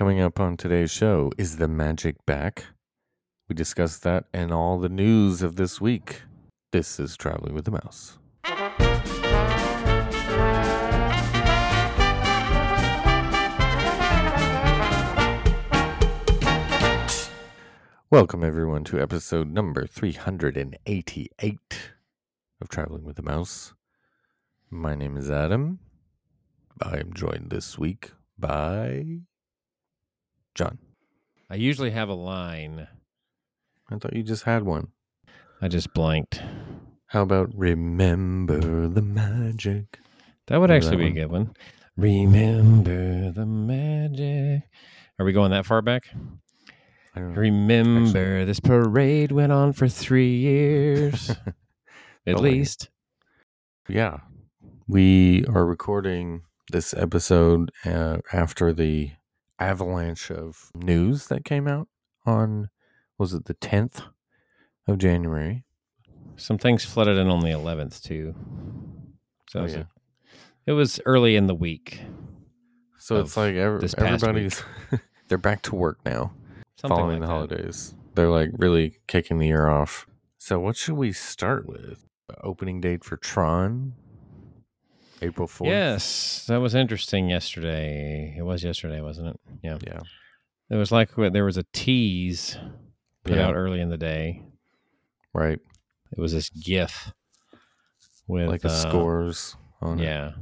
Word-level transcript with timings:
Coming 0.00 0.20
up 0.22 0.40
on 0.40 0.56
today's 0.56 0.90
show 0.90 1.30
is 1.36 1.58
the 1.58 1.68
magic 1.68 2.24
back. 2.24 2.64
We 3.50 3.54
discuss 3.54 3.98
that 3.98 4.24
and 4.32 4.50
all 4.50 4.78
the 4.78 4.88
news 4.88 5.42
of 5.42 5.56
this 5.56 5.78
week. 5.78 6.22
This 6.72 6.98
is 6.98 7.18
Traveling 7.18 7.52
with 7.52 7.66
the 7.66 7.72
Mouse. 7.72 8.16
Welcome, 18.10 18.42
everyone, 18.42 18.84
to 18.84 18.98
episode 18.98 19.48
number 19.52 19.86
388 19.86 21.58
of 22.62 22.70
Traveling 22.70 23.04
with 23.04 23.16
the 23.16 23.22
Mouse. 23.22 23.74
My 24.70 24.94
name 24.94 25.18
is 25.18 25.30
Adam. 25.30 25.80
I 26.80 26.96
am 26.96 27.12
joined 27.12 27.50
this 27.50 27.78
week 27.78 28.12
by 28.38 29.24
John. 30.60 30.76
I 31.48 31.54
usually 31.54 31.90
have 31.92 32.10
a 32.10 32.14
line. 32.14 32.86
I 33.90 33.96
thought 33.96 34.14
you 34.14 34.22
just 34.22 34.42
had 34.42 34.62
one. 34.62 34.88
I 35.62 35.68
just 35.68 35.94
blanked. 35.94 36.42
How 37.06 37.22
about 37.22 37.48
remember 37.54 38.86
the 38.86 39.00
magic? 39.00 40.00
That 40.48 40.58
would 40.58 40.68
Remember 40.68 40.74
actually 40.74 41.02
that 41.02 41.14
be 41.14 41.18
a 41.18 41.22
good 41.22 41.32
one. 41.32 41.54
Remember 41.96 43.32
the 43.32 43.46
magic. 43.46 44.64
Are 45.18 45.24
we 45.24 45.32
going 45.32 45.52
that 45.52 45.64
far 45.64 45.80
back? 45.80 46.02
I 47.16 47.20
don't 47.20 47.32
know. 47.32 47.40
Remember 47.40 48.44
this 48.44 48.60
parade 48.60 49.32
went 49.32 49.52
on 49.52 49.72
for 49.72 49.88
three 49.88 50.36
years, 50.36 51.30
at 52.26 52.38
least. 52.38 52.90
Yeah. 53.88 54.18
We 54.86 55.46
are 55.46 55.64
recording 55.64 56.42
this 56.70 56.92
episode 56.92 57.70
uh, 57.86 58.18
after 58.30 58.74
the 58.74 59.12
avalanche 59.60 60.30
of 60.30 60.70
news 60.74 61.26
that 61.28 61.44
came 61.44 61.68
out 61.68 61.88
on, 62.26 62.70
was 63.18 63.34
it 63.34 63.44
the 63.44 63.54
10th 63.54 64.02
of 64.88 64.98
January? 64.98 65.64
Some 66.36 66.58
things 66.58 66.84
flooded 66.84 67.18
in 67.18 67.28
on 67.28 67.40
the 67.40 67.50
11th 67.50 68.02
too. 68.02 68.34
So 69.50 69.58
Oh, 69.58 69.62
it, 69.62 69.64
was 69.64 69.74
yeah. 69.74 69.80
a- 69.80 69.86
it 70.66 70.72
was 70.72 71.00
early 71.06 71.36
in 71.36 71.46
the 71.46 71.54
week. 71.54 72.00
So 72.98 73.20
it's 73.20 73.36
like 73.36 73.54
every, 73.54 73.88
everybody's, 73.98 74.62
they're 75.28 75.38
back 75.38 75.62
to 75.62 75.74
work 75.74 75.98
now 76.04 76.32
Something 76.76 76.96
following 76.96 77.20
like 77.20 77.20
the 77.20 77.26
that. 77.26 77.32
holidays. 77.32 77.94
They're 78.14 78.28
like 78.28 78.50
really 78.58 78.98
kicking 79.06 79.38
the 79.38 79.46
year 79.48 79.68
off. 79.68 80.06
So 80.38 80.58
what 80.60 80.76
should 80.76 80.94
we 80.96 81.12
start 81.12 81.66
with? 81.66 82.04
Opening 82.42 82.80
date 82.80 83.02
for 83.04 83.16
Tron? 83.16 83.94
April 85.22 85.46
4th? 85.48 85.66
Yes, 85.66 86.44
that 86.48 86.58
was 86.58 86.74
interesting 86.74 87.28
yesterday. 87.30 88.34
It 88.36 88.42
was 88.42 88.64
yesterday, 88.64 89.00
wasn't 89.00 89.28
it? 89.28 89.40
Yeah. 89.62 89.78
Yeah. 89.86 90.00
It 90.70 90.76
was 90.76 90.92
like 90.92 91.10
there 91.16 91.44
was 91.44 91.56
a 91.56 91.64
tease 91.72 92.56
put 93.24 93.36
Yeah. 93.36 93.48
out 93.48 93.54
early 93.56 93.80
in 93.80 93.88
the 93.90 93.98
day. 93.98 94.42
Right. 95.34 95.58
It 96.12 96.18
was 96.20 96.32
this 96.32 96.48
GIF 96.50 97.12
with 98.26 98.48
like 98.48 98.62
the 98.62 98.68
uh, 98.68 98.76
scores 98.76 99.56
on 99.80 100.00
it. 100.00 100.04
Yeah, 100.04 100.32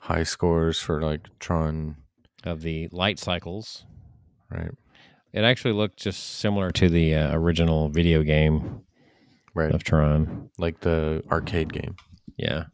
high 0.00 0.22
scores 0.24 0.78
for 0.78 1.02
like 1.02 1.26
Tron, 1.38 1.96
of 2.44 2.62
the 2.62 2.88
light 2.92 3.18
cycles. 3.18 3.84
right? 4.50 4.70
It 5.32 5.44
actually 5.44 5.72
looked 5.74 5.98
just 5.98 6.22
similar 6.40 6.70
to 6.72 6.88
the 6.90 7.14
uh, 7.14 7.34
original 7.36 7.88
video 7.88 8.22
game 8.22 8.82
Right. 9.54 9.70
of 9.74 9.82
Tron. 9.84 10.50
Like 10.58 10.80
the 10.80 11.22
arcade 11.30 11.72
game. 11.72 11.96
Yeah. 12.36 12.64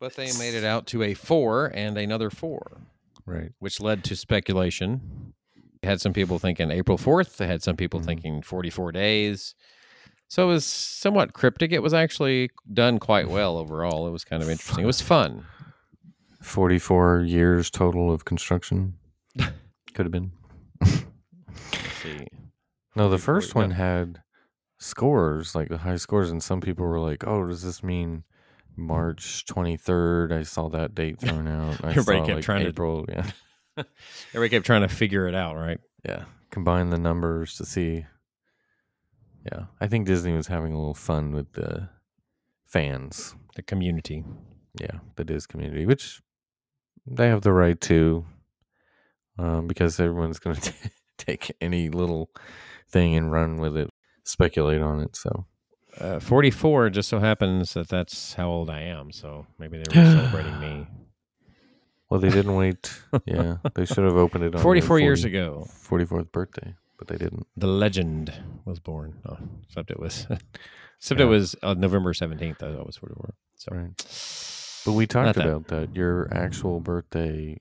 But 0.00 0.16
they 0.16 0.32
made 0.38 0.54
it 0.54 0.64
out 0.64 0.86
to 0.88 1.02
a 1.02 1.14
four 1.14 1.66
and 1.66 1.96
another 1.98 2.30
four, 2.30 2.78
Right. 3.26 3.52
which 3.58 3.80
led 3.80 4.02
to 4.04 4.16
speculation. 4.16 5.34
Had 5.82 6.00
some 6.00 6.12
people 6.14 6.38
thinking 6.38 6.70
April 6.70 6.98
4th. 6.98 7.36
They 7.36 7.46
had 7.46 7.62
some 7.62 7.76
people 7.76 8.00
Mhm. 8.00 8.04
thinking 8.06 8.42
44 8.42 8.92
days. 8.92 9.54
So 10.28 10.44
it 10.44 10.52
was 10.52 10.64
somewhat 10.64 11.32
cryptic. 11.32 11.70
It 11.72 11.82
was 11.82 11.92
actually 11.94 12.50
done 12.72 12.98
quite 12.98 13.28
well 13.28 13.56
overall. 13.58 14.06
It 14.06 14.10
was 14.10 14.24
kind 14.24 14.42
of 14.42 14.48
interesting. 14.48 14.82
It 14.84 14.86
was 14.86 15.00
fun. 15.00 15.44
44 16.40 17.20
years 17.20 17.70
total 17.70 18.10
of 18.12 18.24
construction. 18.24 18.94
Could 19.94 20.06
have 20.06 20.10
been. 20.12 20.32
Let's 20.80 21.02
see. 22.02 22.26
No, 22.96 23.08
the 23.10 23.18
first 23.18 23.54
one 23.54 23.72
had 23.72 24.22
scores, 24.78 25.54
like 25.54 25.68
the 25.68 25.78
high 25.78 25.96
scores, 25.96 26.30
and 26.30 26.42
some 26.42 26.60
people 26.60 26.86
were 26.86 26.98
like, 27.00 27.26
"Oh, 27.26 27.46
does 27.46 27.62
this 27.62 27.82
mean 27.82 28.24
March 28.76 29.44
23rd?" 29.46 30.32
I 30.32 30.42
saw 30.42 30.68
that 30.70 30.94
date 30.94 31.20
thrown 31.20 31.46
out. 31.48 31.84
I 31.84 31.90
Everybody 31.90 32.18
saw, 32.18 32.24
kept 32.26 32.36
like, 32.36 32.44
trying 32.44 32.72
to- 32.72 33.04
yeah, 33.08 33.30
Everybody 34.34 34.48
kept 34.50 34.66
trying 34.66 34.82
to 34.82 34.88
figure 34.88 35.26
it 35.28 35.34
out, 35.34 35.56
right? 35.56 35.78
yeah. 36.04 36.24
Combine 36.50 36.90
the 36.90 36.98
numbers 36.98 37.56
to 37.58 37.64
see. 37.64 38.04
Yeah, 39.46 39.66
I 39.80 39.86
think 39.86 40.06
Disney 40.06 40.32
was 40.32 40.48
having 40.48 40.72
a 40.72 40.78
little 40.78 40.94
fun 40.94 41.32
with 41.32 41.52
the 41.52 41.88
fans. 42.66 43.34
The 43.54 43.62
community. 43.62 44.24
yeah, 44.80 44.98
the 45.16 45.24
Diz 45.24 45.46
community, 45.46 45.86
which 45.86 46.20
they 47.06 47.28
have 47.28 47.42
the 47.42 47.52
right 47.52 47.80
to, 47.82 48.24
um, 49.38 49.66
because 49.68 49.98
everyone's 50.00 50.38
going 50.40 50.56
to 50.60 50.72
take 51.18 51.52
any 51.60 51.88
little 51.88 52.30
thing 52.90 53.14
and 53.14 53.30
run 53.32 53.56
with 53.58 53.76
it, 53.76 53.88
speculate 54.24 54.82
on 54.82 55.00
it. 55.00 55.14
So 55.16 55.46
Uh, 55.98 56.20
44 56.20 56.90
just 56.90 57.08
so 57.08 57.18
happens 57.18 57.74
that 57.74 57.88
that's 57.88 58.34
how 58.34 58.48
old 58.48 58.70
I 58.70 58.80
am. 58.82 59.10
So 59.12 59.46
maybe 59.58 59.78
they 59.78 59.84
were 60.00 60.06
celebrating 60.06 60.58
me. 60.60 60.86
well, 62.10 62.20
they 62.20 62.30
didn't 62.30 62.54
wait. 62.54 62.92
yeah, 63.26 63.56
they 63.74 63.84
should 63.84 64.04
have 64.04 64.16
opened 64.16 64.44
it 64.44 64.48
on 64.48 64.58
your 64.58 64.62
44 64.62 65.00
years 65.00 65.24
ago, 65.24 65.66
44th 65.68 66.30
birthday, 66.32 66.74
but 66.98 67.08
they 67.08 67.16
didn't. 67.16 67.46
the 67.56 67.66
legend 67.66 68.32
was 68.64 68.78
born. 68.80 69.18
Oh, 69.28 69.38
except 69.64 69.90
it 69.90 69.98
was, 70.00 70.26
except 70.98 71.20
Yeah. 71.20 71.26
it 71.26 71.28
was 71.28 71.56
uh, 71.62 71.74
November 71.74 72.12
17th. 72.12 72.50
I 72.50 72.54
thought 72.54 72.80
it 72.80 72.86
was 72.86 72.96
44. 72.96 73.34
So, 73.56 73.68
Right. 73.76 73.96
But 74.86 74.92
we 74.92 75.06
talked 75.06 75.36
that. 75.36 75.44
about 75.46 75.66
that. 75.68 75.94
Your 75.94 76.28
actual 76.32 76.80
birthday. 76.80 77.60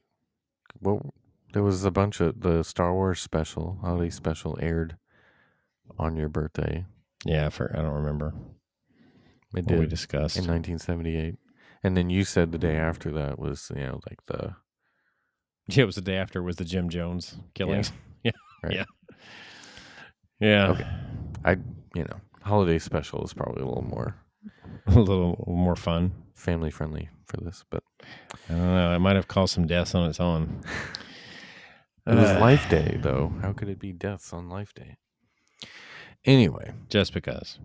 Well, 0.79 1.13
there 1.51 1.63
was 1.63 1.83
a 1.83 1.91
bunch 1.91 2.21
of 2.21 2.39
the 2.39 2.63
Star 2.63 2.93
Wars 2.93 3.19
special, 3.19 3.79
holiday 3.81 4.09
special 4.09 4.57
aired 4.61 4.95
on 5.97 6.15
your 6.15 6.29
birthday. 6.29 6.85
Yeah, 7.25 7.49
for, 7.49 7.71
I 7.75 7.81
don't 7.81 7.93
remember 7.93 8.33
It 9.55 9.65
what 9.65 9.67
did. 9.67 9.79
we 9.79 9.85
discussed. 9.87 10.37
in 10.37 10.43
1978 10.43 11.35
and 11.83 11.95
then 11.95 12.09
you 12.09 12.23
said 12.23 12.51
the 12.51 12.57
day 12.57 12.75
after 12.75 13.11
that 13.11 13.39
was 13.39 13.71
you 13.75 13.81
know 13.83 13.99
like 14.09 14.19
the 14.27 14.55
yeah, 15.67 15.83
it 15.83 15.85
was 15.85 15.95
the 15.95 16.01
day 16.01 16.15
after 16.17 16.41
was 16.41 16.55
the 16.57 16.65
Jim 16.65 16.89
Jones 16.89 17.37
killings. 17.53 17.91
Yeah. 18.23 18.31
right. 18.63 18.73
Yeah. 18.75 18.85
Yeah. 20.41 20.67
Okay. 20.71 20.87
i 21.45 21.51
you 21.95 22.03
know 22.03 22.19
holiday 22.41 22.77
special 22.79 23.23
is 23.23 23.33
probably 23.33 23.61
a 23.63 23.65
little 23.65 23.83
more 23.83 24.15
A 24.87 24.99
little 24.99 25.41
more 25.47 25.75
fun. 25.77 26.11
family 26.35 26.69
friendly 26.71 27.09
for 27.25 27.37
this 27.37 27.63
but 27.69 27.81
I 28.49 28.53
don't 28.53 28.73
know. 28.75 28.95
It 28.95 28.99
might 28.99 29.15
have 29.15 29.27
caused 29.27 29.53
some 29.53 29.67
deaths 29.67 29.93
on 29.95 30.09
its 30.09 30.19
own. 30.19 30.61
it 32.07 32.15
was 32.15 32.29
Uh, 32.31 32.39
life 32.41 32.67
day 32.69 32.97
though 33.01 33.31
how 33.41 33.53
could 33.53 33.69
it 33.69 33.79
be 33.79 33.93
deaths 33.93 34.33
on 34.33 34.49
life 34.49 34.73
day 34.73 34.97
anyway. 36.25 36.73
Just 36.89 37.13
because. 37.13 37.59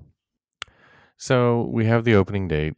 so 1.17 1.63
we 1.71 1.87
have 1.87 2.05
the 2.05 2.15
opening 2.15 2.49
date. 2.49 2.75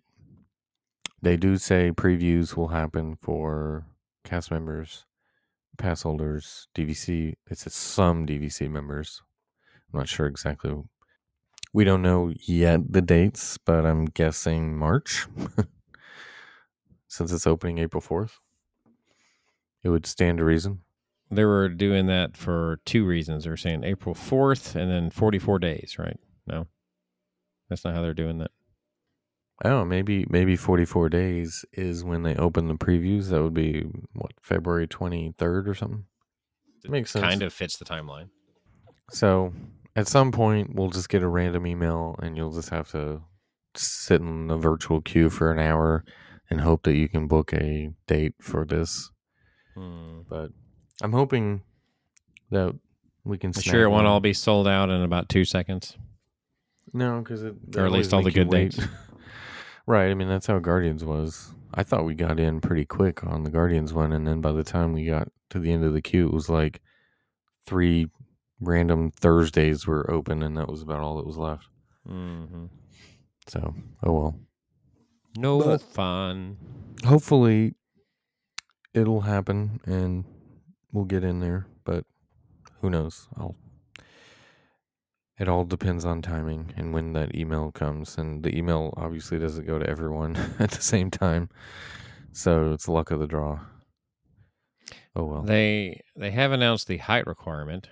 They 1.22 1.36
do 1.36 1.56
say 1.56 1.90
previews 1.92 2.56
will 2.56 2.68
happen 2.68 3.16
for 3.20 3.86
cast 4.24 4.50
members 4.50 5.04
pass 5.76 6.02
holders 6.02 6.68
dvc 6.74 7.34
it 7.50 7.58
says 7.58 7.74
some 7.74 8.26
dvc 8.26 8.68
members. 8.70 9.22
I'm 9.92 10.00
not 10.00 10.08
sure 10.08 10.26
exactly. 10.26 10.74
We 11.72 11.84
don't 11.84 12.02
know 12.02 12.32
yet 12.46 12.80
the 12.90 13.02
dates 13.02 13.58
but 13.58 13.84
i'm 13.84 14.06
guessing 14.06 14.76
march. 14.76 15.26
Since 17.08 17.32
it's 17.32 17.46
opening 17.46 17.78
april 17.78 18.02
4th 18.02 18.32
it 19.82 19.88
would 19.90 20.06
stand 20.06 20.38
to 20.38 20.44
reason 20.44 20.80
They 21.30 21.44
were 21.44 21.68
doing 21.68 22.06
that 22.06 22.36
for 22.36 22.78
two 22.84 23.04
reasons. 23.04 23.44
They 23.44 23.50
were 23.50 23.56
saying 23.56 23.84
April 23.84 24.14
4th 24.14 24.76
and 24.76 24.90
then 24.90 25.10
44 25.10 25.58
days, 25.58 25.96
right? 25.98 26.18
No, 26.46 26.66
that's 27.68 27.84
not 27.84 27.94
how 27.94 28.02
they're 28.02 28.14
doing 28.14 28.38
that. 28.38 28.52
oh 29.64 29.84
maybe 29.84 30.26
maybe 30.28 30.54
44 30.54 31.08
days 31.08 31.64
is 31.72 32.04
when 32.04 32.22
they 32.22 32.36
open 32.36 32.68
the 32.68 32.74
previews 32.74 33.30
that 33.30 33.42
would 33.42 33.54
be 33.54 33.86
what 34.12 34.32
february 34.42 34.86
23rd 34.86 35.66
or 35.66 35.74
something 35.74 36.04
Makes 36.88 37.10
sense. 37.10 37.24
Kind 37.24 37.42
of 37.42 37.52
fits 37.52 37.76
the 37.78 37.84
timeline. 37.84 38.28
So 39.10 39.52
at 39.96 40.06
some 40.06 40.30
point, 40.30 40.74
we'll 40.74 40.90
just 40.90 41.08
get 41.08 41.22
a 41.22 41.28
random 41.28 41.66
email 41.66 42.14
and 42.22 42.36
you'll 42.36 42.52
just 42.52 42.68
have 42.68 42.90
to 42.92 43.22
sit 43.74 44.20
in 44.20 44.46
the 44.46 44.56
virtual 44.56 45.00
queue 45.00 45.28
for 45.28 45.50
an 45.50 45.58
hour 45.58 46.04
and 46.48 46.60
hope 46.60 46.84
that 46.84 46.94
you 46.94 47.08
can 47.08 47.26
book 47.26 47.52
a 47.52 47.90
date 48.06 48.34
for 48.40 48.64
this. 48.64 49.10
Hmm. 49.74 50.20
But 50.28 50.50
I'm 51.02 51.12
hoping 51.12 51.62
that 52.50 52.74
we 53.24 53.38
can. 53.38 53.52
I'm 53.54 53.62
sure 53.62 53.84
it 53.84 53.90
won't 53.90 54.06
all 54.06 54.20
be 54.20 54.32
sold 54.32 54.66
out 54.68 54.90
in 54.90 55.02
about 55.02 55.28
two 55.28 55.44
seconds. 55.44 55.96
No, 56.92 57.18
because 57.20 57.42
it 57.42 57.54
Or 57.76 57.84
at 57.84 57.92
least 57.92 58.14
all 58.14 58.22
the 58.22 58.30
good 58.30 58.48
wait. 58.48 58.78
right. 59.86 60.10
I 60.10 60.14
mean, 60.14 60.28
that's 60.28 60.46
how 60.46 60.58
Guardians 60.58 61.04
was. 61.04 61.52
I 61.74 61.82
thought 61.82 62.04
we 62.04 62.14
got 62.14 62.40
in 62.40 62.60
pretty 62.60 62.86
quick 62.86 63.24
on 63.24 63.42
the 63.42 63.50
Guardians 63.50 63.92
one, 63.92 64.12
and 64.12 64.26
then 64.26 64.40
by 64.40 64.52
the 64.52 64.64
time 64.64 64.92
we 64.92 65.04
got 65.04 65.28
to 65.50 65.58
the 65.58 65.72
end 65.72 65.84
of 65.84 65.92
the 65.92 66.00
queue, 66.00 66.26
it 66.26 66.32
was 66.32 66.48
like 66.48 66.80
three 67.66 68.08
random 68.60 69.10
Thursdays 69.10 69.86
were 69.86 70.10
open, 70.10 70.42
and 70.42 70.56
that 70.56 70.68
was 70.68 70.80
about 70.80 71.00
all 71.00 71.16
that 71.18 71.26
was 71.26 71.36
left. 71.36 71.66
Mm-hmm. 72.08 72.66
So, 73.48 73.74
oh 74.04 74.12
well. 74.12 74.40
No 75.36 75.58
But- 75.58 75.82
fun. 75.82 76.56
Hopefully, 77.04 77.74
it'll 78.94 79.20
happen, 79.20 79.80
and 79.84 80.24
we'll 80.96 81.04
get 81.04 81.22
in 81.22 81.40
there. 81.40 81.66
But 81.84 82.04
who 82.80 82.90
knows? 82.90 83.28
I'll. 83.36 83.54
It 85.38 85.48
all 85.48 85.64
depends 85.66 86.06
on 86.06 86.22
timing 86.22 86.72
and 86.78 86.94
when 86.94 87.12
that 87.12 87.34
email 87.34 87.70
comes, 87.70 88.16
and 88.16 88.42
the 88.42 88.56
email 88.56 88.94
obviously 88.96 89.38
doesn't 89.38 89.66
go 89.66 89.78
to 89.78 89.86
everyone 89.86 90.34
at 90.58 90.70
the 90.70 90.80
same 90.80 91.10
time, 91.10 91.50
so 92.32 92.72
it's 92.72 92.88
luck 92.88 93.10
of 93.10 93.20
the 93.20 93.26
draw. 93.26 93.60
Oh 95.14 95.24
well, 95.24 95.42
They 95.42 96.00
they 96.16 96.30
have 96.30 96.52
announced 96.52 96.88
the 96.88 96.96
height 96.96 97.26
requirement 97.26 97.88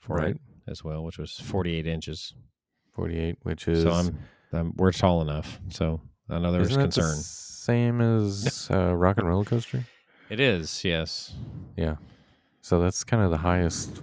for 0.00 0.16
right? 0.16 0.34
it 0.34 0.40
as 0.66 0.82
well, 0.82 1.04
which 1.04 1.18
was 1.18 1.32
48 1.38 1.86
inches. 1.86 2.34
Forty-eight, 2.92 3.36
which 3.44 3.68
is 3.68 3.84
so 3.84 3.92
I'm, 3.92 4.18
I'm 4.52 4.72
we're 4.76 4.90
tall 4.90 5.22
enough. 5.22 5.60
So 5.70 6.00
I 6.28 6.40
know 6.40 6.50
there 6.50 6.60
was 6.60 6.70
isn't 6.70 6.80
the 6.80 7.00
concern. 7.00 7.14
same 7.14 8.00
as 8.00 8.68
uh, 8.72 8.92
Rock 8.96 9.18
and 9.18 9.28
Roller 9.28 9.44
Coaster. 9.44 9.84
It 10.30 10.40
is, 10.40 10.84
yes, 10.84 11.34
Yeah, 11.76 11.96
so 12.60 12.80
that's 12.80 13.02
kind 13.04 13.22
of 13.22 13.30
the 13.30 13.38
highest 13.38 14.02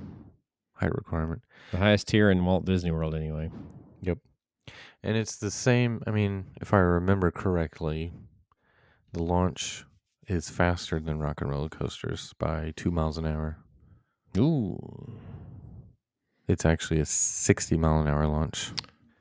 height 0.74 0.94
requirement. 0.96 1.44
the 1.72 1.78
highest 1.78 2.08
tier 2.08 2.32
in 2.32 2.44
Walt 2.46 2.66
Disney 2.66 2.92
World, 2.92 3.14
anyway. 3.16 3.52
Yep. 4.02 4.18
And 5.04 5.16
it's 5.18 5.36
the 5.38 5.52
same. 5.52 6.02
I 6.08 6.12
mean, 6.12 6.46
if 6.62 6.74
I 6.74 6.78
remember 6.80 7.30
correctly, 7.30 8.12
the 9.14 9.22
launch 9.22 9.86
is 10.28 10.50
faster 10.50 11.00
than 11.00 11.20
rock 11.20 11.42
and 11.42 11.50
roller 11.52 11.70
coasters 11.70 12.34
by 12.40 12.74
two 12.76 12.90
miles 12.90 13.18
an 13.20 13.26
hour. 13.28 13.58
Ooh, 14.38 15.14
It's 16.48 16.66
actually 16.66 17.00
a 17.00 17.06
60 17.06 17.78
mile 17.78 18.00
an 18.02 18.08
hour 18.08 18.26
launch. 18.28 18.72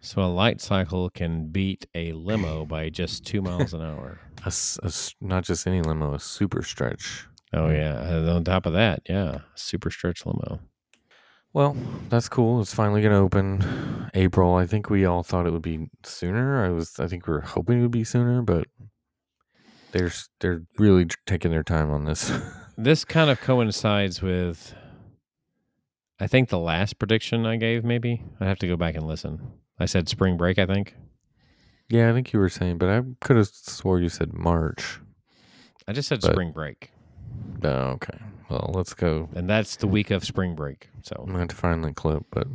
So 0.04 0.22
a 0.22 0.26
light 0.26 0.60
cycle 0.60 1.08
can 1.10 1.48
beat 1.48 1.86
a 1.94 2.12
limo 2.12 2.64
by 2.66 2.90
just 2.90 3.24
two 3.24 3.42
miles 3.42 3.72
an 3.72 3.82
hour. 3.82 4.20
A 4.44 4.52
a 4.82 4.92
not 5.20 5.44
just 5.44 5.66
any 5.66 5.80
limo, 5.80 6.14
a 6.14 6.20
super 6.20 6.62
stretch. 6.62 7.26
Oh 7.52 7.70
yeah, 7.70 8.02
and 8.02 8.28
on 8.28 8.44
top 8.44 8.66
of 8.66 8.72
that, 8.74 9.02
yeah, 9.08 9.38
super 9.54 9.90
stretch 9.90 10.26
limo. 10.26 10.60
Well, 11.52 11.76
that's 12.08 12.28
cool. 12.28 12.60
It's 12.60 12.74
finally 12.74 13.00
going 13.00 13.12
to 13.12 13.18
open 13.18 14.10
April. 14.14 14.56
I 14.56 14.66
think 14.66 14.90
we 14.90 15.04
all 15.04 15.22
thought 15.22 15.46
it 15.46 15.52
would 15.52 15.62
be 15.62 15.88
sooner. 16.02 16.64
I 16.64 16.70
was 16.70 16.98
I 16.98 17.06
think 17.06 17.26
we 17.26 17.32
were 17.32 17.40
hoping 17.40 17.78
it 17.78 17.82
would 17.82 17.90
be 17.92 18.04
sooner, 18.04 18.42
but 18.42 18.66
they're 19.92 20.12
they're 20.40 20.62
really 20.78 21.06
taking 21.26 21.50
their 21.50 21.62
time 21.62 21.90
on 21.90 22.04
this. 22.04 22.30
This 22.76 23.04
kind 23.04 23.30
of 23.30 23.40
coincides 23.40 24.20
with, 24.20 24.74
I 26.18 26.26
think 26.26 26.48
the 26.48 26.58
last 26.58 26.98
prediction 26.98 27.46
I 27.46 27.54
gave. 27.54 27.84
Maybe 27.84 28.24
I 28.40 28.46
have 28.46 28.58
to 28.58 28.66
go 28.66 28.76
back 28.76 28.96
and 28.96 29.06
listen. 29.06 29.52
I 29.78 29.86
said 29.86 30.08
spring 30.08 30.36
break. 30.36 30.58
I 30.58 30.66
think 30.66 30.94
yeah, 31.88 32.08
I 32.10 32.12
think 32.12 32.32
you 32.32 32.38
were 32.38 32.48
saying, 32.48 32.78
but 32.78 32.88
I 32.88 33.02
could 33.20 33.36
have 33.36 33.48
swore 33.48 34.00
you 34.00 34.08
said 34.08 34.32
March. 34.32 35.00
I 35.86 35.92
just 35.92 36.08
said 36.08 36.20
But- 36.22 36.32
spring 36.32 36.50
break, 36.52 36.90
Oh, 37.62 37.68
okay. 37.68 38.18
Well, 38.48 38.70
let's 38.74 38.94
go. 38.94 39.28
and 39.34 39.48
that's 39.48 39.76
the 39.76 39.86
week 39.86 40.10
of 40.10 40.24
spring 40.24 40.54
break. 40.54 40.88
So 41.02 41.16
I'm 41.26 41.32
going 41.34 41.48
to 41.48 41.56
find 41.56 41.82
the 41.84 41.92
clip, 41.92 42.24
but 42.30 42.46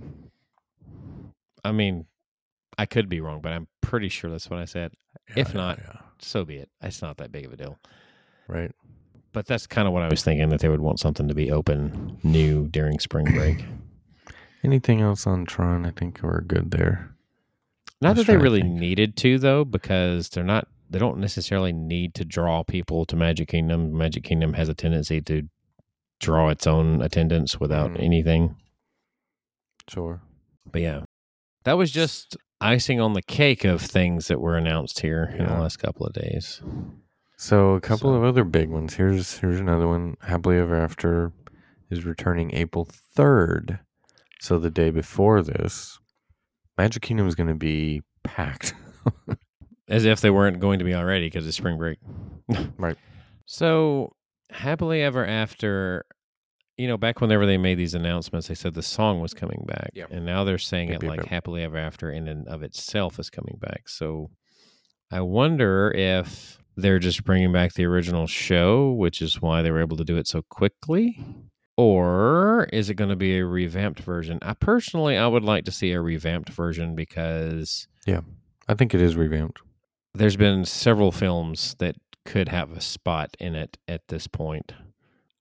I 1.63 1.71
mean, 1.71 2.06
I 2.77 2.86
could 2.86 3.10
be 3.10 3.22
wrong, 3.22 3.42
but 3.42 3.51
I'm 3.51 3.68
pretty 3.81 4.10
sure 4.10 4.30
that's 4.31 4.50
what 4.50 4.60
I 4.60 4.65
said. 4.65 4.94
If 5.36 5.54
not- 5.54 5.80
yeah, 5.80 6.00
So 6.19 6.45
be 6.45 6.56
it. 6.57 6.69
It's 6.81 7.01
not 7.01 7.18
that 7.18 7.31
big 7.31 7.45
of 7.45 7.54
a 7.54 7.57
deal. 7.57 7.77
right. 8.48 8.72
But 9.31 9.45
that's 9.45 9.68
kind 9.68 9.88
of 9.88 9.94
what 9.94 10.01
I 10.01 10.07
was 10.10 10.24
thinking 10.24 10.50
that 10.50 10.60
they 10.60 10.69
would 10.69 10.80
want 10.81 11.00
something 11.00 11.27
to 11.27 11.36
be 11.36 11.51
open 11.51 12.18
new 12.24 12.68
during 12.68 12.98
spring 12.98 13.25
break. 13.25 13.63
Anything 14.63 15.01
else 15.01 15.25
on 15.25 15.45
Tron? 15.45 15.85
I 15.85 15.91
think 15.91 16.19
we're 16.21 16.41
good 16.41 16.71
there. 16.71 17.15
Not 18.01 18.15
that 18.17 18.27
they 18.27 18.38
really 18.38 18.63
needed 18.63 19.15
to 19.17 19.38
though, 19.39 19.65
because 19.65 20.29
they're 20.29 20.44
not. 20.44 20.67
They 20.89 21.00
don't 21.00 21.19
necessarily 21.19 21.71
need 21.71 22.15
to 22.15 22.25
draw 22.25 22.63
people 22.63 23.06
to 23.06 23.15
Magic 23.15 23.50
Kingdom. 23.50 23.95
Magic 23.97 24.23
Kingdom 24.23 24.53
has 24.53 24.69
a 24.69 24.73
tendency 24.73 25.21
to 25.21 25.47
draw 26.19 26.50
its 26.50 26.65
own 26.65 27.01
attendance 27.01 27.59
without 27.59 27.91
Mhm. 27.91 28.03
anything. 28.03 28.56
Sure. 29.88 30.21
But 30.71 30.81
yeah, 30.81 31.03
that 31.63 31.73
was 31.77 31.91
just 31.91 32.35
icing 32.62 33.00
on 33.00 33.13
the 33.13 33.21
cake 33.21 33.63
of 33.65 33.81
things 33.81 34.27
that 34.27 34.41
were 34.41 34.57
announced 34.57 35.00
here 35.01 35.23
in 35.38 35.45
the 35.45 35.53
last 35.53 35.77
couple 35.77 36.05
of 36.05 36.13
days. 36.13 36.62
So 37.38 37.73
a 37.75 37.81
couple 37.81 38.12
So- 38.12 38.15
of 38.15 38.23
other 38.23 38.44
big 38.44 38.69
ones. 38.69 38.95
Here's 38.95 39.38
here's 39.39 39.59
another 39.59 39.88
one. 39.88 40.15
Happily 40.21 40.57
Ever 40.57 40.75
After 40.75 41.31
is 41.89 42.03
returning 42.05 42.53
April 42.53 42.85
third. 42.85 43.79
So 44.39 44.57
the 44.57 44.71
day 44.71 44.89
before 44.89 45.41
this, 45.41 46.00
Magic 46.77 47.01
Kingdom 47.01 47.27
is 47.27 47.36
going 47.36 47.50
to 47.50 47.56
be 47.56 48.01
packed. 48.24 48.74
As 49.89 50.06
if 50.06 50.21
they 50.21 50.30
weren't 50.30 50.59
going 50.59 50.80
to 50.80 50.86
be 50.86 50.94
already 50.94 51.27
because 51.27 51.47
it's 51.47 51.57
spring 51.57 51.77
break. 51.77 52.00
Right. 52.77 52.97
So, 53.45 54.15
happily 54.50 55.03
ever 55.03 55.25
after, 55.25 56.06
you 56.77 56.88
know, 56.88 56.97
back 56.97 57.21
whenever 57.21 57.45
they 57.45 57.57
made 57.57 57.77
these 57.77 57.94
announcements, 57.94 58.47
they 58.47 58.56
said 58.56 58.74
the 58.74 58.81
song 58.81 59.19
was 59.19 59.33
coming 59.33 59.65
back. 59.68 59.91
Yep. 59.94 60.09
And 60.12 60.25
now 60.25 60.44
they're 60.44 60.57
saying 60.57 60.89
it 60.89 61.03
yep, 61.03 61.18
like 61.18 61.25
happily 61.25 61.63
ever 61.63 61.77
after 61.77 62.12
in 62.12 62.27
and 62.27 62.47
of 62.47 62.63
itself 62.63 63.19
is 63.19 63.30
coming 63.30 63.57
back. 63.59 63.88
So, 63.88 64.31
I 65.12 65.21
wonder 65.21 65.91
if 65.91 66.57
they're 66.75 67.00
just 67.00 67.24
bringing 67.24 67.51
back 67.51 67.74
the 67.74 67.86
original 67.86 68.25
show, 68.25 68.91
which 68.94 69.21
is 69.21 69.41
why 69.41 69.62
they 69.62 69.71
were 69.71 69.81
able 69.81 69.97
to 69.97 70.06
do 70.06 70.18
it 70.18 70.27
so 70.27 70.41
quickly. 70.50 71.24
Or 71.79 72.67
is 72.73 72.89
it 72.89 72.95
going 72.95 73.09
to 73.09 73.15
be 73.15 73.37
a 73.37 73.45
revamped 73.45 74.01
version? 74.01 74.37
I 74.41 74.53
personally, 74.53 75.15
I 75.15 75.27
would 75.27 75.45
like 75.45 75.63
to 75.63 75.71
see 75.71 75.93
a 75.93 76.01
revamped 76.01 76.49
version 76.49 76.93
because 76.93 77.87
yeah, 78.05 78.19
I 78.67 78.73
think 78.73 78.93
it 78.93 79.01
is 79.01 79.15
revamped. 79.15 79.61
there's 80.13 80.35
been 80.35 80.65
several 80.65 81.13
films 81.13 81.77
that 81.79 81.95
could 82.25 82.49
have 82.49 82.73
a 82.73 82.81
spot 82.81 83.37
in 83.39 83.55
it 83.55 83.77
at 83.87 84.05
this 84.09 84.27
point. 84.27 84.73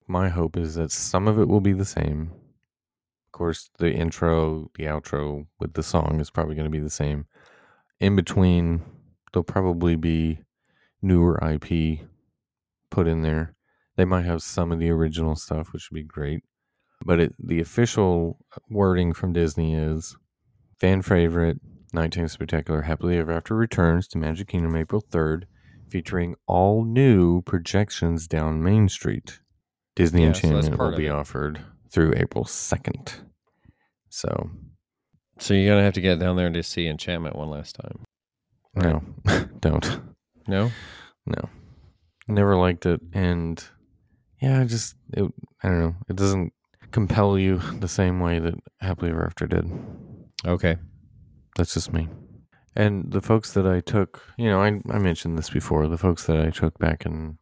My 0.07 0.29
hope 0.29 0.57
is 0.57 0.77
that 0.77 0.93
some 0.93 1.27
of 1.27 1.41
it 1.41 1.49
will 1.49 1.61
be 1.61 1.73
the 1.73 1.85
same. 1.85 2.31
Of 3.27 3.33
course, 3.33 3.69
the 3.81 3.93
intro, 3.93 4.71
the 4.77 4.85
outro 4.85 5.49
with 5.59 5.73
the 5.73 5.83
song 5.83 6.21
is 6.21 6.31
probably 6.31 6.55
going 6.55 6.67
to 6.67 6.71
be 6.71 6.79
the 6.79 6.89
same. 6.89 7.27
In 7.99 8.15
between, 8.15 8.83
there'll 9.33 9.43
probably 9.43 9.97
be 9.97 10.39
newer 11.03 11.37
IP 11.43 11.99
put 12.93 13.09
in 13.09 13.23
there. 13.23 13.57
They 13.99 14.05
might 14.05 14.25
have 14.25 14.43
some 14.43 14.71
of 14.71 14.79
the 14.79 14.91
original 14.91 15.35
stuff, 15.35 15.73
which 15.73 15.91
would 15.91 15.97
be 15.97 16.05
great. 16.05 16.45
But 17.05 17.19
it, 17.19 17.35
the 17.45 17.59
official 17.61 18.39
wording 18.71 19.13
from 19.13 19.33
Disney 19.33 19.75
is 19.75 20.17
fan 20.79 21.03
favorite, 21.03 21.59
Nighttime 21.93 22.29
Spectacular 22.29 22.83
Happily 22.83 23.19
Ever 23.19 23.33
After 23.33 23.57
returns 23.57 24.07
to 24.09 24.19
Magic 24.19 24.47
Kingdom 24.47 24.77
April 24.77 25.03
3rd, 25.03 25.45
featuring 25.91 26.37
all 26.47 26.85
new 26.85 27.43
projections 27.43 28.29
down 28.29 28.63
Main 28.63 28.89
Street. 28.89 29.41
Disney 29.97 30.23
Yeah, 30.23 30.29
Enchantment 30.29 30.77
part 30.77 30.93
will 30.93 30.97
be 30.99 31.07
it. 31.07 31.11
offered 31.11 31.61
through 31.91 32.13
April 32.17 32.45
2nd. 32.45 33.15
So, 34.11 34.49
So 35.39 35.55
you're 35.55 35.69
gonna 35.73 35.83
have 35.83 35.95
to 35.95 36.01
get 36.01 36.21
down 36.21 36.37
there 36.37 36.51
to 36.51 36.63
see 36.63 36.87
Enchantment 36.87 37.35
one 37.35 37.51
last 37.51 37.75
time. 37.75 38.05
no, 38.77 39.03
don't. 39.61 40.01
No, 40.47 40.71
No, 41.27 41.49
never 42.29 42.55
liked 42.57 42.87
it, 42.87 43.01
and 43.13 43.63
yeah, 44.41 44.61
I 44.61 44.65
just 44.65 44.97
it, 45.13 45.25
I 45.63 45.69
don't 45.69 45.81
know. 45.81 45.95
It 46.09 46.17
doesn't 46.17 46.53
compel 46.91 47.39
you 47.39 47.59
the 47.81 47.89
same 47.89 48.21
way 48.21 48.39
that 48.39 48.55
Happily 48.81 49.11
Ever 49.11 49.27
After 49.27 49.47
did. 49.47 49.71
okay. 50.47 50.77
That's 51.57 51.75
just 51.75 51.93
me. 51.93 52.09
And 52.77 53.11
the 53.11 53.21
folks 53.21 53.53
that 53.55 53.67
I 53.67 53.81
took, 53.81 54.23
you 54.37 54.49
know, 54.49 54.61
I 54.63 54.69
I 54.91 54.99
mentioned 54.99 55.37
this 55.37 55.51
before. 55.51 55.89
The 55.89 55.99
folks 55.99 56.25
that 56.27 56.39
I 56.41 56.51
took 56.51 56.79
back 56.79 57.05
in 57.05 57.39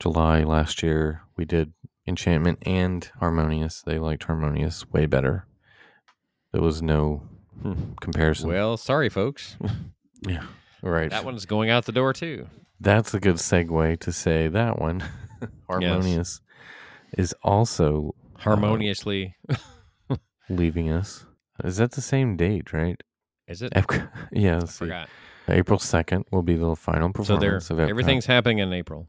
July 0.00 0.42
last 0.42 0.82
year, 0.82 1.22
we 1.36 1.44
did 1.44 1.72
Enchantment 2.06 2.58
and 2.62 3.08
Harmonious. 3.20 3.82
They 3.82 3.98
liked 3.98 4.24
Harmonious 4.24 4.88
way 4.90 5.06
better. 5.06 5.46
There 6.52 6.62
was 6.62 6.82
no 6.82 7.22
Hmm. 7.62 7.92
comparison. 8.00 8.48
Well, 8.48 8.76
sorry, 8.76 9.08
folks. 9.08 9.56
yeah, 10.26 10.44
right. 10.82 11.10
that 11.10 11.24
one's 11.24 11.44
going 11.46 11.70
out 11.70 11.86
the 11.86 11.92
door 11.92 12.12
too. 12.12 12.46
That's 12.80 13.12
a 13.14 13.20
good 13.20 13.36
segue 13.36 13.98
to 14.00 14.12
say 14.12 14.46
that 14.48 14.78
one, 14.78 15.02
Harmonious, 15.68 16.40
is 17.16 17.34
also 17.42 18.14
Harmoniously, 18.38 19.34
leaving 20.48 20.90
us. 20.90 21.24
Is 21.64 21.76
that 21.78 21.92
the 21.92 22.00
same 22.00 22.36
date, 22.36 22.72
right? 22.72 23.00
is 23.46 23.62
it? 23.62 23.72
Yeah. 24.32 24.60
Forgot. 24.66 25.08
April 25.48 25.78
second 25.78 26.26
will 26.30 26.42
be 26.42 26.56
the 26.56 26.76
final 26.76 27.10
performance 27.10 27.66
So 27.66 27.74
there, 27.74 27.82
of 27.82 27.86
Epcot. 27.86 27.90
everything's 27.90 28.26
happening 28.26 28.58
in 28.58 28.72
April. 28.74 29.06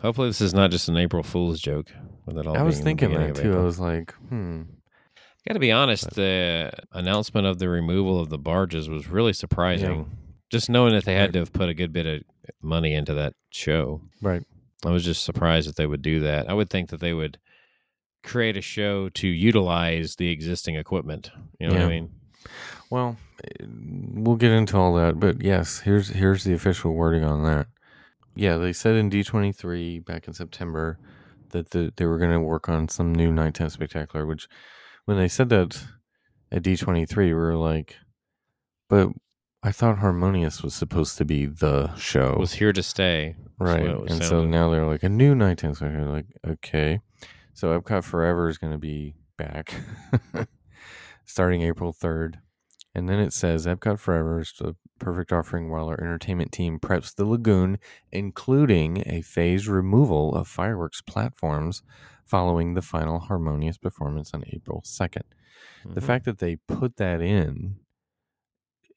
Hopefully, 0.00 0.28
this 0.28 0.40
is 0.40 0.54
not 0.54 0.70
just 0.70 0.88
an 0.88 0.96
April 0.96 1.22
Fool's 1.24 1.60
joke. 1.60 1.90
With 2.24 2.38
it 2.38 2.46
all 2.46 2.56
I 2.56 2.62
was 2.62 2.78
thinking 2.78 3.12
that 3.14 3.34
too. 3.34 3.58
I 3.58 3.62
was 3.62 3.80
like, 3.80 4.12
hmm. 4.28 4.62
Got 5.46 5.54
to 5.54 5.58
be 5.58 5.72
honest, 5.72 6.10
the 6.14 6.70
announcement 6.92 7.48
of 7.48 7.58
the 7.58 7.68
removal 7.68 8.20
of 8.20 8.28
the 8.28 8.38
barges 8.38 8.88
was 8.88 9.08
really 9.08 9.32
surprising. 9.32 10.16
Just 10.52 10.70
knowing 10.70 10.94
that 10.94 11.04
they 11.04 11.14
had 11.14 11.22
Right. 11.24 11.32
to 11.32 11.38
have 11.40 11.52
put 11.52 11.68
a 11.68 11.74
good 11.74 11.92
bit 11.92 12.06
of 12.06 12.22
money 12.62 12.94
into 12.94 13.14
that 13.14 13.32
show. 13.50 14.02
Right. 14.20 14.42
I 14.84 14.90
was 14.90 15.04
just 15.04 15.24
surprised 15.24 15.68
that 15.68 15.76
they 15.76 15.86
would 15.86 16.02
do 16.02 16.20
that. 16.20 16.48
I 16.50 16.54
would 16.54 16.70
think 16.70 16.90
that 16.90 17.00
they 17.00 17.12
would 17.12 17.38
create 18.22 18.56
a 18.56 18.62
show 18.62 19.08
to 19.10 19.28
utilize 19.28 20.16
the 20.16 20.30
existing 20.30 20.76
equipment. 20.76 21.30
You 21.58 21.68
know 21.68 21.74
what 21.74 21.82
I 21.82 21.88
mean? 21.88 22.10
Well, 22.90 23.16
eh, 23.44 23.64
we'll 23.66 24.36
get 24.36 24.52
into 24.52 24.76
all 24.76 24.94
that, 24.94 25.18
but 25.18 25.42
yes, 25.42 25.80
here's 25.80 26.08
here's 26.08 26.44
the 26.44 26.52
official 26.52 26.92
wording 26.92 27.24
on 27.24 27.44
that. 27.44 27.66
Yeah, 28.34 28.56
they 28.56 28.72
said 28.72 28.96
in 28.96 29.10
D23 29.10 30.04
back 30.04 30.26
in 30.26 30.34
September 30.34 30.98
that 31.50 31.70
the, 31.70 31.92
they 31.96 32.06
were 32.06 32.18
going 32.18 32.32
to 32.32 32.40
work 32.40 32.68
on 32.68 32.88
some 32.88 33.14
new 33.14 33.30
nighttime 33.30 33.68
spectacular. 33.68 34.26
Which, 34.26 34.48
when 35.04 35.16
they 35.16 35.28
said 35.28 35.48
that 35.50 35.82
at 36.50 36.62
D23, 36.62 37.16
we 37.16 37.34
were 37.34 37.56
like, 37.56 37.96
but 38.88 39.08
I 39.62 39.70
thought 39.72 39.98
Harmonious 39.98 40.62
was 40.62 40.74
supposed 40.74 41.18
to 41.18 41.24
be 41.24 41.46
the 41.46 41.94
show, 41.94 42.36
Was 42.38 42.54
here 42.54 42.72
to 42.72 42.82
stay. 42.82 43.36
Right? 43.58 43.96
was 43.96 44.10
And 44.10 44.22
so 44.24 44.44
now 44.44 44.70
they're 44.70 44.86
like 44.86 45.04
a 45.04 45.08
new 45.08 45.34
nighttime 45.36 45.74
spectacular. 45.74 46.10
Like, 46.12 46.26
okay, 46.46 47.00
so 47.54 47.78
Epcot 47.78 48.02
Forever 48.02 48.48
is 48.48 48.58
going 48.58 48.72
to 48.72 48.78
be 48.78 49.14
back 49.36 49.72
starting 51.24 51.62
April 51.62 51.92
3rd. 51.92 52.36
And 52.94 53.08
then 53.08 53.20
it 53.20 53.32
says 53.32 53.64
Epcot 53.66 53.98
Forever 54.00 54.40
is 54.40 54.52
the 54.58 54.74
perfect 54.98 55.32
offering 55.32 55.70
while 55.70 55.86
our 55.88 56.00
entertainment 56.00 56.52
team 56.52 56.78
preps 56.80 57.14
the 57.14 57.24
lagoon, 57.24 57.78
including 58.10 59.02
a 59.06 59.22
phased 59.22 59.66
removal 59.68 60.34
of 60.34 60.48
fireworks 60.48 61.00
platforms 61.00 61.82
following 62.26 62.74
the 62.74 62.82
final 62.82 63.20
harmonious 63.20 63.78
performance 63.78 64.34
on 64.34 64.44
April 64.52 64.82
2nd. 64.84 65.22
The 65.84 66.00
Mhm. 66.00 66.04
fact 66.04 66.24
that 66.24 66.38
they 66.38 66.56
put 66.56 66.96
that 66.96 67.20
in 67.20 67.76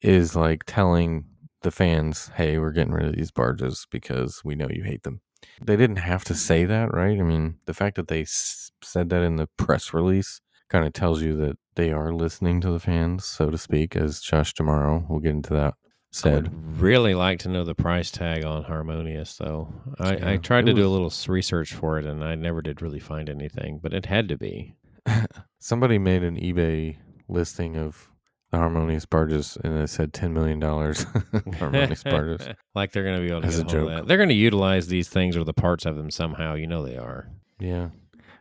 is 0.06 0.36
like 0.36 0.64
telling 0.66 1.24
the 1.62 1.70
fans, 1.70 2.30
hey, 2.36 2.58
we're 2.58 2.72
getting 2.72 2.92
rid 2.92 3.06
of 3.06 3.16
these 3.16 3.30
barges 3.30 3.86
because 3.90 4.40
we 4.44 4.54
know 4.54 4.68
you 4.70 4.84
hate 4.84 5.02
them. 5.02 5.20
They 5.60 5.76
didn't 5.76 5.96
have 5.96 6.24
to 6.24 6.34
say 6.34 6.64
that, 6.64 6.92
right? 6.94 7.18
I 7.18 7.22
mean, 7.22 7.56
the 7.66 7.74
fact 7.74 7.96
that 7.96 8.08
they 8.08 8.22
s- 8.22 8.70
said 8.82 9.10
that 9.10 9.22
in 9.22 9.36
the 9.36 9.48
press 9.56 9.92
release 9.92 10.40
kind 10.68 10.86
of 10.86 10.92
tells 10.92 11.22
you 11.22 11.36
that 11.36 11.56
they 11.74 11.92
are 11.92 12.12
listening 12.12 12.60
to 12.62 12.70
the 12.70 12.80
fans, 12.80 13.24
so 13.24 13.50
to 13.50 13.58
speak, 13.58 13.96
as 13.96 14.20
Josh 14.20 14.54
D'Amaro, 14.54 15.04
we'll 15.08 15.20
get 15.20 15.30
into 15.32 15.52
that, 15.54 15.74
said. 16.10 16.50
really 16.80 17.14
like 17.14 17.38
to 17.40 17.48
know 17.48 17.64
the 17.64 17.74
price 17.74 18.10
tag 18.10 18.44
on 18.44 18.64
Harmonious, 18.64 19.36
though. 19.36 19.72
I, 19.98 20.32
I 20.32 20.36
tried 20.38 20.66
to 20.66 20.74
do 20.74 20.86
a 20.86 20.88
little 20.90 21.12
research 21.28 21.74
for 21.74 21.98
it, 21.98 22.06
and 22.06 22.24
I 22.24 22.34
never 22.34 22.62
did 22.62 22.80
really 22.82 23.00
find 23.00 23.28
anything, 23.28 23.78
but 23.82 23.92
it 23.92 24.06
had 24.06 24.28
to 24.28 24.36
be. 24.36 24.74
Somebody 25.58 25.98
made 25.98 26.22
an 26.22 26.36
eBay 26.36 26.96
listing 27.28 27.76
of 27.76 28.08
Harmonious 28.52 29.04
barges 29.06 29.58
and 29.64 29.76
it 29.78 29.88
said 29.88 30.12
$10 30.12 30.30
million 30.32 30.60
Harmonious 31.58 32.02
barges. 32.02 32.46
like 32.74 32.92
they're 32.92 33.02
going 33.04 33.16
to 33.16 33.20
be 33.22 33.30
able 33.30 33.42
to 33.42 33.46
As 33.48 33.58
get 33.62 33.72
a 33.72 33.76
a 33.76 33.80
hold 33.80 33.82
of 33.82 33.94
joke. 33.94 34.00
that. 34.02 34.08
They're 34.08 34.16
going 34.16 34.28
to 34.30 34.34
utilize 34.34 34.86
these 34.88 35.08
things 35.08 35.36
or 35.36 35.44
the 35.44 35.52
parts 35.52 35.84
of 35.84 35.96
them 35.96 36.10
somehow. 36.10 36.54
You 36.54 36.66
know 36.66 36.84
they 36.84 36.96
are. 36.96 37.28
Yeah. 37.58 37.88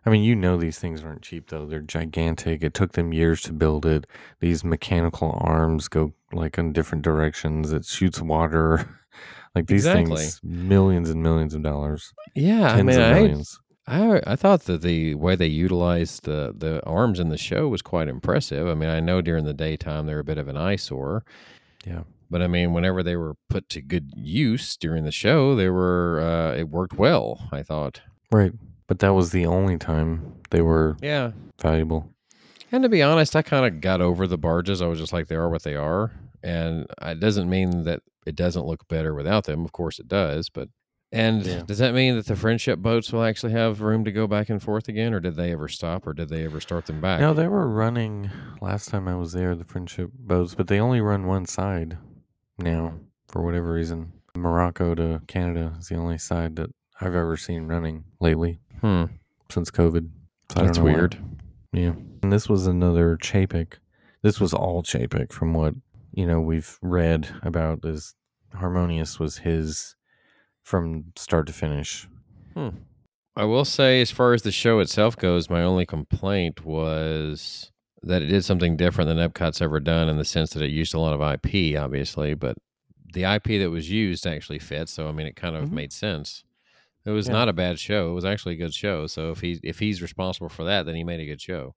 I 0.06 0.12
mean, 0.12 0.24
you 0.24 0.36
know 0.36 0.56
these 0.58 0.78
things 0.78 1.04
aren't 1.04 1.24
cheap 1.24 1.50
though. 1.50 1.66
They're 1.66 1.80
gigantic. 1.82 2.64
It 2.64 2.74
took 2.76 2.94
them 2.94 3.12
years 3.14 3.42
to 3.44 3.54
build 3.54 3.86
it. 3.88 4.06
These 4.40 4.64
mechanical 4.64 5.36
arms 5.42 5.88
go 5.88 6.14
like 6.32 6.58
in 6.60 6.72
different 6.74 7.04
directions. 7.04 7.74
It 7.74 7.86
shoots 7.86 8.22
water. 8.22 8.88
like 9.56 9.66
these 9.68 9.86
Exactly. 9.88 10.18
things 10.18 10.40
millions 10.44 11.10
and 11.10 11.24
millions 11.24 11.56
of 11.56 11.64
dollars. 11.64 12.14
Yeah, 12.36 12.76
Tens 12.76 12.80
I 12.80 12.84
mean, 12.84 13.00
I, 13.02 13.14
millions. 13.14 13.60
I 13.88 14.22
I 14.26 14.36
thought 14.36 14.64
that 14.64 14.82
the 14.82 15.16
way 15.16 15.36
they 15.36 15.48
utilized 15.48 16.24
the 16.24 16.54
the 16.58 16.84
arms 16.86 17.20
in 17.20 17.30
the 17.30 17.38
show 17.38 17.68
was 17.68 17.82
quite 17.82 18.08
impressive. 18.08 18.68
I 18.68 18.74
mean, 18.74 18.90
I 18.90 19.00
know 19.00 19.22
during 19.22 19.46
the 19.46 19.54
daytime 19.54 20.06
they're 20.06 20.20
a 20.20 20.24
bit 20.24 20.38
of 20.38 20.48
an 20.48 20.58
eyesore. 20.58 21.24
Yeah. 21.86 22.02
But 22.32 22.42
I 22.42 22.48
mean, 22.48 22.74
whenever 22.74 23.04
they 23.04 23.16
were 23.16 23.36
put 23.50 23.70
to 23.70 23.82
good 23.82 24.12
use 24.16 24.76
during 24.78 25.04
the 25.04 25.12
show, 25.12 25.56
they 25.56 25.70
were 25.70 26.20
uh, 26.20 26.58
it 26.58 26.70
worked 26.70 26.94
well. 26.98 27.48
I 27.52 27.62
thought. 27.62 28.02
Right. 28.32 28.52
But 28.88 29.00
that 29.00 29.14
was 29.14 29.32
the 29.32 29.46
only 29.46 29.78
time 29.78 30.34
they 30.50 30.62
were 30.62 30.98
Yeah. 31.02 31.32
valuable. 31.62 32.10
And 32.72 32.82
to 32.84 32.90
be 32.90 33.02
honest, 33.04 33.36
I 33.36 33.42
kind 33.44 33.66
of 33.66 33.82
got 33.82 34.02
over 34.02 34.26
the 34.28 34.38
barges. 34.38 34.82
I 34.82 34.88
was 34.88 35.00
just 35.00 35.14
like, 35.14 35.28
they 35.28 35.36
are 35.36 35.50
what 35.50 35.64
they 35.64 35.76
are, 35.76 36.12
and 36.44 36.88
it 37.02 37.20
doesn't 37.20 37.50
mean 37.50 37.84
that 37.84 38.02
it 38.26 38.36
doesn't 38.36 38.66
look 38.66 38.88
better 38.88 39.14
without 39.14 39.46
them. 39.46 39.64
Of 39.64 39.72
course, 39.72 40.00
it 40.00 40.08
does. 40.08 40.50
But 40.50 40.70
and 41.12 41.46
Yeah. 41.46 41.62
does 41.66 41.78
that 41.80 41.94
mean 41.94 42.16
that 42.16 42.26
the 42.26 42.36
friendship 42.36 42.80
boats 42.80 43.12
will 43.14 43.24
actually 43.24 43.54
have 43.54 43.82
room 43.82 44.04
to 44.06 44.12
go 44.12 44.28
back 44.28 44.50
and 44.50 44.62
forth 44.62 44.88
again, 44.88 45.14
or 45.14 45.20
did 45.20 45.36
they 45.36 45.52
ever 45.52 45.68
stop, 45.68 46.06
or 46.08 46.14
did 46.14 46.30
they 46.30 46.44
ever 46.46 46.60
start 46.60 46.86
them 46.86 47.00
back? 47.02 47.20
No, 47.22 47.34
they 47.34 47.48
were 47.48 47.68
running 47.70 48.30
last 48.62 48.90
time 48.90 49.08
I 49.08 49.16
was 49.16 49.32
there, 49.34 49.56
the 49.56 49.64
friendship 49.64 50.12
boats, 50.14 50.56
but 50.56 50.68
they 50.68 50.80
only 50.80 51.02
run 51.02 51.26
one 51.28 51.46
side 51.46 51.98
now 52.58 52.94
for 53.28 53.42
whatever 53.44 53.72
reason. 53.74 54.12
Morocco 54.36 54.94
to 54.96 55.22
Canada 55.28 55.74
is 55.80 55.88
the 55.88 55.96
only 55.96 56.18
side 56.18 56.56
that 56.58 56.70
I've 57.00 57.16
ever 57.16 57.38
seen 57.38 57.68
running 57.68 58.04
lately 58.20 58.60
Hmm. 58.82 59.06
since 59.50 59.72
COVID. 59.72 60.10
So 60.50 60.62
That's 60.64 60.78
know 60.78 60.84
why. 60.86 60.92
weird. 60.94 61.18
Yeah. 61.72 61.94
And 62.24 62.32
this 62.32 62.48
was 62.50 62.68
another 62.68 63.18
Chapek. 63.18 63.76
This 64.22 64.40
was 64.40 64.54
all 64.54 64.84
Chapek 64.84 65.32
from 65.32 65.54
what, 65.54 65.74
you 66.14 66.26
know, 66.26 66.40
we've 66.42 66.78
read 66.82 67.28
about 67.44 67.84
is 67.86 68.16
Harmonious 68.54 69.20
was 69.20 69.40
his 69.40 69.95
from 70.66 71.06
start 71.16 71.48
to 71.48 71.54
finish. 71.54 72.08
I 73.38 73.44
will 73.44 73.66
say, 73.66 74.02
as 74.02 74.12
far 74.12 74.34
as 74.34 74.42
the 74.42 74.52
show 74.52 74.80
itself 74.80 75.16
goes, 75.18 75.50
my 75.50 75.62
only 75.62 75.86
complaint 75.86 76.66
was 76.66 77.72
that 78.02 78.22
it 78.22 78.28
did 78.28 78.44
something 78.46 78.76
different 78.78 79.08
than 79.10 79.18
Epcot's 79.30 79.62
ever 79.62 79.80
done 79.80 80.10
in 80.10 80.18
the 80.18 80.26
sense 80.26 80.52
that 80.52 80.64
it 80.64 80.70
used 80.72 80.94
a 80.94 81.00
lot 81.00 81.14
of 81.14 81.22
IP, 81.22 81.78
obviously, 81.78 82.34
but 82.34 82.58
the 83.14 83.24
IP 83.26 83.60
that 83.60 83.70
was 83.70 83.90
used 83.92 84.26
actually 84.26 84.60
fit. 84.60 84.90
So, 84.90 85.08
I 85.08 85.12
mean, 85.12 85.28
it 85.28 85.36
kind 85.36 85.56
of 85.56 85.66
Mhm. 85.70 85.72
made 85.74 85.94
sense. 85.94 86.44
It 87.06 87.12
was 87.12 87.28
Yeah. 87.28 87.34
not 87.34 87.50
a 87.50 87.54
bad 87.54 87.78
show. 87.78 88.10
It 88.12 88.14
was 88.14 88.26
actually 88.26 88.56
a 88.56 88.58
good 88.58 88.74
show. 88.74 89.06
So, 89.08 89.32
if 89.32 89.42
he 89.42 89.60
if 89.64 89.80
he's 89.80 90.02
responsible 90.02 90.50
for 90.50 90.64
that, 90.64 90.86
then 90.86 90.96
he 90.96 91.04
made 91.04 91.20
a 91.20 91.26
good 91.26 91.42
show. 91.42 91.76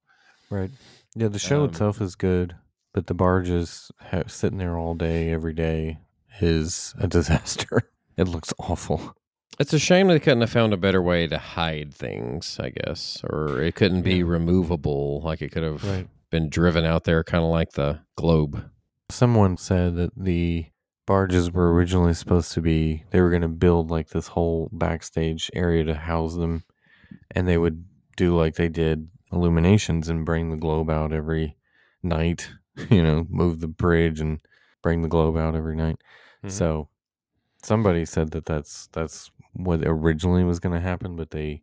Right. 0.50 0.70
Yeah, 1.16 1.28
the 1.28 1.38
show 1.38 1.64
Um, 1.64 1.70
itself 1.70 2.00
is 2.00 2.14
good, 2.14 2.54
but 2.94 3.06
the 3.08 3.14
barges 3.14 3.90
ha- 4.00 4.22
sitting 4.28 4.58
there 4.58 4.76
all 4.78 4.94
day, 4.94 5.30
every 5.30 5.52
day 5.54 5.98
is 6.40 6.94
a 6.98 7.06
disaster. 7.08 7.90
It 8.18 8.28
looks 8.28 8.52
awful. 8.58 9.14
It's 9.58 9.72
a 9.72 9.78
shame 9.78 10.08
they 10.08 10.20
couldn't 10.20 10.42
have 10.42 10.50
found 10.50 10.72
a 10.72 10.76
better 10.76 11.00
way 11.02 11.26
to 11.26 11.38
hide 11.38 11.92
things, 11.94 12.58
I 12.60 12.70
guess, 12.70 13.22
or 13.24 13.60
it 13.62 13.74
couldn't 13.74 14.02
be 14.02 14.16
Yeah. 14.16 14.24
removable. 14.24 15.20
Like 15.24 15.40
it 15.42 15.50
could 15.52 15.62
have 15.62 16.06
been 16.30 16.48
driven 16.50 16.84
out 16.84 17.04
there, 17.04 17.24
kind 17.24 17.42
of 17.42 17.50
like 17.50 17.72
the 17.72 18.00
globe. 18.16 18.70
Someone 19.10 19.56
said 19.56 19.96
that 19.96 20.12
the 20.16 20.66
barges 21.06 21.50
were 21.50 21.72
originally 21.72 22.12
supposed 22.12 22.52
to 22.52 22.60
be, 22.60 23.04
they 23.10 23.20
were 23.22 23.30
going 23.30 23.42
to 23.42 23.48
build 23.48 23.90
like 23.90 24.08
this 24.10 24.28
whole 24.28 24.68
backstage 24.72 25.50
area 25.54 25.82
to 25.84 25.94
house 25.94 26.36
them. 26.36 26.64
And 27.30 27.48
they 27.48 27.56
would 27.58 27.84
do 28.16 28.36
like 28.36 28.56
they 28.56 28.68
did 28.68 29.08
illuminations 29.32 30.08
and 30.08 30.24
bring 30.26 30.50
the 30.50 30.56
globe 30.56 30.90
out 30.90 31.12
every 31.12 31.56
night, 32.02 32.50
you 32.90 33.02
know, 33.02 33.26
move 33.30 33.60
the 33.60 33.68
bridge 33.68 34.20
and 34.20 34.40
bring 34.82 35.02
the 35.02 35.08
globe 35.08 35.36
out 35.36 35.54
every 35.56 35.74
night. 35.76 35.96
Mhm. 36.44 36.50
So 36.50 36.88
somebody 37.62 38.04
said 38.04 38.30
that 38.32 38.46
that's 38.46 38.88
that's 38.92 39.30
what 39.52 39.80
originally 39.84 40.44
was 40.44 40.60
going 40.60 40.74
to 40.74 40.80
happen, 40.80 41.16
but 41.16 41.30
they 41.30 41.62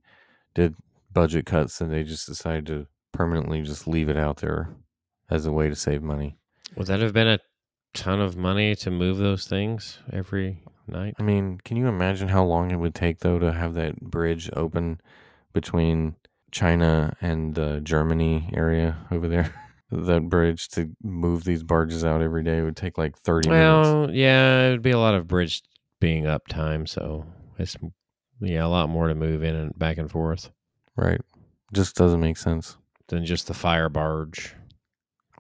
did 0.54 0.76
budget 1.12 1.46
cuts 1.46 1.80
and 1.82 1.92
they 1.92 2.04
just 2.04 2.28
decided 2.28 2.66
to 2.68 2.88
permanently 3.12 3.62
just 3.62 3.88
leave 3.88 4.10
it 4.10 4.18
out 4.18 4.38
there 4.38 4.70
as 5.30 5.46
a 5.46 5.52
way 5.52 5.70
to 5.70 5.76
save 5.76 6.04
money. 6.04 6.38
Would 6.76 6.88
that 6.88 7.00
have 7.00 7.14
been 7.14 7.28
a 7.28 7.40
ton 7.94 8.20
of 8.20 8.36
money 8.36 8.76
to 8.76 8.92
move 8.92 9.18
those 9.18 9.48
things 9.48 10.00
every 10.12 10.64
night? 10.88 11.16
I 11.18 11.24
mean, 11.24 11.60
can 11.64 11.78
you 11.78 11.88
imagine 11.88 12.28
how 12.28 12.44
long 12.44 12.72
it 12.72 12.78
would 12.78 12.96
take 12.96 13.20
though 13.20 13.40
to 13.40 13.54
have 13.54 13.74
that 13.76 14.00
bridge 14.02 14.50
open 14.54 15.00
between 15.54 16.16
China 16.52 17.16
and 17.22 17.56
the 17.56 17.80
Germany 17.82 18.50
area 18.54 18.98
over 19.12 19.28
there? 19.28 19.54
that 19.92 20.28
bridge 20.30 20.68
to 20.70 20.92
move 21.02 21.44
these 21.44 21.64
barges 21.64 22.04
out 22.04 22.22
every 22.22 22.44
day 22.44 22.62
would 22.62 22.76
take 22.76 22.98
like 22.98 23.18
30 23.18 23.50
minutes. 23.50 23.88
Well, 23.88 24.12
yeah, 24.12 24.68
it'd 24.68 24.82
be 24.82 24.92
a 24.92 25.00
lot 25.00 25.16
of 25.16 25.28
bridge 25.28 25.62
being 26.00 26.26
up 26.28 26.48
time, 26.48 26.86
so 26.86 27.26
it's 27.58 27.76
yeah, 28.42 28.66
a 28.66 28.68
lot 28.68 28.90
more 28.90 29.08
to 29.08 29.16
move 29.16 29.44
in 29.44 29.56
and 29.56 29.78
back 29.80 29.98
and 29.98 30.12
forth 30.12 30.52
Right. 30.98 31.22
Just 31.74 31.96
doesn't 31.96 32.20
make 32.22 32.38
sense. 32.38 32.78
than 33.08 33.26
just 33.26 33.48
the 33.48 33.54
fire 33.54 33.90
barge. 33.90 34.56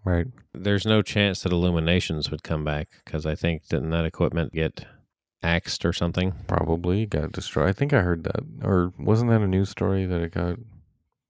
Right. 0.04 0.28
There's 0.54 0.86
no 0.86 1.02
chance 1.02 1.42
that 1.42 1.52
Illuminations 1.52 2.30
would 2.30 2.44
come 2.44 2.64
back 2.64 2.90
because 3.04 3.26
I 3.26 3.36
think 3.36 3.68
didn't 3.70 3.90
that 3.92 4.06
equipment 4.06 4.54
get 4.54 4.86
axed 5.42 5.86
or 5.86 5.94
something? 5.94 6.34
Probably 6.48 7.06
got 7.06 7.32
destroyed. 7.32 7.70
I 7.70 7.74
think 7.74 7.94
I 7.94 8.02
heard 8.02 8.24
that. 8.26 8.42
Or 8.64 8.94
wasn't 9.00 9.32
that 9.32 9.42
a 9.42 9.48
news 9.48 9.70
story 9.70 10.06
that 10.06 10.22
it 10.22 10.34
got 10.34 10.58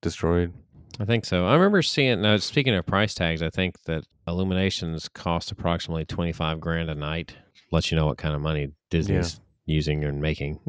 destroyed? 0.01 0.53
I 1.00 1.05
think 1.05 1.25
so. 1.25 1.46
I 1.46 1.53
remember 1.53 1.82
seeing. 1.82 2.22
Now, 2.22 2.38
speaking 2.38 2.74
of 2.74 2.86
price 2.86 3.13
tags, 3.13 3.41
I 3.41 3.50
think 3.50 3.84
that 3.84 4.05
Illuminations 4.27 5.08
cost 5.10 5.51
approximately 5.51 6.03
twenty 6.05 6.32
five 6.32 6.60
grand 6.60 6.89
a 6.89 6.96
night. 6.96 7.36
Let 7.71 7.91
you 7.91 7.97
know 7.97 8.05
what 8.05 8.17
kind 8.17 8.35
of 8.35 8.41
money 8.41 8.71
Disney's 8.89 9.39
using 9.65 10.03
and 10.03 10.21
making. 10.21 10.59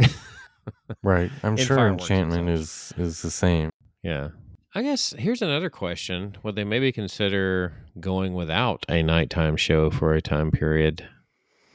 Right. 1.02 1.30
I'm 1.42 1.56
sure 1.56 1.86
Enchantment 1.88 2.48
is 2.48 2.92
is 2.96 3.22
the 3.22 3.30
same. 3.30 3.70
yeah. 4.02 4.28
I 4.74 4.82
guess 4.82 5.14
here's 5.18 5.40
another 5.40 5.70
question: 5.70 6.36
Would 6.42 6.54
they 6.54 6.64
maybe 6.64 6.92
consider 6.92 7.72
going 7.98 8.34
without 8.34 8.84
a 8.88 9.02
nighttime 9.02 9.56
show 9.56 9.90
for 9.90 10.12
a 10.14 10.20
time 10.20 10.50
period 10.50 11.08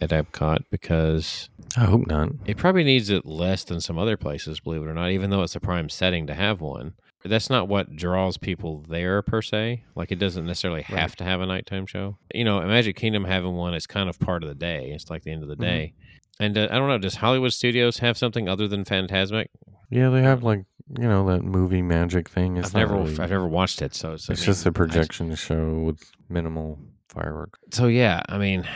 at 0.02 0.10
Epcot 0.10 0.66
because 0.70 1.50
I 1.78 1.86
hope 1.86 2.08
not. 2.08 2.30
it 2.46 2.58
probably 2.58 2.84
needs 2.84 3.10
it 3.10 3.26
less 3.26 3.64
than 3.64 3.82
some 3.82 3.98
other 3.98 4.18
places, 4.18 4.60
believe 4.60 4.82
it 4.82 4.88
or 4.88 4.94
not. 4.94 5.12
Even 5.12 5.30
though 5.30 5.44
it's 5.44 5.56
a 5.56 5.60
prime 5.60 5.90
setting 5.90 6.28
to 6.28 6.34
have 6.34 6.62
one, 6.62 6.94
that's 7.24 7.50
not 7.50 7.68
what 7.68 7.96
draws 7.96 8.38
people 8.38 8.84
there 8.90 9.22
per 9.22 9.42
se. 9.42 9.84
Like 9.96 10.12
it 10.12 10.20
doesn't 10.20 10.46
necessarily 10.46 10.82
have 10.84 10.98
Right. 11.12 11.18
to 11.18 11.24
have 11.24 11.42
a 11.42 11.46
nighttime 11.46 11.86
show. 11.86 12.18
You 12.34 12.44
know, 12.44 12.62
Magic 12.62 12.96
Kingdom 12.96 13.26
having 13.26 13.54
one 13.54 13.74
is 13.74 13.86
kind 13.88 14.10
of 14.10 14.20
part 14.20 14.44
of 14.44 14.50
the 14.50 14.56
day. 14.56 14.92
It's 14.94 15.10
like 15.10 15.24
the 15.24 15.32
end 15.32 15.44
of 15.44 15.50
the 15.50 15.56
Mhm. 15.56 15.60
day. 15.62 15.94
And 16.40 16.58
uh, 16.58 16.68
I 16.72 16.78
don't 16.80 16.88
know, 16.88 16.98
does 16.98 17.16
Hollywood 17.16 17.54
Studios 17.54 18.00
have 18.00 18.18
something 18.18 18.50
other 18.50 18.68
than 18.68 18.84
Fantasmic? 18.86 19.48
Yeah, 19.90 20.10
they 20.10 20.22
have 20.24 20.44
like 20.44 20.66
you 21.00 21.08
know 21.08 21.26
that 21.28 21.44
movie 21.44 21.82
magic 21.82 22.28
thing. 22.30 22.58
It's 22.58 22.70
I've 22.70 22.74
never, 22.76 22.96
really- 22.96 23.12
I've 23.20 23.30
never 23.30 23.48
watched 23.48 23.82
it, 23.82 23.94
so 23.96 24.14
it's, 24.14 24.30
I 24.30 24.34
it's 24.34 24.42
mean, 24.42 24.46
just 24.48 24.66
a 24.66 24.72
projection 24.72 25.34
show 25.36 25.80
with 25.80 26.02
minimal 26.28 26.80
fireworks. 27.10 27.60
so 27.72 27.88
yeah, 27.88 28.22
I 28.28 28.38
mean, 28.38 28.68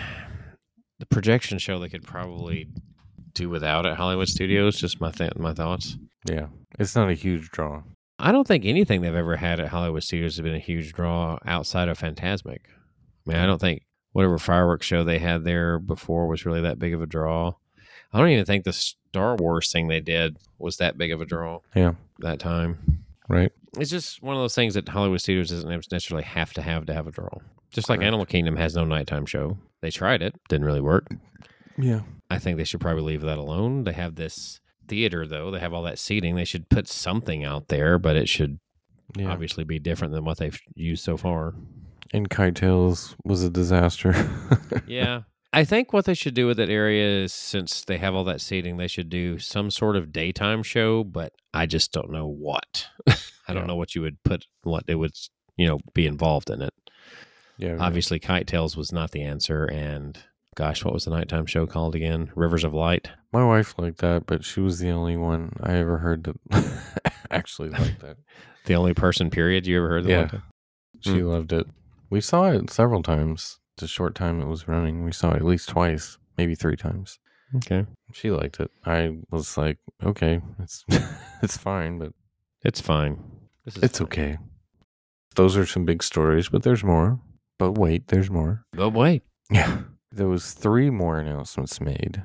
the 1.00 1.06
projection 1.08 1.58
show 1.58 1.78
they 1.80 1.90
could 1.90 2.04
probably 2.04 2.68
do 3.34 3.50
without 3.50 3.86
at 3.86 3.98
Hollywood 3.98 4.30
Studios. 4.30 4.78
Just 4.80 5.02
my 5.02 5.12
th- 5.12 5.36
my 5.36 5.54
thoughts. 5.54 5.98
Yeah, 6.30 6.48
it's 6.80 6.96
not 6.96 7.10
a 7.10 7.14
huge 7.14 7.50
draw. 7.50 7.84
I 8.18 8.32
don't 8.32 8.48
think 8.48 8.66
anything 8.66 9.02
they've 9.02 9.14
ever 9.14 9.36
had 9.36 9.60
at 9.60 9.70
Hollywood 9.70 10.04
Studios 10.04 10.38
has 10.38 10.44
been 10.44 10.56
a 10.56 10.60
huge 10.60 10.94
draw 10.94 11.38
outside 11.46 11.90
of 11.90 12.00
Fantasmic. 12.00 12.60
I 12.68 13.32
mean, 13.32 13.38
I 13.38 13.46
don't 13.46 13.60
think 13.60 13.84
whatever 14.14 14.38
fireworks 14.38 14.86
show 14.86 15.04
they 15.04 15.20
had 15.20 15.44
there 15.44 15.80
before 15.80 16.28
was 16.28 16.46
really 16.46 16.62
that 16.62 16.80
big 16.80 16.94
of 16.94 17.02
a 17.02 17.06
draw. 17.06 17.54
I 18.14 18.20
don't 18.20 18.30
even 18.30 18.46
think 18.46 18.64
the 18.64 18.72
Star 18.72 19.36
Wars 19.36 19.72
thing 19.72 19.88
they 19.88 20.00
did 20.00 20.38
was 20.58 20.78
that 20.78 20.98
big 20.98 21.12
of 21.12 21.20
a 21.20 21.26
draw. 21.26 21.60
Yeah. 21.76 21.96
that 22.20 22.40
time. 22.40 23.04
Right. 23.28 23.52
It's 23.78 23.90
just 23.90 24.24
one 24.24 24.36
of 24.36 24.42
those 24.42 24.56
things 24.56 24.76
that 24.76 24.88
Hollywood 24.88 25.20
Studios 25.20 25.50
doesn't 25.50 25.92
necessarily 25.92 26.24
have 26.24 26.54
to 26.54 26.62
have 26.62 26.86
to 26.86 26.94
have 26.94 27.08
a 27.08 27.12
draw. 27.12 27.30
Just 27.72 27.90
like 27.90 28.00
Correct. 28.00 28.08
Animal 28.08 28.26
Kingdom 28.26 28.56
has 28.56 28.76
no 28.76 28.86
nighttime 28.86 29.26
show. 29.26 29.58
They 29.82 29.92
tried 29.92 30.22
it, 30.22 30.34
didn't 30.48 30.66
really 30.66 30.80
work. 30.80 31.08
Yeah. 31.78 32.02
I 32.30 32.40
think 32.40 32.58
they 32.58 32.64
should 32.64 32.80
probably 32.80 33.04
leave 33.04 33.22
that 33.22 33.38
alone. 33.38 33.84
They 33.84 33.92
have 33.94 34.16
this 34.16 34.62
theater 34.88 35.26
though. 35.28 35.52
They 35.52 35.60
have 35.60 35.74
all 35.74 35.84
that 35.84 36.00
seating. 36.00 36.36
They 36.36 36.46
should 36.46 36.70
put 36.70 36.88
something 36.88 37.44
out 37.44 37.68
there, 37.70 37.98
but 38.00 38.16
it 38.16 38.28
should 38.30 38.60
Yeah. 39.16 39.32
obviously 39.32 39.64
be 39.64 39.80
different 39.80 40.14
than 40.14 40.26
what 40.26 40.38
they've 40.38 40.60
used 40.76 41.04
so 41.04 41.18
far. 41.18 41.54
And 42.14 42.30
Kite 42.30 42.62
was 42.62 43.44
a 43.44 43.50
disaster. 43.50 44.14
Yeah. 44.88 45.22
I 45.54 45.64
think 45.64 45.94
what 45.94 46.04
they 46.04 46.14
should 46.14 46.34
do 46.34 46.48
with 46.48 46.58
that 46.58 46.70
area 46.70 47.24
is 47.24 47.34
since 47.34 47.86
they 47.86 47.98
have 47.98 48.14
all 48.14 48.26
that 48.26 48.42
seating, 48.42 48.76
they 48.76 48.88
should 48.90 49.08
do 49.10 49.40
some 49.40 49.72
sort 49.72 49.96
of 49.96 50.12
daytime 50.12 50.64
show, 50.64 51.04
but 51.06 51.32
I 51.54 51.66
just 51.66 51.94
don't 51.94 52.12
know 52.12 52.28
what. 52.28 52.88
I 53.48 53.54
don't 53.54 53.66
know 53.68 53.78
what 53.78 53.96
you 53.96 54.02
would 54.02 54.22
put 54.24 54.46
what 54.64 54.84
it 54.88 54.96
would, 54.96 55.14
you 55.56 55.66
know, 55.66 55.80
be 55.94 56.08
involved 56.08 56.50
in 56.50 56.62
it. 56.62 56.74
yeah. 57.58 57.72
right. 57.72 57.80
Obviously 57.80 58.20
Kite 58.20 58.52
was 58.54 58.92
not 58.92 59.12
the 59.12 59.22
answer 59.24 59.64
and 59.66 60.20
gosh, 60.56 60.84
what 60.84 60.94
was 60.94 61.06
the 61.06 61.12
nighttime 61.12 61.46
show 61.46 61.68
called 61.68 61.96
again? 61.96 62.32
Rivers 62.36 62.64
of 62.64 62.74
Light. 62.74 63.10
My 63.32 63.46
wife 63.46 63.76
liked 63.78 64.00
that, 64.00 64.26
but 64.26 64.44
she 64.44 64.62
was 64.62 64.80
the 64.80 64.90
only 64.90 65.18
one 65.18 65.54
I 65.62 65.74
ever 65.76 65.98
heard 65.98 66.24
that 66.24 66.82
actually 67.32 67.70
liked 67.70 68.00
that. 68.02 68.18
The 68.66 68.74
only 68.74 68.96
person 68.96 69.30
period 69.30 69.68
you 69.68 69.78
ever 69.78 69.90
heard 69.90 70.06
that 70.06 70.10
Yeah. 70.10 70.22
liked 70.22 70.34
it? 70.34 70.42
She 71.02 71.20
hmm. 71.20 71.28
loved 71.28 71.54
it. 71.54 71.68
We 72.10 72.20
saw 72.20 72.50
it 72.50 72.72
several 72.72 73.04
times. 73.04 73.60
The 73.78 73.86
short 73.88 74.16
time 74.16 74.42
it 74.42 74.48
was 74.48 74.68
running, 74.68 75.04
we 75.04 75.12
saw 75.12 75.34
it 75.34 75.36
at 75.36 75.46
least 75.46 75.70
twice, 75.70 76.18
maybe 76.36 76.56
three 76.56 76.76
times. 76.76 77.20
Okay. 77.58 77.86
She 78.12 78.32
liked 78.32 78.60
it. 78.60 78.72
I 78.86 79.18
was 79.30 79.56
like, 79.56 79.78
okay, 80.04 80.42
it's 80.60 80.84
it's 81.44 81.58
fine, 81.58 82.00
but 82.00 82.14
It's 82.64 82.82
fine. 82.82 83.20
This 83.66 83.78
is 83.78 83.84
it's 83.84 84.00
fine. 84.00 84.08
okay. 84.08 84.38
Those 85.36 85.56
are 85.58 85.66
some 85.68 85.86
big 85.86 86.02
stories, 86.02 86.50
but 86.50 86.64
there's 86.64 86.84
more. 86.84 87.20
But 87.60 87.74
wait, 87.74 88.08
there's 88.08 88.32
more. 88.32 88.64
But 88.72 88.92
wait. 88.92 89.22
Yeah. 89.52 89.82
There 90.16 90.30
was 90.30 90.54
three 90.54 90.90
more 90.90 91.20
announcements 91.20 91.82
made. 91.82 92.24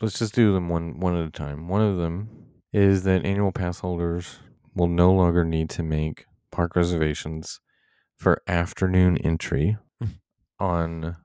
Let's 0.00 0.16
just 0.20 0.32
do 0.32 0.52
them 0.52 0.68
one 0.68 1.00
one 1.00 1.16
at 1.16 1.26
a 1.26 1.30
time. 1.30 1.66
One 1.66 1.82
of 1.82 1.96
them 1.96 2.28
is 2.72 3.02
that 3.02 3.24
annual 3.24 3.50
pass 3.50 3.80
holders 3.80 4.38
will 4.76 4.86
no 4.86 5.12
longer 5.12 5.44
need 5.44 5.68
to 5.70 5.82
make 5.82 6.26
park 6.52 6.76
reservations 6.76 7.60
for 8.16 8.42
afternoon 8.46 9.18
entry 9.18 9.76
Hmm. 10.00 10.10
on 10.60 11.16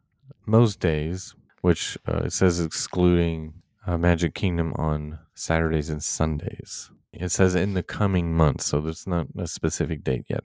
most 0.47 0.79
days, 0.79 1.35
which 1.61 1.99
uh, 2.07 2.23
it 2.25 2.33
says 2.33 2.59
excluding 2.59 3.53
uh, 3.85 3.97
Magic 3.99 4.33
Kingdom 4.33 4.73
on 4.75 5.19
Saturdays 5.35 5.91
and 5.91 6.03
Sundays. 6.03 6.89
It 7.13 7.29
says 7.29 7.53
in 7.53 7.75
the 7.75 7.83
coming 7.83 8.33
months, 8.33 8.65
so 8.65 8.81
there's 8.81 9.05
not 9.05 9.27
a 9.37 9.45
specific 9.47 10.03
date 10.03 10.25
yet. 10.29 10.43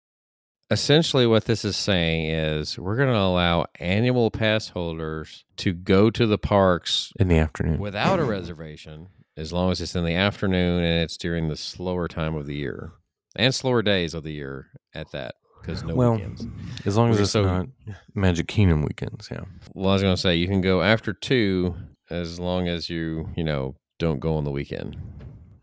Essentially, 0.71 1.27
what 1.27 1.45
this 1.45 1.65
is 1.65 1.75
saying 1.75 2.27
is 2.27 2.79
we're 2.79 2.95
going 2.95 3.09
to 3.09 3.17
allow 3.19 3.65
annual 3.79 4.31
pass 4.31 4.69
holders 4.69 5.43
to 5.57 5.73
go 5.73 6.09
to 6.09 6.25
the 6.25 6.37
parks 6.37 7.11
In 7.19 7.27
the 7.27 7.37
afternoon. 7.37 7.77
without 7.79 8.19
a 8.19 8.23
reservation 8.23 9.07
as 9.35 9.51
long 9.51 9.69
as 9.71 9.81
it's 9.81 9.95
in 9.95 10.05
the 10.05 10.15
afternoon 10.15 10.81
and 10.83 11.03
it's 11.03 11.17
during 11.17 11.49
the 11.49 11.57
slower 11.57 12.07
time 12.07 12.35
of 12.35 12.45
the 12.45 12.55
year 12.55 12.91
and 13.35 13.53
slower 13.53 13.81
days 13.81 14.13
of 14.13 14.23
the 14.23 14.31
year 14.31 14.67
at 14.93 15.11
that 15.11 15.35
because 15.61 15.83
no 15.83 15.93
Well, 15.93 16.13
weekends. 16.15 16.45
As 16.85 16.95
long 16.97 17.09
as 17.09 17.17
Okay, 17.17 17.23
it's 17.23 17.31
so- 17.31 17.43
not 17.43 17.67
Magic 18.15 18.47
Kingdom 18.47 18.81
weekends, 18.83 19.27
yeah. 19.29 19.41
Well, 19.73 19.89
I 19.89 19.93
was 19.93 20.01
going 20.01 20.15
to 20.15 20.21
say 20.21 20.35
you 20.35 20.47
can 20.47 20.61
go 20.61 20.81
after 20.81 21.11
two 21.13 21.75
as 22.09 22.39
long 22.39 22.67
as 22.69 22.89
you, 22.89 23.29
you 23.35 23.43
know, 23.43 23.75
don't 23.99 24.19
go 24.21 24.35
on 24.37 24.43
the 24.45 24.51
weekend. 24.51 24.97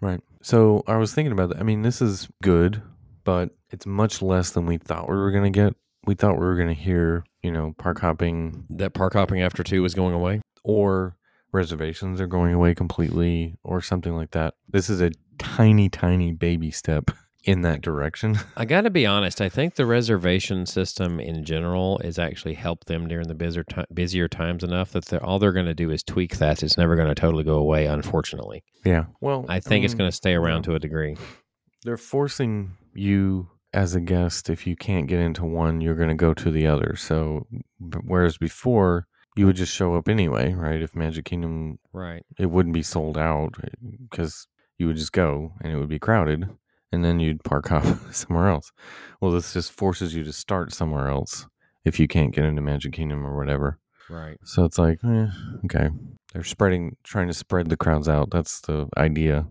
Right. 0.00 0.20
So 0.42 0.82
I 0.86 0.96
was 0.98 1.12
thinking 1.14 1.32
about 1.32 1.48
that. 1.50 1.58
I 1.58 1.62
mean, 1.62 1.82
this 1.82 2.00
is 2.02 2.28
good, 2.42 2.80
but 3.24 3.50
it's 3.70 3.86
much 3.86 4.22
less 4.22 4.50
than 4.50 4.66
we 4.66 4.78
thought 4.78 5.08
we 5.08 5.16
were 5.16 5.30
going 5.30 5.50
to 5.52 5.56
get. 5.58 5.74
We 6.06 6.14
thought 6.14 6.34
we 6.38 6.46
were 6.46 6.56
going 6.56 6.68
to 6.68 6.74
hear, 6.74 7.24
you 7.42 7.50
know, 7.52 7.74
park 7.78 8.00
hopping 8.00 8.64
That 8.70 8.94
park 8.94 9.12
hopping 9.14 9.42
after 9.42 9.62
two 9.62 9.84
is 9.84 9.94
going 9.94 10.14
away. 10.14 10.40
or 10.64 11.16
reservations 11.52 12.20
are 12.20 12.26
going 12.26 12.52
away 12.52 12.74
completely 12.74 13.56
or 13.64 13.80
something 13.80 14.14
like 14.14 14.30
that. 14.32 14.54
This 14.68 14.90
is 14.90 15.00
a 15.00 15.10
tiny, 15.38 15.88
tiny 15.88 16.32
baby 16.32 16.70
step 16.70 17.10
in 17.44 17.62
that 17.62 17.80
direction. 17.80 18.38
I 18.56 18.64
got 18.66 18.82
to 18.82 18.90
be 18.90 19.06
honest. 19.06 19.40
I 19.40 19.48
think 19.48 19.74
the 19.76 19.86
reservation 19.86 20.66
system 20.66 21.18
in 21.20 21.44
general 21.44 22.00
has 22.04 22.18
actually 22.18 22.52
helped 22.54 22.86
them 22.86 23.08
during 23.08 23.28
the 23.28 23.34
busier 23.34 23.64
ti- 23.64 23.84
busier 23.94 24.28
times 24.28 24.62
enough 24.62 24.92
that 24.92 25.06
they're, 25.06 25.24
all 25.24 25.38
they're 25.38 25.52
going 25.52 25.64
to 25.66 25.74
do 25.74 25.90
is 25.90 26.02
tweak 26.02 26.36
that. 26.38 26.62
It's 26.62 26.76
never 26.76 26.96
going 26.96 27.08
to 27.08 27.14
totally 27.14 27.44
go 27.44 27.54
away. 27.56 27.86
Unfortunately, 27.86 28.62
Yeah. 28.84 29.04
Well, 29.22 29.46
I 29.48 29.60
think 29.60 29.84
it's 29.86 29.94
mean, 29.94 29.98
going 29.98 30.10
to 30.10 30.16
stay 30.16 30.34
around 30.34 30.64
to 30.64 30.74
a 30.74 30.78
degree. 30.78 31.16
They're 31.84 31.96
forcing 31.96 32.72
you 32.94 33.48
as 33.72 33.94
a 33.94 34.00
guest 34.00 34.48
if 34.50 34.66
you 34.66 34.76
can't 34.76 35.06
get 35.06 35.18
into 35.20 35.44
one, 35.44 35.80
you're 35.80 35.94
going 35.94 36.08
to 36.08 36.14
go 36.14 36.32
to 36.34 36.50
the 36.50 36.66
other. 36.66 36.94
So 36.96 37.46
whereas 38.02 38.38
before 38.38 39.06
you 39.36 39.46
would 39.46 39.56
just 39.56 39.74
show 39.74 39.94
up 39.94 40.08
anyway, 40.08 40.52
right? 40.54 40.82
If 40.82 40.96
Magic 40.96 41.24
Kingdom 41.24 41.78
Right. 41.92 42.24
it 42.38 42.46
wouldn't 42.50 42.74
be 42.74 42.82
sold 42.82 43.16
out 43.18 43.54
because 44.10 44.46
you 44.78 44.86
would 44.86 44.96
just 44.96 45.12
go 45.12 45.52
and 45.60 45.72
it 45.72 45.76
would 45.78 45.88
be 45.88 45.98
crowded 45.98 46.48
and 46.92 47.04
then 47.04 47.20
you'd 47.20 47.44
park 47.44 47.70
up 47.72 47.84
somewhere 48.12 48.48
else. 48.48 48.72
Well, 49.20 49.30
this 49.32 49.52
just 49.52 49.72
forces 49.72 50.14
you 50.14 50.24
to 50.24 50.32
start 50.32 50.72
somewhere 50.72 51.08
else 51.08 51.46
if 51.84 52.00
you 52.00 52.08
can't 52.08 52.34
get 52.34 52.44
into 52.44 52.62
Magic 52.62 52.92
Kingdom 52.92 53.24
or 53.26 53.36
whatever. 53.36 53.78
Right. 54.10 54.38
So 54.42 54.64
it's 54.64 54.78
like, 54.78 54.98
eh, 55.04 55.26
okay. 55.66 55.90
They're 56.32 56.42
spreading, 56.44 56.96
trying 57.04 57.28
to 57.28 57.34
spread 57.34 57.68
the 57.68 57.76
crowds 57.76 58.08
out. 58.08 58.30
That's 58.30 58.60
the 58.62 58.88
idea. 58.96 59.46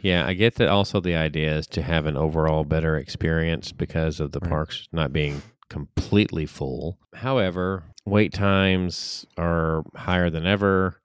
Yeah, 0.00 0.26
I 0.26 0.34
get 0.34 0.54
that. 0.56 0.68
Also, 0.68 1.00
the 1.00 1.16
idea 1.16 1.56
is 1.56 1.66
to 1.68 1.82
have 1.82 2.06
an 2.06 2.16
overall 2.16 2.64
better 2.64 2.96
experience 2.96 3.72
because 3.72 4.20
of 4.20 4.32
the 4.32 4.40
Right. 4.40 4.50
parks 4.50 4.88
not 4.92 5.12
being 5.12 5.42
completely 5.68 6.46
full. 6.46 6.98
However, 7.14 7.84
wait 8.06 8.32
times 8.32 9.26
are 9.36 9.82
higher 9.96 10.30
than 10.30 10.46
ever. 10.46 11.00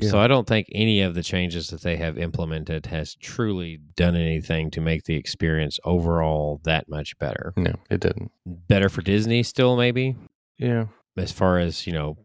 So 0.00 0.18
I 0.18 0.26
don't 0.26 0.46
think 0.46 0.68
any 0.72 1.02
of 1.02 1.14
the 1.14 1.22
changes 1.22 1.68
that 1.68 1.82
they 1.82 1.96
have 1.96 2.16
implemented 2.16 2.86
has 2.86 3.14
truly 3.16 3.78
done 3.94 4.16
anything 4.16 4.70
to 4.70 4.80
make 4.80 5.04
the 5.04 5.16
experience 5.16 5.78
overall 5.84 6.60
that 6.64 6.88
much 6.88 7.18
better. 7.18 7.52
No, 7.58 7.74
it 7.90 8.00
didn't. 8.00 8.30
Better 8.46 8.88
for 8.88 9.02
Disney 9.02 9.42
still 9.42 9.76
maybe 9.76 10.16
Yeah. 10.56 10.86
as 11.18 11.30
far 11.30 11.58
as, 11.58 11.86
you 11.86 11.92
know, 11.92 12.16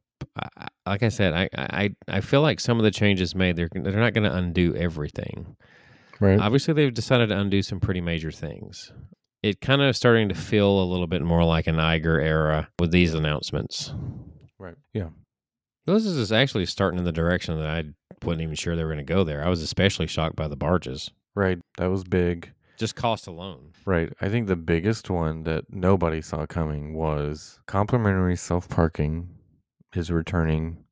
like 0.86 1.04
I 1.04 1.10
said, 1.10 1.34
I, 1.34 1.50
I 1.58 1.90
I 2.08 2.22
feel 2.22 2.42
like 2.42 2.60
some 2.62 2.78
of 2.78 2.84
the 2.84 2.92
changes 2.92 3.36
made 3.36 3.56
they're 3.58 3.70
they're 3.74 4.00
not 4.00 4.14
going 4.14 4.30
to 4.30 4.36
undo 4.36 4.74
everything. 4.76 5.58
Right. 6.22 6.40
Obviously, 6.40 6.74
they've 6.74 6.94
decided 6.94 7.30
to 7.30 7.38
undo 7.40 7.62
some 7.62 7.80
pretty 7.82 8.00
major 8.00 8.32
things. 8.32 8.94
It 9.44 9.60
kind 9.60 9.82
of 9.82 9.98
starting 9.98 10.30
to 10.30 10.36
feel 10.36 10.82
a 10.82 10.86
little 10.86 11.08
bit 11.08 11.24
more 11.24 11.44
like 11.44 11.68
an 11.68 11.76
Iger 11.78 12.24
era 12.24 12.70
with 12.80 12.92
these 12.92 13.14
announcements. 13.16 13.92
right. 14.60 14.76
Yeah. 14.94 15.10
This 15.88 16.06
is 16.06 16.32
actually 16.32 16.68
starting 16.68 17.00
in 17.00 17.06
the 17.06 17.12
direction 17.12 17.58
that 17.60 17.68
I 17.68 17.84
wasn't 18.24 18.44
even 18.44 18.54
sure 18.56 18.76
they 18.76 18.84
were 18.84 18.94
going 18.94 19.06
to 19.06 19.14
go 19.14 19.24
there. 19.24 19.44
I 19.44 19.50
was 19.50 19.64
especially 19.64 20.06
shocked 20.08 20.36
by 20.36 20.48
the 20.48 20.56
barges, 20.56 21.10
Right. 21.34 21.58
That 21.78 21.88
was 21.90 22.04
big. 22.04 22.52
just 22.78 22.96
cost 22.96 23.26
alone. 23.26 23.72
Right. 23.86 24.14
I 24.22 24.30
think 24.30 24.48
the 24.48 24.56
biggest 24.56 25.10
one 25.10 25.42
that 25.44 25.66
nobody 25.74 26.22
saw 26.22 26.46
coming 26.46 26.94
was 26.94 27.60
complimentary 27.66 28.36
self 28.36 28.70
parking 28.70 29.28
is 29.96 30.12
returning 30.12 30.84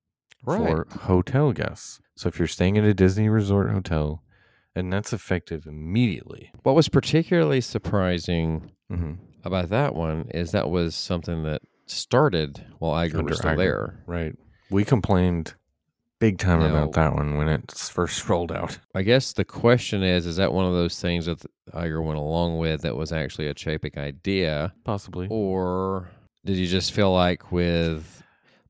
for 0.43 0.87
hotel 1.01 1.51
guests. 1.53 1.99
So 2.15 2.27
if 2.29 2.39
you're 2.39 2.47
staying 2.47 2.77
at 2.79 2.83
a 2.83 2.93
Disney 2.95 3.29
resort 3.29 3.69
hotel, 3.69 4.23
and 4.75 4.91
that's 4.93 5.13
effective 5.13 5.65
immediately. 5.65 6.51
What 6.63 6.75
was 6.75 6.89
particularly 6.89 7.61
surprising 7.61 8.71
hmm 8.89 9.13
about 9.45 9.69
that 9.69 9.95
one 9.95 10.27
is 10.33 10.51
that 10.51 10.69
was 10.69 10.93
something 10.95 11.43
that 11.43 11.61
started 11.85 12.65
while 12.79 12.93
Iger 12.93 13.19
Under 13.19 13.29
was 13.29 13.37
still 13.37 13.51
Iger. 13.51 13.57
there. 13.57 14.03
Right. 14.05 14.35
We 14.69 14.83
complained 14.83 15.53
big 16.19 16.37
time 16.39 16.59
No. 16.59 16.65
about 16.69 16.91
that 16.93 17.13
one 17.15 17.37
when 17.37 17.47
it 17.47 17.71
first 17.71 18.27
rolled 18.29 18.51
out. 18.51 18.77
I 18.93 19.01
guess 19.03 19.31
the 19.31 19.45
question 19.45 20.03
is: 20.03 20.25
Is 20.25 20.35
that 20.35 20.51
one 20.51 20.65
of 20.65 20.73
those 20.73 20.99
things 20.99 21.25
that 21.27 21.41
Iger 21.73 22.03
went 22.03 22.19
along 22.19 22.57
with 22.57 22.81
that 22.81 22.97
was 22.97 23.13
actually 23.13 23.47
a 23.47 23.53
Chapek 23.53 23.97
idea, 23.97 24.73
Possibly. 24.83 25.27
or 25.29 26.09
did 26.45 26.57
you 26.57 26.67
just 26.67 26.91
feel 26.91 27.13
like 27.13 27.49
with 27.51 28.21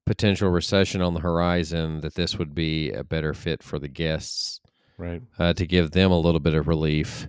potential 0.05 0.49
recession 0.51 1.01
on 1.01 1.13
the 1.15 1.19
horizon 1.19 2.01
that 2.01 2.13
this 2.15 2.38
would 2.38 2.53
be 2.53 2.91
a 2.91 3.03
better 3.03 3.33
fit 3.33 3.62
for 3.63 3.79
the 3.79 3.88
guests 3.88 4.59
Right. 4.99 5.21
uh, 5.39 5.53
to 5.53 5.65
give 5.65 5.91
them 5.91 6.12
a 6.12 6.19
little 6.19 6.39
bit 6.41 6.53
of 6.53 6.67
relief 6.67 7.27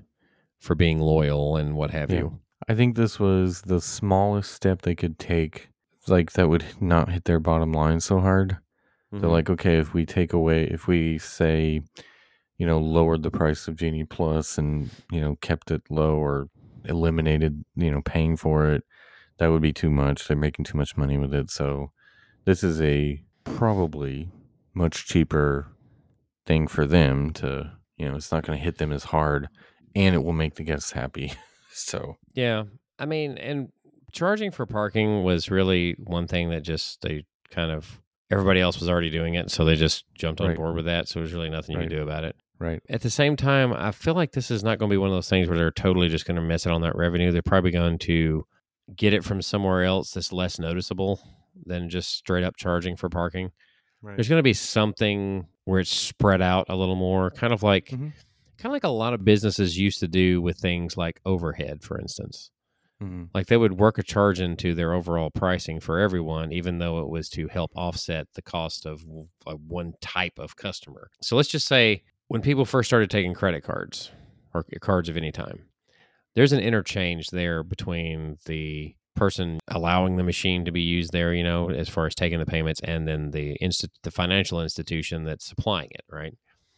for 0.59 0.75
being 0.75 0.99
loyal 0.99 1.57
and 1.57 1.77
what 1.77 1.91
have 1.93 2.11
Yeah. 2.11 2.19
you? 2.19 2.41
I 2.69 2.75
think 2.75 2.97
this 2.97 3.19
was 3.19 3.63
the 3.63 3.81
smallest 3.81 4.53
step 4.53 4.83
they 4.83 4.95
could 4.95 5.19
take, 5.19 5.69
like 6.09 6.33
that 6.33 6.49
would 6.49 6.65
not 6.81 7.11
hit 7.11 7.25
their 7.25 7.41
bottom 7.41 7.73
line 7.73 8.01
so 8.01 8.21
hard. 8.21 8.59
Mm-hmm. 9.13 9.21
They're 9.21 9.31
like, 9.31 9.49
okay, 9.49 9.79
if 9.79 9.95
we 9.95 10.05
take 10.05 10.33
away, 10.33 10.65
if 10.65 10.87
we 10.87 11.17
say, 11.19 11.81
you 12.59 12.67
know, 12.67 12.79
lowered 12.79 13.23
the 13.23 13.31
price 13.31 13.67
of 13.69 13.77
Genie 13.77 14.05
Plus 14.05 14.59
and 14.59 14.91
you 15.11 15.21
know 15.21 15.37
kept 15.41 15.71
it 15.71 15.83
low 15.91 16.17
or 16.17 16.49
eliminated, 16.85 17.65
you 17.77 17.91
know, 17.91 18.03
paying 18.03 18.37
for 18.37 18.67
it, 18.71 18.85
that 19.39 19.49
would 19.49 19.63
be 19.63 19.73
too 19.73 19.91
much. 19.91 20.29
They're 20.29 20.37
making 20.37 20.65
too 20.67 20.77
much 20.77 20.97
money 20.97 21.17
with 21.17 21.33
it. 21.33 21.51
So 21.51 21.93
this 22.45 22.63
is 22.63 22.81
a 22.83 23.23
probably 23.45 24.29
much 24.75 25.07
cheaper 25.07 25.69
thing 26.51 26.67
for 26.67 26.85
them 26.85 27.33
to, 27.35 27.71
you 27.97 28.09
know, 28.09 28.17
it's 28.17 28.33
not 28.33 28.45
going 28.45 28.59
to 28.59 28.65
hit 28.65 28.79
them 28.79 28.91
as 28.93 29.05
hard, 29.05 29.49
and 29.95 30.15
it 30.17 30.25
will 30.25 30.33
make 30.33 30.57
the 30.57 30.65
guests 30.65 30.91
happy. 30.91 31.33
so 31.73 32.17
Yeah. 32.35 32.65
I 32.99 33.07
mean, 33.07 33.39
and 33.39 33.69
charging 34.13 34.51
for 34.51 34.67
parking 34.67 35.23
was 35.23 35.49
really 35.51 35.95
one 36.03 36.27
thing 36.27 36.51
that 36.51 36.63
just 36.63 37.03
they 37.03 37.25
kind 37.51 37.71
of 37.71 38.01
everybody 38.33 38.61
else 38.61 38.81
was 38.81 38.89
already 38.89 39.11
doing 39.11 39.35
it, 39.35 39.51
so 39.51 39.65
they 39.65 39.77
just 39.77 40.05
jumped 40.15 40.41
on 40.41 40.49
Right. 40.49 40.57
board 40.57 40.75
with 40.75 40.85
that. 40.87 41.07
So 41.09 41.21
there's 41.21 41.33
really 41.33 41.51
nothing 41.51 41.75
you 41.75 41.79
Right. 41.81 41.89
can 41.89 41.97
do 41.99 42.03
about 42.03 42.25
it. 42.25 42.35
right, 42.59 42.81
At 42.91 43.01
the 43.03 43.11
same 43.11 43.37
time, 43.37 43.73
I 43.73 43.91
feel 43.93 44.15
like 44.15 44.33
this 44.33 44.51
is 44.51 44.63
not 44.65 44.79
going 44.79 44.89
to 44.91 44.93
be 44.93 44.99
one 44.99 45.09
of 45.09 45.15
those 45.17 45.29
things 45.31 45.49
where 45.49 45.57
they're 45.57 45.71
totally 45.71 46.09
just 46.09 46.27
going 46.27 46.35
to 46.37 46.43
miss 46.43 46.67
it 46.67 46.73
on 46.73 46.83
that 46.83 46.95
revenue. 46.97 47.31
They're 47.33 47.43
probably 47.43 47.71
going 47.71 47.99
to 48.01 48.45
get 48.95 49.13
it 49.15 49.25
from 49.25 49.41
somewhere 49.41 49.83
else 49.85 50.11
that's 50.13 50.33
less 50.33 50.59
noticeable 50.59 51.21
than 51.65 51.89
just 51.89 52.11
straight 52.11 52.45
up 52.45 52.57
charging 52.57 52.97
for 52.97 53.09
parking. 53.09 53.53
right. 54.03 54.17
There's 54.17 54.29
going 54.29 54.39
to 54.41 54.45
be 54.45 54.53
something 54.53 55.47
where 55.65 55.81
it's 55.81 55.95
spread 55.95 56.43
out 56.43 56.67
a 56.69 56.77
little 56.77 56.97
more, 56.97 57.31
kind 57.31 57.53
of 57.53 57.63
like 57.63 57.87
Mhm. 57.87 58.13
kind 58.59 58.67
of 58.67 58.73
like 58.73 58.85
a 58.85 58.89
lot 58.89 59.15
of 59.15 59.25
businesses 59.25 59.79
used 59.79 60.01
to 60.01 60.09
do 60.09 60.41
with 60.43 60.59
things 60.59 60.97
like 60.97 61.21
overhead, 61.25 61.83
for 61.83 61.99
instance. 61.99 62.51
Mhm. 63.03 63.31
Like 63.35 63.47
they 63.47 63.57
would 63.57 63.79
work 63.79 63.99
a 63.99 64.03
charge 64.03 64.41
into 64.41 64.75
their 64.75 64.93
overall 64.93 65.31
pricing 65.31 65.81
for 65.81 65.99
everyone, 65.99 66.53
even 66.53 66.79
though 66.79 67.01
it 67.01 67.09
was 67.09 67.29
to 67.31 67.49
help 67.49 67.71
offset 67.75 68.27
the 68.35 68.43
cost 68.43 68.85
of 68.87 69.05
uh, 69.47 69.55
one 69.55 69.95
type 70.03 70.39
of 70.39 70.57
customer. 70.57 71.11
So 71.23 71.37
let's 71.37 71.49
just 71.49 71.67
say 71.67 72.05
when 72.29 72.43
people 72.43 72.65
first 72.67 72.89
started 72.89 73.11
taking 73.11 73.33
credit 73.35 73.63
cards 73.63 74.11
or 74.53 74.65
cards 74.81 75.09
of 75.09 75.17
any 75.17 75.33
time, 75.33 75.67
there's 76.35 76.53
an 76.53 76.61
interchange 76.61 77.29
there 77.29 77.63
between 77.63 78.39
the 78.47 78.95
person 79.17 79.59
allowing 79.69 80.17
the 80.17 80.23
machine 80.23 80.65
to 80.65 80.73
be 80.73 80.81
used 80.81 81.13
there, 81.13 81.35
you 81.35 81.45
know, 81.45 81.71
as 81.71 81.89
far 81.89 82.07
as 82.07 82.15
taking 82.15 82.39
the 82.39 82.47
payments, 82.47 82.81
and 82.85 83.07
then 83.07 83.31
the 83.31 83.57
insti- 83.63 83.89
the 84.03 84.11
financial 84.11 84.63
institution 84.63 85.25
that's 85.25 85.45
supplying 85.47 85.89
it, 85.91 86.05
right? 86.11 86.37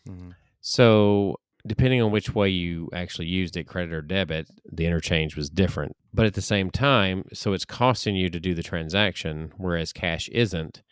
Mhm. 0.09 0.35
So, 0.61 1.37
depending 1.67 2.03
on 2.03 2.11
which 2.11 2.35
way 2.35 2.49
you 2.49 2.89
actually 2.93 3.29
used 3.29 3.57
it, 3.57 3.65
credit 3.69 3.93
or 3.93 4.03
debit, 4.03 4.49
the 4.71 4.87
interchange 4.87 5.37
was 5.37 5.49
different. 5.51 5.97
But 6.13 6.27
at 6.27 6.35
the 6.35 6.43
same 6.43 6.71
time, 6.71 7.25
so 7.33 7.53
it's 7.53 7.65
costing 7.65 8.17
you 8.17 8.29
to 8.31 8.41
do 8.41 8.55
the 8.55 8.63
transaction, 8.63 9.53
whereas 9.57 9.93
cash 9.93 10.29
isn't. 10.31 10.83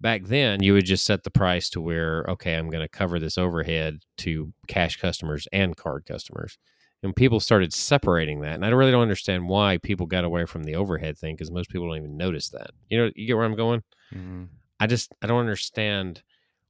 Back 0.00 0.24
then, 0.26 0.62
you 0.62 0.74
would 0.74 0.84
just 0.84 1.04
set 1.04 1.24
the 1.24 1.30
price 1.30 1.68
to 1.70 1.80
where, 1.80 2.24
okay, 2.28 2.54
I'm 2.54 2.70
going 2.70 2.84
to 2.84 2.88
cover 2.88 3.18
this 3.18 3.36
overhead 3.36 4.00
to 4.18 4.52
cash 4.68 4.96
customers 4.96 5.48
and 5.52 5.76
card 5.76 6.04
customers. 6.06 6.56
And 7.02 7.14
people 7.14 7.38
started 7.38 7.72
separating 7.72 8.40
that. 8.40 8.54
And 8.54 8.64
I 8.64 8.70
really 8.70 8.90
don't 8.90 9.02
understand 9.02 9.48
why 9.48 9.78
people 9.78 10.06
got 10.06 10.24
away 10.24 10.46
from 10.46 10.64
the 10.64 10.74
overhead 10.74 11.16
thing 11.16 11.36
because 11.36 11.50
most 11.50 11.70
people 11.70 11.86
don't 11.86 11.96
even 11.98 12.16
notice 12.16 12.48
that. 12.50 12.70
You 12.88 12.98
know, 12.98 13.10
you 13.14 13.26
get 13.26 13.36
where 13.36 13.44
I'm 13.46 13.54
going? 13.54 13.82
Mhm. 14.12 14.48
I 14.80 14.86
just 14.88 15.12
I 15.22 15.26
don't 15.28 15.38
understand 15.40 16.22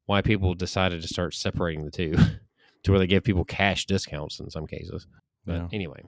why 0.07 0.21
people 0.23 0.55
decided 0.55 1.01
to 1.03 1.09
start 1.09 1.35
separating 1.35 1.85
the 1.85 1.91
two 1.91 2.13
to 2.83 2.91
where 2.91 2.99
they 2.99 3.07
give 3.07 3.25
people 3.25 3.45
cash 3.45 3.87
discounts 3.87 4.39
in 4.41 4.51
some 4.51 4.67
cases. 4.67 5.07
But 5.47 5.53
Yeah, 5.55 5.69
anyway, 5.73 6.03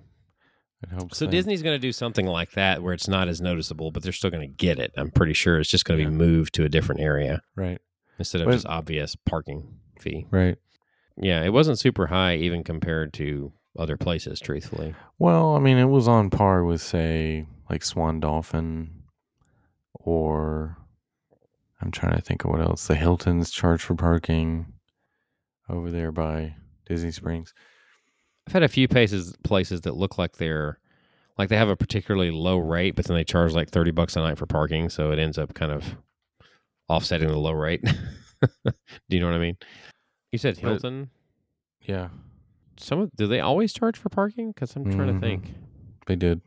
it 0.82 0.88
helps. 0.90 1.16
so. 1.18 1.26
Disney's 1.26 1.62
going 1.62 1.74
to 1.74 1.78
do 1.86 1.92
something 1.92 2.26
like 2.26 2.50
that 2.52 2.82
where 2.82 2.92
it's 2.92 3.08
not 3.08 3.28
as 3.28 3.40
noticeable, 3.40 3.90
but 3.90 4.02
they're 4.02 4.12
still 4.12 4.30
going 4.30 4.46
to 4.46 4.54
get 4.54 4.78
it. 4.78 4.92
I'm 4.98 5.10
pretty 5.10 5.32
sure 5.34 5.58
it's 5.58 5.70
just 5.70 5.84
going 5.86 5.98
to 5.98 6.04
Yeah. 6.04 6.10
be 6.10 6.16
moved 6.16 6.54
to 6.54 6.64
a 6.64 6.68
different 6.68 7.00
area 7.00 7.40
right, 7.56 7.78
instead 8.18 8.42
of 8.42 8.46
But- 8.48 8.52
just 8.52 8.66
obvious 8.66 9.16
parking 9.16 9.78
fee. 9.98 10.26
right. 10.30 10.56
Yeah, 11.16 11.42
it 11.42 11.52
wasn't 11.54 11.78
super 11.78 12.06
high 12.08 12.36
even 12.36 12.64
compared 12.64 13.12
to 13.14 13.52
other 13.80 13.96
places. 13.96 14.38
Truthfully, 14.40 14.94
Well, 15.18 15.56
I 15.56 15.58
mean, 15.58 15.78
it 15.78 15.86
was 15.86 16.06
on 16.06 16.30
par 16.30 16.64
with, 16.64 16.80
say, 16.82 17.46
like 17.68 17.82
Swan 17.84 18.20
Dolphin, 18.20 18.90
or 19.94 20.76
I'm 21.80 21.90
trying 21.90 22.14
to 22.16 22.22
think 22.22 22.44
of 22.44 22.50
what 22.50 22.60
else. 22.60 22.86
The 22.86 22.94
Hilton's 22.94 23.50
charge 23.50 23.82
for 23.82 23.94
parking 23.94 24.66
over 25.68 25.90
there 25.90 26.12
by 26.12 26.54
Disney 26.86 27.10
Springs. 27.10 27.54
I've 28.46 28.52
had 28.52 28.62
a 28.62 28.68
few 28.68 28.88
places 28.88 29.34
places 29.44 29.82
that 29.82 29.96
look 29.96 30.18
like 30.18 30.36
they're 30.36 30.78
like 31.38 31.48
they 31.48 31.56
have 31.56 31.68
a 31.68 31.76
particularly 31.76 32.30
low 32.30 32.58
rate, 32.58 32.96
but 32.96 33.06
then 33.06 33.16
they 33.16 33.24
charge 33.24 33.52
like 33.52 33.70
thirty 33.70 33.92
bucks 33.92 34.16
a 34.16 34.20
night 34.20 34.38
for 34.38 34.46
parking, 34.46 34.88
so 34.88 35.12
it 35.12 35.18
ends 35.18 35.38
up 35.38 35.54
kind 35.54 35.72
of 35.72 35.84
offsetting 36.88 37.28
the 37.28 37.36
low 37.38 37.52
rate. 37.52 37.82
do 38.64 38.72
you 39.08 39.20
know 39.20 39.26
what 39.26 39.36
I 39.36 39.38
mean? 39.38 39.56
You 40.32 40.38
said 40.38 40.56
But- 40.56 40.68
Hilton. 40.68 41.10
Yeah, 41.82 42.08
Some 42.76 43.00
of, 43.00 43.10
do 43.16 43.26
they 43.26 43.40
always 43.40 43.72
charge 43.72 43.96
for 43.98 44.08
parking? 44.08 44.52
Because 44.52 44.74
I'm 44.76 44.84
trying 44.90 45.08
Mhm. 45.08 45.14
to 45.14 45.20
think. 45.20 45.54
they 46.06 46.16
did. 46.16 46.40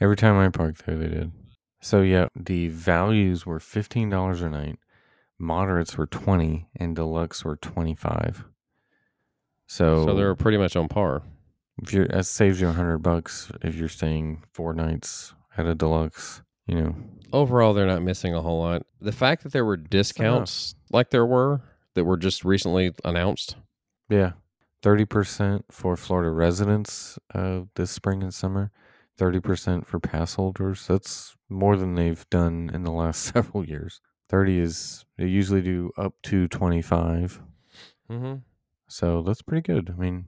Every 0.00 0.16
time 0.16 0.36
I 0.36 0.48
parked 0.50 0.84
there, 0.86 0.96
they 0.98 1.08
did. 1.08 1.32
So 1.80 2.02
yeah, 2.02 2.28
the 2.36 2.68
values 2.68 3.44
were 3.46 3.58
fifteen 3.58 4.10
dollars 4.10 4.42
a 4.42 4.48
night, 4.50 4.78
moderates 5.38 5.96
were 5.96 6.06
twenty, 6.06 6.68
and 6.76 6.94
deluxe 6.94 7.44
were 7.44 7.56
twenty 7.56 7.94
five. 7.94 8.44
So, 9.66 10.04
So 10.06 10.14
they're 10.14 10.34
pretty 10.34 10.58
much 10.58 10.76
on 10.76 10.88
par. 10.88 11.22
if 11.82 11.92
you're 11.92 12.06
that 12.08 12.26
saves 12.26 12.60
you 12.60 12.68
a 12.68 12.72
hundred 12.72 12.98
bucks 12.98 13.50
if 13.62 13.74
you're 13.74 13.88
staying 13.88 14.42
four 14.52 14.74
nights 14.74 15.34
at 15.56 15.66
a 15.66 15.74
deluxe. 15.74 16.42
You 16.66 16.76
know, 16.80 16.94
Overall, 17.32 17.72
they're 17.74 17.86
not 17.86 18.02
missing 18.02 18.34
a 18.34 18.40
whole 18.42 18.60
lot. 18.60 18.82
The 19.00 19.10
fact 19.10 19.42
that 19.42 19.52
there 19.52 19.64
were 19.64 19.76
discounts 19.76 20.74
like 20.92 21.10
there 21.10 21.26
were 21.26 21.62
that 21.94 22.04
were 22.04 22.16
just 22.18 22.44
recently 22.44 22.92
announced. 23.04 23.56
yeah, 24.08 24.32
thirty 24.82 25.04
percent 25.04 25.64
for 25.70 25.96
Florida 25.96 26.30
residents 26.30 27.18
uh, 27.34 27.60
this 27.76 27.90
spring 27.90 28.22
and 28.22 28.34
summer, 28.34 28.70
thirty 29.16 29.40
percent 29.40 29.86
for 29.86 30.00
pass 30.00 30.34
holders. 30.34 30.86
That's 30.86 31.36
more 31.48 31.76
than 31.76 31.94
they've 31.94 32.28
done 32.30 32.70
in 32.74 32.82
the 32.84 32.92
last 32.92 33.22
several 33.34 33.64
years. 33.64 34.00
Thirty 34.28 34.58
is 34.58 35.04
they 35.18 35.26
usually 35.26 35.62
do 35.62 35.90
up 35.96 36.14
to 36.24 36.48
twenty 36.48 36.82
five, 36.82 37.40
Mm-hmm. 38.10 38.36
so 38.88 39.22
that's 39.22 39.42
pretty 39.42 39.62
good. 39.62 39.94
I 39.96 39.98
mean, 40.00 40.26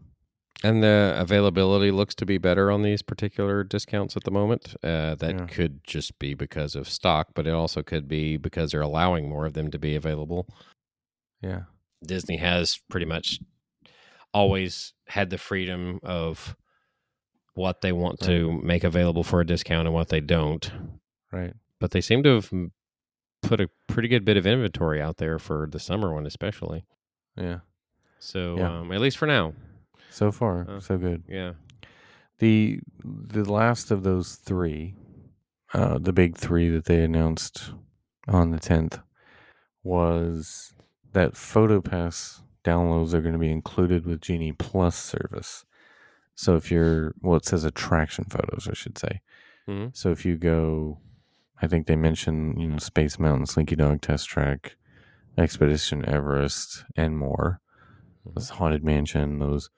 And 0.63 0.83
the 0.83 1.15
availability 1.19 1.91
looks 1.91 2.15
to 2.17 2.25
be 2.27 2.39
better 2.39 2.71
on 2.71 2.83
these 2.83 3.03
particular 3.03 3.63
discounts 3.65 4.17
at 4.17 4.25
the 4.25 4.31
moment. 4.31 4.75
Uh, 4.83 5.15
that 5.17 5.35
Yeah. 5.39 5.47
could 5.47 5.85
just 5.85 6.19
be 6.19 6.33
because 6.35 6.75
of 6.75 6.89
stock, 6.89 7.29
but 7.35 7.47
it 7.47 7.53
also 7.53 7.83
could 7.83 8.09
be 8.09 8.37
because 8.39 8.71
they're 8.71 8.81
allowing 8.81 9.29
more 9.29 9.45
of 9.45 9.53
them 9.53 9.71
to 9.71 9.79
be 9.79 9.95
available. 9.97 10.47
yeah, 11.43 11.63
Disney 12.07 12.39
has 12.39 12.79
pretty 12.89 13.05
much 13.07 13.39
always 14.35 14.93
had 15.07 15.31
the 15.31 15.39
freedom 15.39 16.01
of 16.03 16.55
what 17.55 17.81
they 17.81 17.93
want 17.93 18.19
to 18.21 18.51
make 18.63 18.85
available 18.85 19.23
for 19.23 19.41
a 19.41 19.47
discount 19.47 19.87
and 19.87 19.95
what 19.95 20.09
they 20.09 20.21
don't. 20.21 20.71
right. 21.33 21.55
But 21.81 21.93
they 21.93 22.01
seem 22.01 22.23
to 22.25 22.35
have 22.37 22.51
put 23.43 23.61
a 23.61 23.69
pretty 23.87 24.09
good 24.09 24.25
bit 24.25 24.37
of 24.37 24.47
inventory 24.47 25.01
out 25.01 25.19
there 25.19 25.39
for 25.39 25.69
the 25.71 25.79
summer 25.79 26.13
one, 26.15 26.27
especially. 26.27 26.85
Yeah, 27.37 27.61
So, 28.19 28.57
Yeah. 28.59 28.79
um, 28.81 28.91
at 28.93 29.01
least 29.01 29.19
for 29.19 29.27
now. 29.27 29.55
so 30.11 30.31
far 30.33 30.69
Uh. 30.69 30.81
so 30.81 30.97
good. 30.99 31.23
Yeah. 31.29 31.53
The 32.39 32.81
the 33.05 33.45
last 33.51 33.91
of 33.91 34.03
those 34.03 34.37
three, 34.37 34.95
uh, 35.73 35.99
the 35.99 36.13
big 36.13 36.37
three 36.37 36.69
that 36.71 36.85
they 36.87 37.03
announced 37.05 37.73
on 38.27 38.51
the 38.51 38.59
tenth, 38.59 38.99
was 39.83 40.75
that 41.13 41.33
PhotoPass 41.35 42.41
downloads 42.65 43.15
are 43.15 43.21
going 43.21 43.35
to 43.35 43.39
be 43.39 43.51
included 43.51 44.07
with 44.07 44.21
Genie 44.21 44.53
Plus 44.53 44.97
service. 44.97 45.65
So 46.35 46.57
if 46.57 46.71
you're, 46.71 47.15
well, 47.21 47.37
it 47.37 47.45
says 47.45 47.65
attraction 47.65 48.25
photos, 48.25 48.67
I 48.69 48.75
should 48.75 48.99
say. 48.99 49.21
Mhm. 49.69 49.97
So 49.97 50.11
if 50.11 50.25
you 50.25 50.37
go, 50.37 50.99
I 51.63 51.69
think 51.69 51.87
they 51.87 51.97
mentioned, 51.97 52.61
you 52.61 52.69
know, 52.69 52.79
Space 52.79 53.19
Mountain, 53.19 53.47
Slinky 53.47 53.77
Dog 53.77 54.01
Test 54.01 54.29
Track, 54.29 54.77
Expedition 55.39 56.05
Everest, 56.09 56.85
and 56.97 57.19
more. 57.19 57.61
This 58.35 58.51
Haunted 58.51 58.83
Mansion, 58.83 59.39
those, 59.39 59.69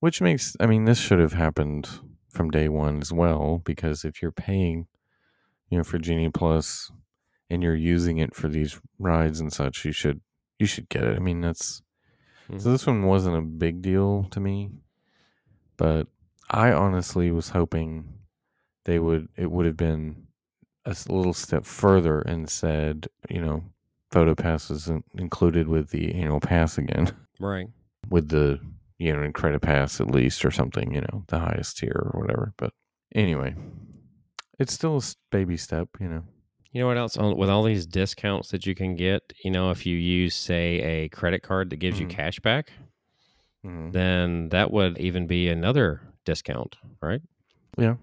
which 0.00 0.20
makes, 0.20 0.54
I 0.60 0.66
mean, 0.66 0.84
this 0.84 0.98
should 0.98 1.18
have 1.18 1.32
happened 1.32 1.88
from 2.28 2.50
day 2.50 2.68
one 2.68 3.00
as 3.00 3.12
well, 3.12 3.62
because 3.64 4.04
if 4.04 4.20
you're 4.20 4.32
paying, 4.32 4.86
you 5.70 5.78
know, 5.78 5.84
for 5.84 5.98
Genie 5.98 6.30
Plus 6.30 6.90
and 7.48 7.62
you're 7.62 7.74
using 7.74 8.18
it 8.18 8.34
for 8.34 8.48
these 8.48 8.78
rides 8.98 9.40
and 9.40 9.52
such, 9.52 9.84
you 9.84 9.92
should 9.92 10.20
you 10.58 10.66
should 10.66 10.88
get 10.88 11.04
it. 11.04 11.16
I 11.16 11.20
mean, 11.20 11.40
that's 11.40 11.82
Mhm. 12.50 12.60
so. 12.60 12.70
This 12.70 12.86
one 12.86 13.04
wasn't 13.04 13.36
a 13.36 13.42
big 13.42 13.82
deal 13.82 14.24
to 14.30 14.40
me, 14.40 14.70
but 15.76 16.06
I 16.50 16.72
honestly 16.72 17.30
was 17.30 17.48
hoping 17.50 18.12
they 18.84 18.98
would. 18.98 19.28
It 19.36 19.50
would 19.50 19.66
have 19.66 19.76
been 19.76 20.26
a 20.84 20.90
little 21.08 21.32
step 21.34 21.64
further 21.64 22.20
and 22.20 22.48
said, 22.48 23.08
you 23.30 23.40
know, 23.40 23.64
photo 24.10 24.34
pass 24.34 24.70
is 24.70 24.90
included 25.14 25.66
with 25.68 25.88
the 25.90 26.14
annual 26.14 26.40
pass 26.40 26.76
again, 26.78 27.10
Right. 27.40 27.68
with 28.10 28.28
the 28.28 28.60
you 28.98 29.12
know 29.12 29.30
credit 29.32 29.60
pass 29.62 30.00
at 30.00 30.10
least 30.10 30.44
or 30.44 30.50
something. 30.50 30.92
You 30.94 31.00
know, 31.00 31.24
the 31.28 31.38
highest 31.38 31.78
tier 31.78 32.10
or 32.12 32.20
whatever. 32.20 32.52
But 32.58 32.72
anyway, 33.14 33.54
it's 34.58 34.72
still 34.74 34.98
a 34.98 35.02
baby 35.30 35.56
step. 35.56 35.88
You 35.98 36.08
know. 36.08 36.24
You 36.74 36.80
know 36.80 36.88
what 36.88 36.98
else? 36.98 37.16
With 37.16 37.48
all 37.48 37.62
these 37.62 37.86
discounts 37.86 38.50
that 38.50 38.66
you 38.66 38.74
can 38.74 38.96
get, 38.96 39.22
you 39.44 39.50
know, 39.50 39.70
if 39.70 39.86
you 39.86 39.96
use, 39.96 40.34
say, 40.34 40.80
a 40.80 41.08
credit 41.08 41.42
card 41.42 41.70
that 41.70 41.76
gives 41.76 41.98
Mhm. 41.98 42.00
you 42.00 42.06
cash 42.08 42.40
back, 42.40 42.72
Mhm. 43.64 43.92
then 43.92 44.48
that 44.48 44.70
would 44.72 44.98
even 44.98 45.26
be 45.28 45.48
another 45.48 46.02
discount, 46.24 46.74
right? 47.00 47.22
Yeah. 47.78 47.94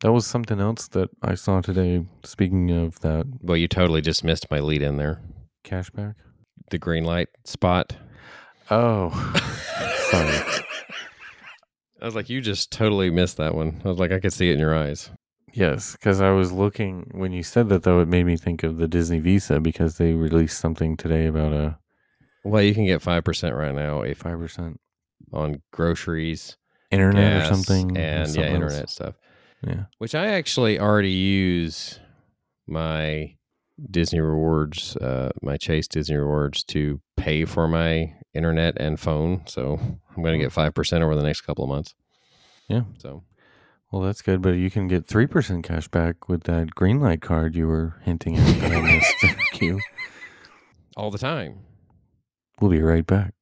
That 0.00 0.12
was 0.12 0.26
something 0.26 0.60
else 0.60 0.88
that 0.88 1.10
I 1.22 1.34
saw 1.34 1.60
today. 1.60 2.06
Speaking 2.24 2.70
of 2.70 2.98
that 3.00 3.26
Well, 3.42 3.56
you 3.58 3.68
totally 3.68 4.00
just 4.00 4.24
missed 4.24 4.50
my 4.50 4.60
lead 4.60 4.80
in 4.82 4.96
there. 4.96 5.20
cashback. 5.64 6.14
The 6.70 6.78
Greenlight 6.78 7.26
spot. 7.44 7.96
Oh, 8.70 9.10
sorry. 10.10 10.62
I 12.00 12.04
was 12.06 12.14
like, 12.14 12.30
you 12.30 12.40
just 12.40 12.70
totally 12.72 13.10
missed 13.10 13.36
that 13.38 13.54
one. 13.54 13.82
I 13.84 13.88
was 13.88 13.98
like, 13.98 14.12
I 14.12 14.20
could 14.20 14.32
see 14.32 14.48
it 14.50 14.54
in 14.54 14.58
your 14.58 14.74
eyes. 14.74 15.10
Yes, 15.52 15.92
because 15.92 16.20
I 16.20 16.30
was 16.30 16.52
looking 16.52 17.10
when 17.14 17.32
you 17.32 17.42
said 17.42 17.68
that, 17.70 17.82
though, 17.82 18.00
it 18.00 18.08
made 18.08 18.26
me 18.26 18.36
think 18.36 18.62
of 18.62 18.76
the 18.78 18.88
Disney 18.88 19.18
Visa 19.18 19.60
because 19.60 19.98
they 19.98 20.12
released 20.12 20.58
something 20.58 20.96
today 20.96 21.26
about 21.26 21.52
a 21.52 21.78
Well, 22.44 22.62
you 22.62 22.74
can 22.74 22.84
get 22.86 23.02
5% 23.02 23.56
right 23.56 23.74
now 23.74 24.02
if 24.02 24.18
five 24.18 24.38
percent 24.38 24.80
on 25.32 25.62
groceries, 25.72 26.56
internet 26.90 27.42
gas, 27.42 27.50
or 27.50 27.54
something, 27.54 27.96
or 27.96 28.00
and 28.00 28.18
yeah, 28.20 28.24
something 28.24 28.42
else. 28.44 28.54
internet 28.54 28.90
stuff. 28.90 29.14
Yeah. 29.66 29.84
Which 29.98 30.14
I 30.14 30.28
actually 30.28 30.78
already 30.78 31.10
use 31.10 31.98
my 32.66 33.34
Disney 33.90 34.20
rewards, 34.20 34.96
uh, 34.96 35.30
my 35.42 35.56
Chase 35.56 35.88
Disney 35.88 36.16
rewards 36.16 36.62
to 36.64 37.00
pay 37.16 37.44
for 37.44 37.66
my 37.68 38.14
internet 38.34 38.74
and 38.78 38.98
phone. 39.00 39.42
So 39.46 39.78
I'm 40.16 40.22
going 40.22 40.38
to 40.38 40.44
get 40.44 40.52
5% 40.52 41.00
over 41.02 41.14
the 41.16 41.22
next 41.22 41.40
couple 41.42 41.64
of 41.64 41.70
months. 41.70 41.94
Yeah. 42.68 42.82
So 42.98 43.24
Well, 43.90 44.02
that's 44.02 44.20
good, 44.20 44.42
but 44.42 44.50
you 44.50 44.70
can 44.70 44.86
get 44.86 45.06
three 45.06 45.26
percent 45.26 45.64
cash 45.64 45.88
back 45.88 46.28
with 46.28 46.44
that 46.44 46.74
Greenlight 46.74 47.22
card 47.22 47.56
you 47.56 47.66
were 47.66 47.96
hinting 48.02 48.36
at 48.36 48.60
that 48.60 48.72
I 48.72 48.80
missed. 48.82 49.14
Thank 49.20 49.38
you. 49.62 49.80
all 50.96 51.10
the 51.10 51.18
time. 51.18 51.60
We'll 52.60 52.70
be 52.70 52.82
right 52.82 53.06
back. 53.06 53.32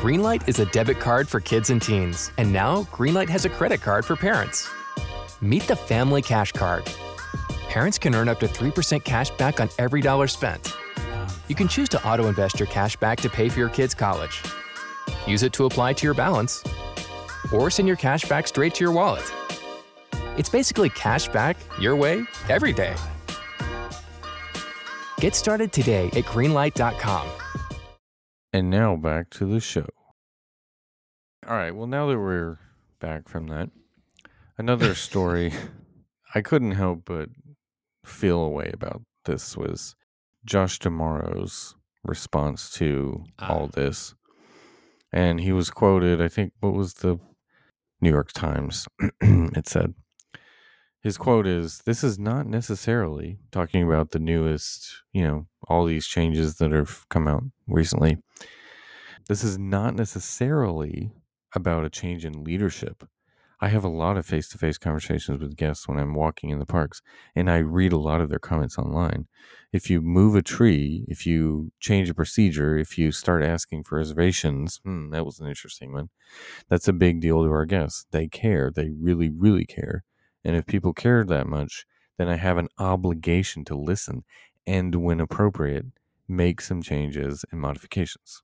Greenlight 0.00 0.48
is 0.48 0.58
a 0.58 0.66
debit 0.66 0.98
card 1.00 1.28
for 1.28 1.40
kids 1.40 1.68
and 1.70 1.82
teens, 1.82 2.30
and 2.38 2.50
now 2.50 2.84
Greenlight 2.84 3.28
has 3.28 3.44
a 3.44 3.50
credit 3.50 3.82
card 3.82 4.06
for 4.06 4.16
parents. 4.16 4.68
Meet 5.42 5.64
the 5.64 5.76
Family 5.76 6.22
Cash 6.22 6.52
Card. 6.52 6.84
Parents 7.68 7.98
can 7.98 8.14
earn 8.14 8.28
up 8.28 8.40
to 8.40 8.46
3% 8.46 9.04
cash 9.04 9.30
back 9.32 9.60
on 9.60 9.68
every 9.78 10.00
dollar 10.00 10.26
spent. 10.26 10.74
You 11.48 11.54
can 11.54 11.68
choose 11.68 11.88
to 11.90 12.08
auto 12.08 12.28
invest 12.28 12.58
your 12.58 12.68
cash 12.68 12.96
back 12.96 13.20
to 13.20 13.28
pay 13.28 13.48
for 13.48 13.58
your 13.58 13.68
kids' 13.68 13.94
college. 13.94 14.42
Use 15.26 15.42
it 15.42 15.52
to 15.54 15.66
apply 15.66 15.92
to 15.94 16.06
your 16.06 16.14
balance, 16.14 16.62
or 17.52 17.70
send 17.70 17.88
your 17.88 17.96
cash 17.96 18.24
back 18.28 18.46
straight 18.46 18.74
to 18.74 18.84
your 18.84 18.92
wallet. 18.92 19.24
It's 20.36 20.48
basically 20.48 20.88
cash 20.90 21.28
back 21.28 21.56
your 21.80 21.96
way 21.96 22.24
every 22.48 22.72
day. 22.72 22.94
Get 25.18 25.34
started 25.34 25.72
today 25.72 26.06
at 26.06 26.24
greenlight.com. 26.24 27.28
And 28.52 28.70
now 28.70 28.96
back 28.96 29.30
to 29.30 29.44
the 29.46 29.60
show. 29.60 29.86
All 31.46 31.56
right. 31.56 31.74
Well, 31.74 31.86
now 31.86 32.06
that 32.08 32.18
we're 32.18 32.58
back 33.00 33.28
from 33.28 33.48
that, 33.48 33.70
another 34.58 34.94
story 35.08 35.52
I 36.34 36.40
couldn't 36.40 36.72
help 36.72 37.02
but 37.04 37.28
feel 38.04 38.40
a 38.40 38.48
way 38.48 38.70
about 38.72 39.02
this 39.26 39.56
was 39.56 39.94
Josh 40.44 40.78
D'Amaro's 40.78 41.74
response 42.04 42.70
to 42.74 43.24
all 43.38 43.64
Ah. 43.64 43.74
this. 43.74 44.14
And 45.12 45.40
he 45.40 45.52
was 45.52 45.70
quoted, 45.70 46.20
I 46.22 46.28
think, 46.28 46.52
what 46.60 46.72
was 46.72 46.94
the 46.94 47.18
New 48.00 48.10
York 48.10 48.32
Times? 48.32 48.86
it 49.20 49.68
said, 49.68 49.94
his 51.02 51.16
quote 51.16 51.46
is 51.46 51.80
This 51.86 52.04
is 52.04 52.18
not 52.18 52.46
necessarily 52.46 53.38
talking 53.50 53.82
about 53.82 54.10
the 54.10 54.18
newest, 54.18 55.02
you 55.12 55.24
know, 55.24 55.46
all 55.66 55.84
these 55.84 56.06
changes 56.06 56.56
that 56.56 56.72
have 56.72 57.08
come 57.08 57.26
out 57.26 57.44
recently. 57.66 58.18
This 59.28 59.42
is 59.42 59.58
not 59.58 59.94
necessarily 59.94 61.10
about 61.54 61.84
a 61.84 61.90
change 61.90 62.24
in 62.24 62.44
leadership. 62.44 63.04
I 63.62 63.68
have 63.68 63.84
a 63.84 63.88
lot 63.88 64.16
of 64.16 64.24
face 64.24 64.48
to 64.48 64.58
face 64.58 64.78
conversations 64.78 65.38
with 65.38 65.56
guests 65.56 65.86
when 65.86 65.98
I'm 65.98 66.14
walking 66.14 66.48
in 66.48 66.58
the 66.58 66.66
parks, 66.66 67.02
and 67.34 67.50
I 67.50 67.58
read 67.58 67.92
a 67.92 67.98
lot 67.98 68.22
of 68.22 68.30
their 68.30 68.38
comments 68.38 68.78
online. 68.78 69.26
If 69.70 69.90
you 69.90 70.00
move 70.00 70.34
a 70.34 70.42
tree, 70.42 71.04
if 71.08 71.26
you 71.26 71.70
change 71.78 72.08
a 72.08 72.14
procedure, 72.14 72.78
if 72.78 72.96
you 72.96 73.12
start 73.12 73.44
asking 73.44 73.84
for 73.84 73.98
reservations, 73.98 74.80
hmm, 74.82 75.10
that 75.10 75.26
was 75.26 75.40
an 75.40 75.46
interesting 75.46 75.92
one. 75.92 76.08
That's 76.70 76.88
a 76.88 76.94
big 76.94 77.20
deal 77.20 77.44
to 77.44 77.50
our 77.50 77.66
guests. 77.66 78.06
They 78.10 78.28
care. 78.28 78.70
They 78.74 78.88
really, 78.88 79.28
really 79.28 79.66
care. 79.66 80.04
And 80.42 80.56
if 80.56 80.64
people 80.66 80.94
care 80.94 81.22
that 81.24 81.46
much, 81.46 81.84
then 82.16 82.28
I 82.28 82.36
have 82.36 82.56
an 82.56 82.68
obligation 82.78 83.64
to 83.66 83.74
listen 83.76 84.24
and, 84.66 84.94
when 84.94 85.20
appropriate, 85.20 85.86
make 86.26 86.62
some 86.62 86.80
changes 86.80 87.44
and 87.52 87.60
modifications. 87.60 88.42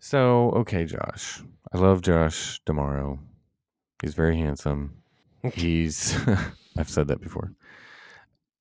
So, 0.00 0.50
okay, 0.52 0.86
Josh. 0.86 1.42
I 1.72 1.78
love 1.78 2.02
Josh 2.02 2.60
D'Amaro. 2.66 3.29
He's 4.02 4.14
very 4.14 4.38
handsome. 4.38 5.02
He's, 5.54 6.16
I've 6.78 6.90
said 6.90 7.08
that 7.08 7.20
before. 7.20 7.52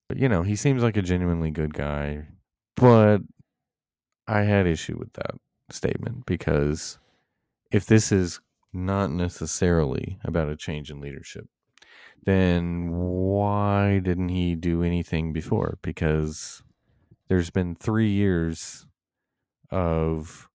But, 0.07 0.17
you 0.17 0.27
know, 0.27 0.43
he 0.43 0.55
seems 0.55 0.81
like 0.81 0.97
a 0.97 1.01
genuinely 1.01 1.51
good 1.51 1.73
guy. 1.73 2.27
But 2.75 3.19
I 4.27 4.41
had 4.41 4.67
issue 4.67 4.97
with 4.97 5.13
that 5.13 5.35
statement 5.69 6.25
because 6.25 6.97
if 7.71 7.85
this 7.85 8.11
is 8.11 8.39
not 8.73 9.11
necessarily 9.11 10.19
about 10.23 10.49
a 10.49 10.55
change 10.55 10.89
in 10.89 11.01
leadership, 11.01 11.47
then 12.25 12.91
why 12.91 13.99
didn't 13.99 14.29
he 14.29 14.55
do 14.55 14.83
anything 14.83 15.33
before? 15.33 15.77
Because 15.81 16.63
there's 17.27 17.49
been 17.49 17.75
three 17.75 18.09
years 18.09 18.85
of 19.71 20.49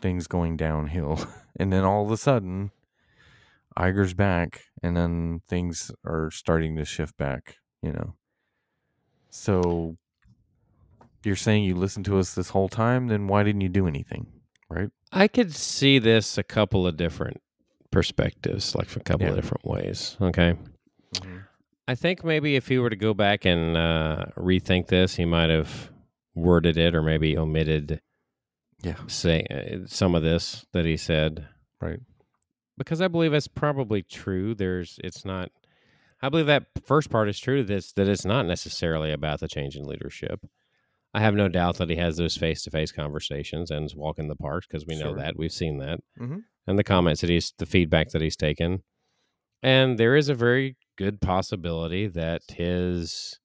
things 0.00 0.26
going 0.26 0.56
downhill. 0.56 1.18
And 1.56 1.70
then 1.70 1.84
all 1.84 2.06
of 2.06 2.10
a 2.10 2.16
sudden, 2.16 2.70
Iger's 3.78 4.14
back, 4.14 4.62
and 4.82 4.96
then 4.96 5.40
things 5.48 5.90
are 6.04 6.30
starting 6.30 6.76
to 6.76 6.84
shift 6.84 7.16
back, 7.16 7.56
you 7.82 7.92
know. 7.92 8.14
So 9.30 9.96
you're 11.24 11.36
saying 11.36 11.64
you 11.64 11.74
listened 11.76 12.04
to 12.06 12.18
us 12.18 12.34
this 12.34 12.50
whole 12.50 12.68
time, 12.68 13.08
then 13.08 13.28
why 13.28 13.42
didn't 13.42 13.60
you 13.60 13.68
do 13.68 13.86
anything? 13.86 14.26
Right? 14.68 14.90
I 15.12 15.28
could 15.28 15.54
see 15.54 15.98
this 15.98 16.38
a 16.38 16.42
couple 16.42 16.86
of 16.86 16.96
different 16.96 17.38
perspectives, 17.90 18.74
like 18.74 18.94
a 18.96 19.00
couple 19.00 19.26
Yeah. 19.26 19.30
of 19.30 19.36
different 19.36 19.64
ways. 19.64 20.16
Okay. 20.20 20.56
I 21.88 21.94
think 21.96 22.22
maybe 22.24 22.54
if 22.54 22.68
he 22.68 22.78
were 22.78 22.90
to 22.90 22.96
go 22.96 23.14
back 23.14 23.44
and 23.44 23.76
uh, 23.76 24.26
rethink 24.36 24.86
this, 24.86 25.16
he 25.16 25.24
might 25.24 25.50
have 25.50 25.90
worded 26.36 26.76
it 26.76 26.94
or 26.94 27.02
maybe 27.02 27.36
omitted 27.36 28.00
Yeah. 28.82 28.94
say 29.08 29.44
uh, 29.50 29.86
some 29.86 30.14
of 30.14 30.22
this 30.22 30.64
that 30.72 30.84
he 30.84 30.96
said 30.96 31.48
Right. 31.80 31.98
Because 32.80 33.00
I 33.00 33.08
believe 33.08 33.32
that's 33.32 33.46
probably 33.48 34.02
true. 34.02 34.54
There's 34.54 34.98
it's 35.04 35.24
not. 35.24 35.50
I 36.22 36.28
believe 36.30 36.46
that 36.46 36.66
first 36.84 37.10
part 37.10 37.28
is 37.28 37.38
true. 37.38 37.62
This 37.62 37.92
that 37.92 38.08
it's 38.08 38.24
not 38.24 38.46
necessarily 38.46 39.12
about 39.12 39.40
the 39.40 39.48
change 39.48 39.76
in 39.76 39.84
leadership. 39.84 40.40
I 41.12 41.20
have 41.20 41.34
no 41.34 41.48
doubt 41.48 41.76
that 41.78 41.90
he 41.90 41.96
has 41.96 42.16
those 42.16 42.36
face 42.36 42.62
to 42.62 42.70
face 42.70 42.92
conversations 42.92 43.70
and 43.70 43.84
is 43.84 43.94
walking 43.96 44.28
the 44.28 44.36
parks 44.36 44.66
because 44.66 44.86
we 44.86 44.96
know 44.96 45.10
Sure. 45.12 45.16
that 45.18 45.36
we've 45.36 45.52
seen 45.52 45.78
that 45.78 46.00
Mhm. 46.18 46.44
and 46.66 46.78
the 46.78 46.84
comments 46.84 47.20
that 47.20 47.30
he's 47.30 47.52
the 47.58 47.66
feedback 47.66 48.10
that 48.10 48.22
he's 48.22 48.36
taken. 48.36 48.82
And 49.62 49.98
there 49.98 50.16
is 50.16 50.28
a 50.28 50.34
very 50.34 50.76
good 50.96 51.20
possibility 51.20 52.06
that 52.06 52.42
his 52.50 53.38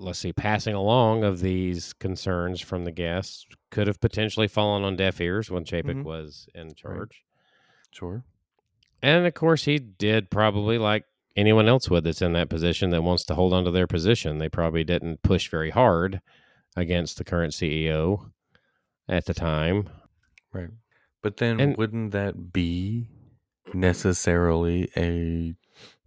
let's 0.00 0.18
see 0.18 0.32
passing 0.32 0.74
along 0.74 1.22
of 1.24 1.40
these 1.40 1.92
concerns 1.92 2.60
from 2.60 2.84
the 2.84 2.90
guests 2.92 3.46
could 3.70 3.86
have 3.86 4.00
potentially 4.00 4.48
fallen 4.48 4.82
on 4.82 4.96
deaf 4.96 5.20
ears 5.20 5.50
when 5.50 5.64
Chapek 5.64 5.96
Mhm. 6.00 6.04
was 6.04 6.48
in 6.54 6.74
charge. 6.74 7.22
Sure. 7.92 8.24
And 9.04 9.26
of 9.26 9.34
course, 9.34 9.64
he 9.64 9.78
did 9.78 10.30
probably 10.30 10.78
like 10.78 11.04
anyone 11.36 11.68
else 11.68 11.90
would 11.90 12.04
that's 12.04 12.22
in 12.22 12.32
that 12.34 12.48
position 12.48 12.90
that 12.90 13.02
wants 13.02 13.24
to 13.24 13.34
hold 13.34 13.52
on 13.52 13.64
to 13.64 13.70
their 13.70 13.86
position. 13.86 14.38
They 14.38 14.48
probably 14.48 14.84
didn't 14.84 15.22
push 15.22 15.50
very 15.50 15.70
hard 15.70 16.20
against 16.76 17.18
the 17.18 17.24
current 17.24 17.52
CEO 17.52 18.30
at 19.08 19.26
the 19.26 19.34
time. 19.34 19.88
Right. 20.52 20.70
But 21.22 21.36
then 21.38 21.60
And- 21.60 21.76
wouldn't 21.76 22.12
that 22.12 22.52
be 22.52 23.08
necessarily 23.74 24.88
a 24.96 25.54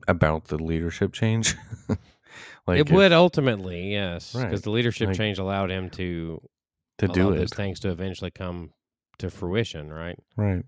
about 0.08 0.46
the 0.46 0.58
leadership 0.58 1.14
change? 1.14 1.56
like 2.68 2.80
it 2.80 2.88
if- 2.88 2.92
would 2.92 3.12
ultimately, 3.12 3.92
yes, 3.92 4.32
because 4.34 4.44
Right. 4.52 4.64
the 4.64 4.70
leadership 4.72 5.10
Like, 5.10 5.18
change 5.18 5.38
allowed 5.38 5.70
him 5.72 5.90
to 5.92 6.42
to 7.00 7.08
do 7.08 7.36
those 7.36 7.52
it. 7.52 7.56
things 7.56 7.80
to 7.82 7.90
eventually 7.92 8.32
come 8.32 8.72
to 9.20 9.30
fruition, 9.30 9.92
right? 9.94 10.18
Right. 10.36 10.64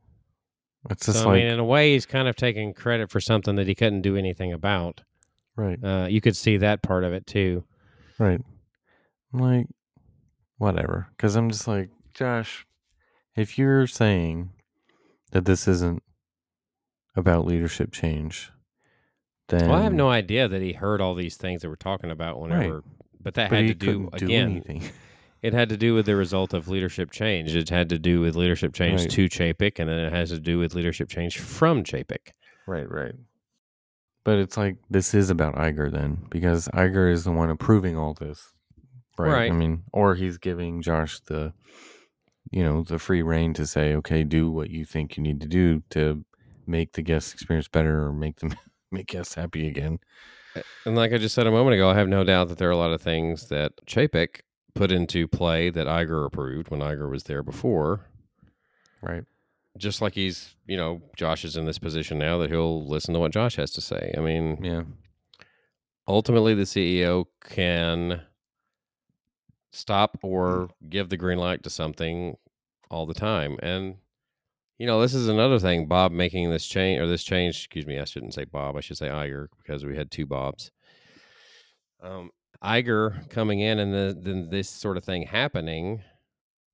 It's 0.89 1.05
just 1.05 1.19
so, 1.19 1.27
like 1.29 1.35
I 1.35 1.43
mean, 1.43 1.47
in 1.53 1.59
a 1.59 1.63
way, 1.65 1.93
he's 1.93 2.05
kind 2.05 2.27
of 2.27 2.35
taking 2.35 2.73
credit 2.73 3.11
for 3.11 3.19
something 3.19 3.55
that 3.55 3.67
he 3.67 3.75
couldn't 3.75 4.01
do 4.01 4.15
anything 4.15 4.53
about. 4.53 5.01
right, 5.55 5.77
Uh, 5.83 6.07
you 6.09 6.21
could 6.21 6.35
see 6.37 6.57
that 6.57 6.81
part 6.81 7.03
of 7.03 7.13
it 7.13 7.27
too. 7.27 7.63
right. 8.17 8.41
I'm 9.33 9.39
like 9.39 9.67
whatever, 10.57 11.07
because 11.15 11.35
I'm 11.35 11.49
just 11.51 11.67
like 11.67 11.89
Josh. 12.13 12.65
If 13.35 13.57
you're 13.57 13.87
saying 13.87 14.51
that 15.31 15.45
this 15.45 15.67
isn't 15.67 16.01
about 17.15 17.45
leadership 17.45 17.91
change, 17.91 18.51
then 19.49 19.69
well, 19.69 19.79
I 19.79 19.83
have 19.83 19.93
no 19.93 20.09
idea 20.09 20.47
that 20.47 20.61
he 20.61 20.73
heard 20.73 21.01
all 21.01 21.13
these 21.15 21.37
things 21.37 21.61
that 21.61 21.69
we're 21.69 21.75
talking 21.75 22.09
about 22.11 22.39
whenever, 22.39 22.83
but 23.21 23.35
that 23.35 23.49
but 23.49 23.57
had 23.59 23.67
to 23.67 23.73
do 23.75 24.09
do 24.17 24.25
again. 24.25 24.51
anything. 24.51 24.83
It 25.41 25.53
had 25.53 25.69
to 25.69 25.77
do 25.77 25.93
with 25.93 26.05
the 26.05 26.15
result 26.15 26.53
of 26.53 26.67
leadership 26.67 27.11
change. 27.11 27.55
It 27.55 27.69
had 27.69 27.89
to 27.89 27.99
do 27.99 28.19
with 28.19 28.35
leadership 28.35 28.73
change 28.73 29.01
Right. 29.01 29.09
to 29.11 29.25
Chapek, 29.29 29.79
and 29.79 29.89
then 29.89 29.99
it 29.99 30.11
has 30.11 30.29
to 30.31 30.39
do 30.39 30.59
with 30.59 30.75
leadership 30.75 31.09
change 31.09 31.37
from 31.37 31.83
Chapek. 31.83 32.31
Right, 32.67 32.89
right. 32.91 33.15
But 34.25 34.39
it's 34.39 34.57
like 34.57 34.75
this 34.89 35.13
is 35.13 35.29
about 35.29 35.55
Iger 35.55 35.91
then, 35.91 36.25
because 36.29 36.67
Iger 36.69 37.11
is 37.11 37.23
the 37.23 37.31
one 37.31 37.49
approving 37.49 37.97
all 37.97 38.13
this, 38.13 38.51
right? 39.17 39.31
Right. 39.31 39.51
I 39.51 39.55
mean, 39.55 39.83
or 39.93 40.15
he's 40.15 40.37
giving 40.37 40.81
Josh 40.81 41.21
the, 41.21 41.53
you 42.51 42.63
know, 42.63 42.83
the 42.83 42.99
free 42.99 43.21
reign 43.21 43.53
to 43.53 43.65
say, 43.65 43.95
okay, 43.95 44.23
do 44.23 44.51
what 44.51 44.69
you 44.69 44.83
think 44.85 45.15
you 45.15 45.23
need 45.23 45.39
to 45.41 45.47
do 45.47 45.81
to 45.91 46.25
make 46.67 46.93
the 46.93 47.01
guest 47.01 47.33
experience 47.33 47.67
better 47.69 48.03
or 48.05 48.13
make 48.13 48.39
them 48.39 48.53
make 48.91 49.07
guests 49.07 49.35
happy 49.35 49.67
again. 49.67 49.99
And 50.85 50.95
like 50.95 51.13
I 51.13 51.17
just 51.17 51.33
said 51.33 51.47
a 51.47 51.51
moment 51.51 51.75
ago, 51.75 51.89
I 51.89 51.95
have 51.95 52.09
no 52.09 52.23
doubt 52.23 52.49
that 52.49 52.57
there 52.57 52.67
are 52.67 52.73
a 52.73 52.77
lot 52.77 52.91
of 52.91 53.01
things 53.01 53.47
that 53.47 53.71
Chapek 53.87 54.41
put 54.79 54.93
into 54.93 55.27
play 55.27 55.69
that 55.69 55.87
Iger 55.87 56.25
approved 56.25 56.69
when 56.71 56.79
Iger 56.79 57.09
was 57.11 57.23
there 57.23 57.43
before. 57.43 58.05
Right. 59.01 59.25
Just 59.77 60.01
like 60.01 60.13
he's, 60.15 60.55
you 60.67 60.77
know, 60.77 61.01
Josh 61.17 61.43
is 61.43 61.57
in 61.57 61.65
this 61.65 61.77
position 61.77 62.17
now 62.17 62.37
that 62.37 62.49
he'll 62.49 62.87
listen 62.87 63.13
to 63.13 63.19
what 63.19 63.33
Josh 63.33 63.57
has 63.57 63.71
to 63.71 63.81
say. 63.81 64.13
I 64.17 64.21
mean, 64.21 64.63
Yeah. 64.63 64.83
ultimately 66.07 66.53
the 66.53 66.63
CEO 66.65 67.25
can 67.43 68.21
stop 69.73 70.17
or 70.23 70.69
give 70.87 71.09
the 71.09 71.17
green 71.17 71.39
light 71.39 71.61
to 71.63 71.69
something 71.69 72.37
all 72.89 73.05
the 73.05 73.13
time. 73.13 73.57
And 73.61 73.97
you 74.77 74.87
know, 74.87 75.01
this 75.01 75.13
is 75.13 75.27
another 75.27 75.59
thing. 75.59 75.87
Bob 75.87 76.13
making 76.13 76.51
this 76.51 76.65
change 76.65 77.01
or 77.01 77.05
this 77.07 77.25
change. 77.25 77.57
Excuse 77.57 77.85
me, 77.85 77.99
I 77.99 78.05
shouldn't 78.05 78.33
say 78.33 78.45
Bob. 78.45 78.77
I 78.77 78.79
should 78.79 78.95
say 78.97 79.09
Iger 79.09 79.47
because 79.57 79.83
we 79.83 79.97
had 79.97 80.09
two 80.09 80.25
Bobs. 80.25 80.71
Um, 82.01 82.31
Iger 82.63 83.29
coming 83.29 83.61
in 83.61 83.79
and 83.79 83.93
the, 83.93 84.17
then 84.19 84.49
this 84.49 84.69
sort 84.69 84.97
of 84.97 85.03
thing 85.03 85.23
happening, 85.23 86.01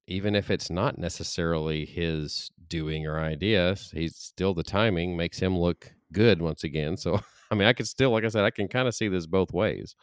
even 0.07 0.35
if 0.35 0.49
it's 0.49 0.69
not 0.69 0.97
necessarily 0.97 1.85
his 1.85 2.51
doing 2.67 3.05
or 3.05 3.19
idea, 3.19 3.75
he's 3.93 4.15
still 4.15 4.53
the 4.53 4.63
timing 4.63 5.15
makes 5.15 5.39
him 5.39 5.57
look 5.57 5.91
good 6.11 6.41
once 6.41 6.63
again. 6.63 6.97
So 6.97 7.19
I 7.51 7.55
mean, 7.55 7.67
I 7.67 7.73
could 7.73 7.87
still, 7.87 8.09
like 8.09 8.25
I 8.25 8.29
said, 8.29 8.43
I 8.43 8.49
can 8.49 8.67
kind 8.67 8.87
of 8.87 8.95
see 8.95 9.07
this 9.07 9.27
both 9.27 9.53
ways. 9.53 9.95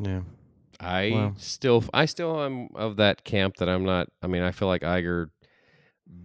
Yeah. 0.00 0.22
I 0.80 1.10
Wow. 1.10 1.34
still, 1.36 1.84
I 1.94 2.06
still 2.06 2.42
am 2.42 2.68
of 2.74 2.96
that 2.96 3.22
camp 3.22 3.56
that 3.56 3.68
I'm 3.68 3.84
not. 3.84 4.08
I 4.22 4.26
mean, 4.26 4.42
I 4.42 4.50
feel 4.50 4.66
like 4.66 4.82
Iger 4.82 5.30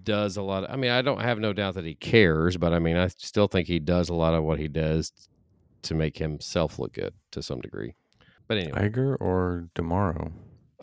does 0.04 0.38
a 0.38 0.42
lot. 0.42 0.64
Of, 0.64 0.72
I 0.72 0.76
mean, 0.76 0.90
I 0.90 1.04
don't 1.04 1.22
have 1.22 1.40
no 1.40 1.54
doubt 1.54 1.76
that 1.76 1.86
he 1.86 1.94
cares, 1.94 2.58
but 2.58 2.74
I 2.74 2.80
mean, 2.80 2.98
I 2.98 3.08
still 3.10 3.48
think 3.48 3.68
he 3.68 3.80
does 3.80 4.10
a 4.10 4.16
lot 4.16 4.34
of 4.34 4.44
what 4.44 4.60
he 4.60 4.68
does 4.68 5.12
to 5.84 5.94
make 5.94 6.18
himself 6.18 6.80
look 6.80 6.94
good 6.94 7.14
to 7.32 7.44
some 7.44 7.62
degree. 7.62 7.94
But 8.50 8.58
anyway, 8.58 8.90
Iger 8.90 9.16
or 9.22 9.70
D'Amaro? 9.76 10.34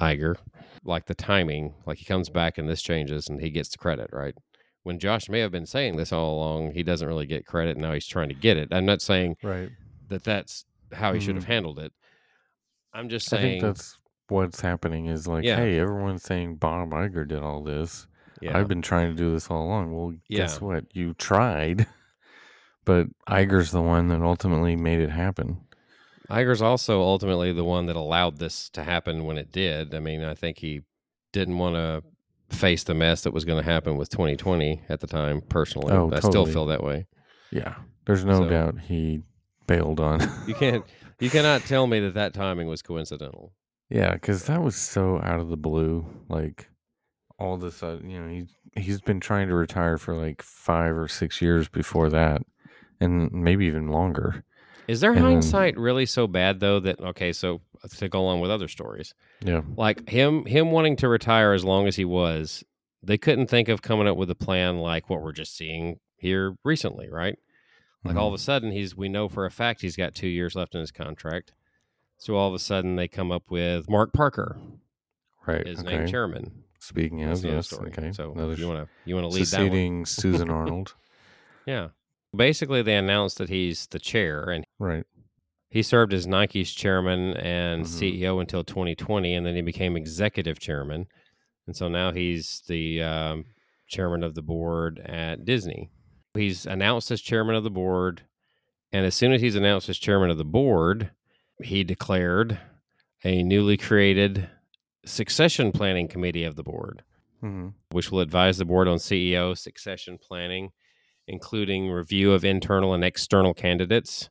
Iger, 0.01 0.37
like 0.85 1.05
the 1.07 1.15
timing, 1.15 1.75
like 1.85 1.99
he 1.99 2.05
comes 2.07 2.31
back 2.31 2.57
and 2.59 2.69
this 2.69 2.81
changes 2.81 3.29
and 3.29 3.41
he 3.41 3.51
gets 3.51 3.69
the 3.71 3.79
credit, 3.79 4.09
right? 4.13 4.35
When 4.85 4.99
Josh 5.01 5.29
may 5.29 5.41
have 5.41 5.51
been 5.51 5.67
saying 5.67 5.97
this 5.97 6.13
all 6.13 6.35
along, 6.37 6.73
he 6.73 6.83
doesn't 6.85 7.07
really 7.09 7.27
get 7.27 7.45
credit. 7.45 7.77
Now 7.77 7.93
he's 7.93 8.07
trying 8.07 8.29
to 8.29 8.35
get 8.35 8.57
it. 8.57 8.69
I'm 8.71 8.87
not 8.87 9.03
saying 9.03 9.37
Right. 9.43 9.69
that 10.09 10.23
that's 10.23 10.65
how 10.93 11.13
he 11.13 11.19
should 11.21 11.35
have 11.35 11.45
Mhm. 11.45 11.49
handled 11.49 11.79
it. 11.81 11.93
I'm 12.95 13.09
just 13.09 13.27
I 13.33 13.37
saying, 13.39 13.61
think 13.61 13.63
that's 13.63 13.99
what's 14.29 14.61
happening 14.61 15.07
is 15.07 15.27
like, 15.27 15.45
Yeah. 15.45 15.57
hey, 15.57 15.79
everyone's 15.81 16.23
saying 16.23 16.57
Bob 16.57 16.91
Iger 16.91 17.27
did 17.27 17.43
all 17.43 17.63
this. 17.65 18.07
yeah, 18.43 18.57
I've 18.57 18.69
been 18.69 18.83
trying 18.83 19.11
to 19.11 19.17
do 19.17 19.33
this 19.33 19.51
all 19.51 19.65
along. 19.67 19.93
Well, 19.93 20.15
guess 20.31 20.59
Yeah. 20.61 20.67
what? 20.69 20.85
You 20.95 21.15
tried, 21.15 21.87
but 22.85 23.09
Iger's 23.29 23.73
the 23.73 23.83
one 23.83 24.09
that 24.09 24.21
ultimately 24.23 24.77
made 24.77 25.01
it 25.01 25.11
happen. 25.11 25.66
Iger's 26.29 26.63
also 26.63 27.01
ultimately 27.03 27.53
the 27.53 27.65
one 27.65 27.87
that 27.87 27.97
allowed 27.97 28.39
this 28.39 28.69
to 28.71 28.83
happen 28.83 29.25
when 29.27 29.39
it 29.39 29.53
did. 29.53 29.95
I 29.95 30.01
mean, 30.01 30.25
I 30.25 30.35
think 30.35 30.59
he 30.59 30.83
didn't 31.33 31.59
want 31.59 31.75
to 31.77 32.03
face 32.57 32.85
the 32.85 32.95
mess 32.95 33.23
that 33.23 33.33
was 33.33 33.45
going 33.45 33.63
to 33.63 33.69
happen 33.71 33.97
with 33.97 34.09
2020 34.11 34.83
at 34.89 35.01
the 35.01 35.07
time. 35.07 35.41
Personally, 35.41 35.93
Oh, 35.93 36.11
I 36.13 36.21
still 36.21 36.47
feel 36.47 36.67
that 36.67 36.83
way. 36.83 37.07
Yeah, 37.51 37.75
there's 38.07 38.25
no 38.25 38.43
So- 38.43 38.49
doubt 38.49 38.81
he 38.81 39.23
bailed 39.67 40.01
on. 40.01 40.21
You 40.47 40.55
can't, 40.55 40.85
you 41.21 41.31
cannot 41.31 41.63
tell 41.63 41.87
me 41.87 42.01
that 42.01 42.15
that 42.15 42.35
timing 42.35 42.67
was 42.69 42.83
coincidental. 42.83 43.53
yeah, 43.89 44.13
because 44.15 44.45
that 44.47 44.63
was 44.63 44.75
so 44.77 45.21
out 45.23 45.41
of 45.41 45.49
the 45.49 45.57
blue. 45.57 46.07
Like 46.29 46.69
all 47.39 47.55
of 47.55 47.63
a 47.63 47.71
sudden, 47.71 48.11
you 48.11 48.21
know, 48.21 48.29
he 48.29 48.47
he's 48.81 49.01
been 49.01 49.21
trying 49.21 49.49
to 49.49 49.55
retire 49.55 49.97
for 49.99 50.15
like 50.15 50.43
five 50.43 50.97
or 50.97 51.09
six 51.09 51.41
years 51.41 51.69
before 51.69 52.11
that, 52.11 52.43
and 53.01 53.31
maybe 53.33 53.67
even 53.67 53.89
longer. 53.89 54.45
Is 54.89 55.01
there 55.01 55.11
And 55.11 55.19
then- 55.19 55.25
hindsight 55.25 55.77
really 55.77 56.07
so 56.07 56.27
bad 56.27 56.61
though 56.61 56.81
that 56.81 57.01
okay, 57.01 57.33
so 57.33 57.61
to 57.99 58.09
go 58.09 58.21
along 58.21 58.41
with 58.41 58.51
other 58.51 58.69
stories, 58.69 59.15
Yeah, 59.45 59.63
like 59.77 60.09
him 60.09 60.45
him 60.47 60.71
wanting 60.71 60.97
to 60.97 61.09
retire 61.09 61.53
as 61.53 61.65
long 61.65 61.87
as 61.87 61.97
he 61.97 62.05
was, 62.05 62.63
they 63.03 63.19
couldn't 63.19 63.49
think 63.49 63.69
of 63.69 63.83
coming 63.83 64.07
up 64.09 64.17
with 64.17 64.31
a 64.31 64.35
plan 64.35 64.79
like 64.79 65.09
what 65.11 65.23
we're 65.23 65.33
just 65.33 65.57
seeing 65.57 65.99
here 66.17 66.57
recently, 66.65 67.09
right? 67.11 67.37
Like 68.05 68.17
all 68.17 68.29
of 68.29 68.33
Mhm. 68.35 68.37
a 68.37 68.41
sudden, 68.41 68.71
he's 68.73 68.97
we 68.97 69.09
know 69.09 69.29
for 69.29 69.45
a 69.47 69.51
fact 69.51 69.81
he's 69.83 69.97
got 69.97 70.15
two 70.15 70.29
years 70.29 70.55
left 70.55 70.75
in 70.75 70.81
his 70.81 70.93
contract. 70.93 71.53
So 72.19 72.37
all 72.37 72.49
of 72.49 72.55
a 72.55 72.59
sudden, 72.59 72.97
they 72.97 73.09
come 73.09 73.31
up 73.33 73.51
with 73.51 73.91
Mark 73.91 74.13
Parker 74.13 74.59
right. 75.47 75.67
is 75.67 75.81
okay. 75.81 75.97
named 75.99 76.09
chairman. 76.09 76.63
Speaking 76.79 77.23
of, 77.25 77.45
yes, 77.45 77.67
story. 77.67 77.91
okay. 77.91 78.13
So 78.13 78.33
Another 78.33 78.55
you 78.55 78.69
want 78.69 78.87
to 78.87 78.89
you 79.05 79.17
want 79.17 79.25
to 79.25 79.29
lead 79.35 79.47
that 79.47 79.59
one? 79.59 79.67
succeeding 79.67 80.07
Susan 80.07 80.49
Arnold. 80.59 80.95
Yeah. 81.67 81.89
Basically, 82.37 82.83
they 82.83 82.97
announced 82.97 83.39
that 83.39 83.49
he's 83.49 83.87
the 83.89 83.99
chair, 83.99 84.51
and 84.51 84.65
Right. 84.79 85.05
he 85.71 85.83
served 85.83 86.13
as 86.13 86.27
Nike's 86.27 86.73
chairman 86.73 87.37
and 87.37 87.85
Mhm. 87.85 87.89
CEO 87.89 88.41
until 88.41 88.63
2020, 88.65 89.35
and 89.35 89.47
then 89.47 89.55
he 89.57 89.63
became 89.63 89.97
executive 89.97 90.59
chairman, 90.59 91.07
and 91.67 91.75
so 91.77 91.89
now 91.89 92.13
he's 92.13 92.63
the 92.69 93.03
um, 93.03 93.47
chairman 93.89 94.23
of 94.23 94.35
the 94.35 94.43
board 94.43 94.99
at 95.01 95.45
Disney. 95.45 95.91
He's 96.35 96.67
announced 96.67 97.11
as 97.11 97.21
chairman 97.23 97.55
of 97.55 97.65
the 97.65 97.71
board, 97.71 98.23
and 98.93 99.07
as 99.07 99.15
soon 99.15 99.33
as 99.33 99.41
he's 99.41 99.57
announced 99.57 99.89
as 99.89 99.99
chairman 99.99 100.31
of 100.31 100.39
the 100.39 100.45
board, 100.45 101.11
he 101.63 101.83
declared 101.85 102.59
a 103.25 103.43
newly 103.43 103.77
created 103.77 104.49
succession 105.05 105.73
planning 105.73 106.09
committee 106.09 106.45
of 106.45 106.57
the 106.57 106.63
board 106.63 107.03
hmm 107.41 107.69
which 107.93 108.11
will 108.11 108.21
advise 108.21 108.59
the 108.59 108.65
board 108.65 108.89
on 108.89 108.99
CEO 108.99 109.55
succession 109.55 110.19
planning, 110.19 110.73
including 111.27 111.91
review 111.91 112.33
of 112.33 112.45
internal 112.45 112.95
and 112.95 113.05
external 113.05 113.55
candidates. 113.55 114.31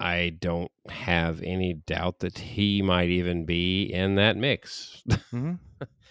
I 0.00 0.30
don't 0.40 0.70
have 0.88 1.42
any 1.42 1.74
doubt 1.74 2.20
that 2.20 2.38
he 2.38 2.82
might 2.82 3.08
even 3.08 3.44
be 3.44 3.84
in 3.84 4.16
that 4.16 4.36
mix. 4.36 5.02
hmm 5.30 5.54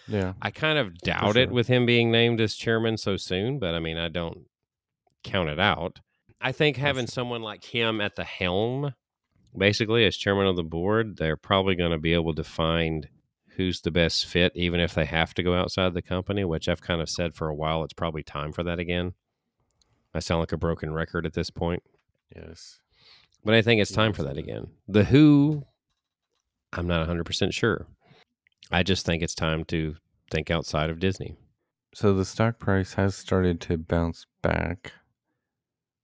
Yeah. 0.08 0.32
I 0.42 0.50
kind 0.50 0.78
of 0.78 0.98
doubt 0.98 1.36
it 1.36 1.52
with 1.52 1.68
him 1.68 1.86
being 1.86 2.10
named 2.10 2.40
as 2.40 2.56
chairman 2.56 2.96
so 2.96 3.16
soon, 3.16 3.60
but 3.60 3.74
I 3.74 3.78
mean, 3.78 3.98
I 3.98 4.08
don't 4.08 4.46
count 5.22 5.48
it 5.48 5.60
out. 5.60 6.00
I 6.40 6.50
think 6.50 6.76
having 6.76 7.06
someone 7.06 7.40
like 7.40 7.64
him 7.64 8.00
at 8.00 8.16
the 8.16 8.24
helm, 8.24 8.94
basically 9.56 10.04
as 10.04 10.16
chairman 10.16 10.48
of 10.48 10.56
the 10.56 10.64
board, 10.64 11.16
they're 11.18 11.36
probably 11.36 11.76
going 11.76 11.92
to 11.92 11.98
be 11.98 12.14
able 12.14 12.34
to 12.34 12.44
find 12.44 13.08
who's 13.56 13.80
the 13.80 13.90
best 13.90 14.26
fit, 14.26 14.52
even 14.56 14.80
if 14.80 14.94
they 14.94 15.04
have 15.04 15.34
to 15.34 15.42
go 15.42 15.54
outside 15.54 15.94
the 15.94 16.02
company, 16.02 16.44
which 16.44 16.68
I've 16.68 16.82
kind 16.82 17.00
of 17.00 17.08
said 17.08 17.34
for 17.34 17.48
a 17.48 17.54
while. 17.54 17.84
It's 17.84 17.92
probably 17.92 18.22
time 18.22 18.52
for 18.52 18.62
that 18.64 18.80
again. 18.80 19.12
I 20.14 20.20
sound 20.20 20.40
like 20.40 20.52
a 20.52 20.56
broken 20.58 20.92
record 20.92 21.24
at 21.26 21.32
this 21.34 21.50
point, 21.50 21.82
Yes. 22.34 22.80
but 23.44 23.54
I 23.54 23.62
think 23.62 23.80
it's 23.80 23.92
time 23.92 24.12
for 24.12 24.22
that 24.24 24.36
again. 24.36 24.66
The 24.88 25.04
who, 25.04 25.64
I'm 26.72 26.86
not 26.86 27.06
100% 27.08 27.52
sure. 27.54 27.86
I 28.70 28.82
just 28.82 29.04
think 29.06 29.22
it's 29.22 29.34
time 29.34 29.64
to 29.66 29.96
think 30.30 30.50
outside 30.50 30.90
of 30.90 30.98
Disney. 31.00 31.34
So 31.94 32.14
the 32.14 32.24
stock 32.24 32.58
price 32.58 32.94
has 32.94 33.14
started 33.14 33.60
to 33.62 33.76
bounce 33.76 34.26
back 34.42 34.92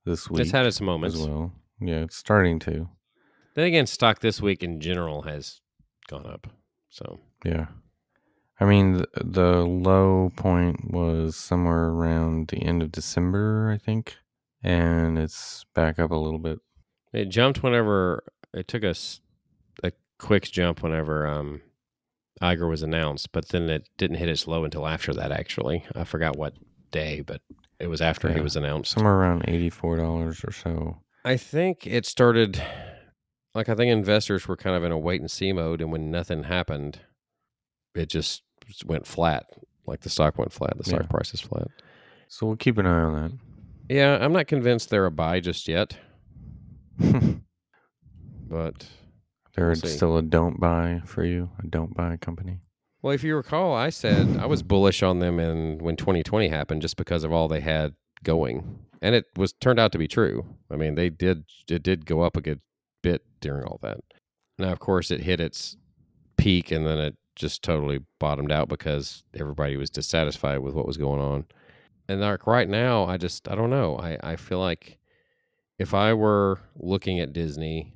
this 0.05 0.29
week 0.31 0.43
It's 0.43 0.51
had 0.51 0.67
its 0.67 0.81
moments. 0.81 1.17
as 1.17 1.27
well. 1.27 1.53
Yeah, 1.81 2.01
it's 2.03 2.17
starting 2.17 2.59
to. 2.61 2.89
Then 3.55 3.65
again, 3.65 3.87
stock 3.87 4.21
this 4.21 4.41
week 4.43 4.63
in 4.63 4.81
general 4.81 5.23
has 5.23 5.61
gone 6.09 6.27
up. 6.27 6.47
So 6.91 7.21
Yeah. 7.45 7.67
I 8.61 8.65
mean, 8.65 8.99
the, 8.99 9.09
the 9.15 9.65
low 9.65 10.31
point 10.37 10.93
was 10.93 11.37
somewhere 11.37 11.89
around 11.91 12.49
the 12.49 12.59
end 12.59 12.83
of 12.83 12.91
December, 12.91 13.71
I 13.73 13.79
think, 13.79 14.17
and 14.63 15.19
it's 15.19 15.65
back 15.75 15.99
up 15.99 16.11
a 16.11 16.17
little 16.17 16.41
bit. 16.41 16.59
it 17.13 17.27
jumped 17.27 17.63
whenever 17.63 18.25
it 18.53 18.67
took 18.67 18.83
us 18.83 19.21
a 19.85 19.93
quick 20.19 20.45
jump 20.45 20.83
whenever 20.83 21.27
um, 21.27 21.61
Iger 22.43 22.69
was 22.69 22.83
announced, 22.83 23.31
but 23.33 23.49
then 23.49 23.71
it 23.71 23.89
didn't 23.97 24.17
hit 24.17 24.29
its 24.29 24.47
low 24.49 24.65
until 24.65 24.87
after 24.87 25.15
that. 25.15 25.31
Actually, 25.31 25.85
I 25.95 26.05
forgot 26.05 26.37
what 26.37 26.55
day, 26.91 27.21
but 27.21 27.41
it 27.79 27.87
was 27.87 28.01
after 28.01 28.33
he 28.33 28.41
was 28.41 28.57
announced. 28.57 28.93
Somewhere 28.93 29.15
around 29.15 29.45
eighty-four 29.49 29.97
dollars 29.97 30.43
or 30.45 30.53
so. 30.53 30.99
I 31.25 31.37
think 31.37 31.87
it 31.87 32.07
started 32.07 32.61
like 33.55 33.69
I 33.69 33.75
think 33.75 33.91
investors 33.91 34.49
were 34.49 34.57
kind 34.57 34.77
of 34.77 34.85
in 34.85 34.93
a 34.93 34.99
wait 34.99 35.21
and 35.21 35.31
see 35.31 35.53
mode, 35.53 35.81
and 35.81 35.93
when 35.93 36.11
nothing 36.11 36.45
happened, 36.45 37.01
it 37.95 38.09
just 38.09 38.43
went 38.87 39.07
flat. 39.07 39.47
Like 39.87 40.01
the 40.01 40.11
stock 40.11 40.39
went 40.39 40.53
flat, 40.53 40.77
the 40.77 40.85
stock 40.85 41.01
Yeah. 41.03 41.07
price 41.07 41.33
is 41.35 41.41
flat. 41.41 41.69
So 42.29 42.47
we'll 42.47 42.57
keep 42.57 42.77
an 42.79 42.87
eye 42.87 42.91
on 43.03 43.15
that. 43.23 43.33
Yeah, 43.95 44.19
I'm 44.21 44.33
not 44.33 44.47
convinced 44.49 44.91
they're 44.91 45.07
a 45.07 45.11
buy 45.11 45.41
just 45.41 45.67
yet, 45.67 45.97
but 46.99 48.87
They're 49.55 49.69
We'll 49.69 49.75
still 49.77 50.17
a 50.19 50.23
don't 50.23 50.61
buy 50.61 51.01
for 51.05 51.25
you, 51.25 51.51
a 51.63 51.67
don't 51.67 51.95
buy 51.97 52.17
company. 52.19 52.61
well, 53.03 53.13
if 53.15 53.25
you 53.25 53.35
recall, 53.37 53.75
I 53.75 53.91
said 53.91 54.37
I 54.39 54.47
was 54.47 54.63
bullish 54.63 55.03
on 55.03 55.19
them 55.21 55.41
in 55.41 55.79
when 55.79 55.97
2020 55.97 56.49
happened 56.49 56.83
just 56.83 56.97
because 56.97 57.25
of 57.25 57.33
all 57.33 57.49
they 57.49 57.61
had 57.61 57.95
going, 58.25 58.79
and 59.03 59.15
it 59.15 59.25
was 59.37 59.53
turned 59.55 59.79
out 59.81 59.93
to 59.93 59.99
be 59.99 60.09
true. 60.09 60.45
I 60.71 60.77
mean, 60.77 60.95
they 60.95 61.09
did 61.09 61.45
it 61.71 61.83
did 61.83 62.07
go 62.07 62.23
up 62.23 62.37
a 62.37 62.41
good 62.43 62.61
bit 63.03 63.23
during 63.41 63.65
all 63.65 63.79
that. 63.83 63.99
Now, 64.59 64.73
of 64.73 64.81
course, 64.81 65.11
it 65.11 65.21
hit 65.21 65.41
its 65.41 65.77
peak 66.37 66.71
and 66.71 66.87
then 66.87 66.99
it 66.99 67.17
just 67.39 67.63
totally 67.63 68.01
bottomed 68.19 68.53
out 68.53 68.69
because 68.69 69.23
everybody 69.39 69.77
was 69.77 69.91
dissatisfied 69.91 70.59
with 70.61 70.75
what 70.75 70.87
was 70.87 70.97
going 70.97 71.21
on. 71.21 71.47
And 72.09 72.21
like 72.21 72.47
right 72.47 72.69
now, 72.69 73.05
I 73.05 73.17
just 73.17 73.49
I 73.49 73.55
don't 73.55 73.71
know. 73.71 73.97
I 73.99 74.19
I 74.23 74.37
feel 74.37 74.59
like 74.59 74.99
if 75.79 75.95
I 75.95 76.13
were 76.15 76.59
looking 76.77 77.21
at 77.21 77.33
Disney, 77.33 77.95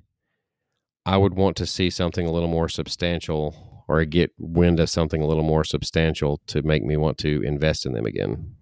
I 1.04 1.16
would 1.16 1.34
want 1.34 1.56
to 1.56 1.66
see 1.66 1.90
something 1.90 2.26
a 2.26 2.30
little 2.32 2.48
more 2.48 2.68
substantial 2.68 3.84
or 3.88 4.04
get 4.04 4.30
wind 4.38 4.78
of 4.80 4.88
something 4.88 5.20
a 5.20 5.26
little 5.26 5.42
more 5.42 5.64
substantial 5.64 6.40
to 6.46 6.62
make 6.62 6.84
me 6.84 6.96
want 6.96 7.18
to 7.18 7.42
invest 7.42 7.84
in 7.84 7.92
them 7.92 8.06
again 8.06 8.54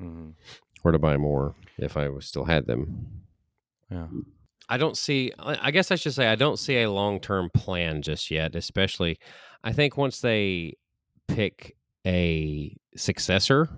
Mhm. 0.00 0.34
or 0.82 0.92
to 0.92 0.98
buy 0.98 1.16
more 1.18 1.54
if 1.78 1.96
I 1.96 2.08
still 2.20 2.44
had 2.46 2.66
them. 2.66 3.22
Yeah. 3.90 4.08
I 4.68 4.78
don't 4.78 4.96
see. 4.96 5.32
I 5.38 5.68
I 5.68 5.70
guess 5.70 5.90
I 5.90 5.96
should 5.96 6.14
say 6.14 6.26
I 6.26 6.34
don't 6.34 6.58
see 6.58 6.80
a 6.82 6.90
long 6.90 7.20
term 7.20 7.50
plan 7.50 8.02
just 8.02 8.30
yet. 8.30 8.56
Especially, 8.56 9.18
I 9.66 9.72
think 9.72 9.96
once 9.96 10.20
they 10.20 10.74
pick 11.26 11.76
a 12.06 12.76
successor, 12.96 13.68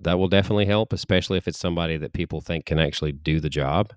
that 0.00 0.18
will 0.18 0.28
definitely 0.28 0.64
help. 0.64 0.94
Especially 0.94 1.36
if 1.36 1.46
it's 1.46 1.58
somebody 1.58 1.98
that 1.98 2.14
people 2.14 2.40
think 2.40 2.64
can 2.64 2.78
actually 2.78 3.12
do 3.12 3.38
the 3.38 3.50
job. 3.50 3.92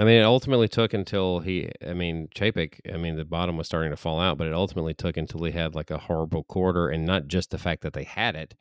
I 0.00 0.04
mean, 0.04 0.20
it 0.20 0.24
ultimately 0.24 0.68
took 0.68 0.94
until 0.94 1.40
he. 1.40 1.70
I 1.86 1.92
mean, 1.92 2.28
Chapek. 2.34 2.80
I 2.92 2.96
mean, 2.96 3.16
the 3.16 3.26
bottom 3.26 3.58
was 3.58 3.66
starting 3.66 3.90
to 3.90 3.96
fall 3.96 4.20
out, 4.20 4.38
but 4.38 4.46
it 4.46 4.54
ultimately 4.54 4.94
took 4.94 5.18
until 5.18 5.44
he 5.44 5.52
had 5.52 5.74
like 5.74 5.90
a 5.90 5.98
horrible 5.98 6.44
quarter, 6.44 6.88
and 6.88 7.04
not 7.04 7.26
just 7.26 7.50
the 7.50 7.58
fact 7.58 7.82
that 7.82 7.92
they 7.92 8.04
had 8.04 8.34
it, 8.34 8.54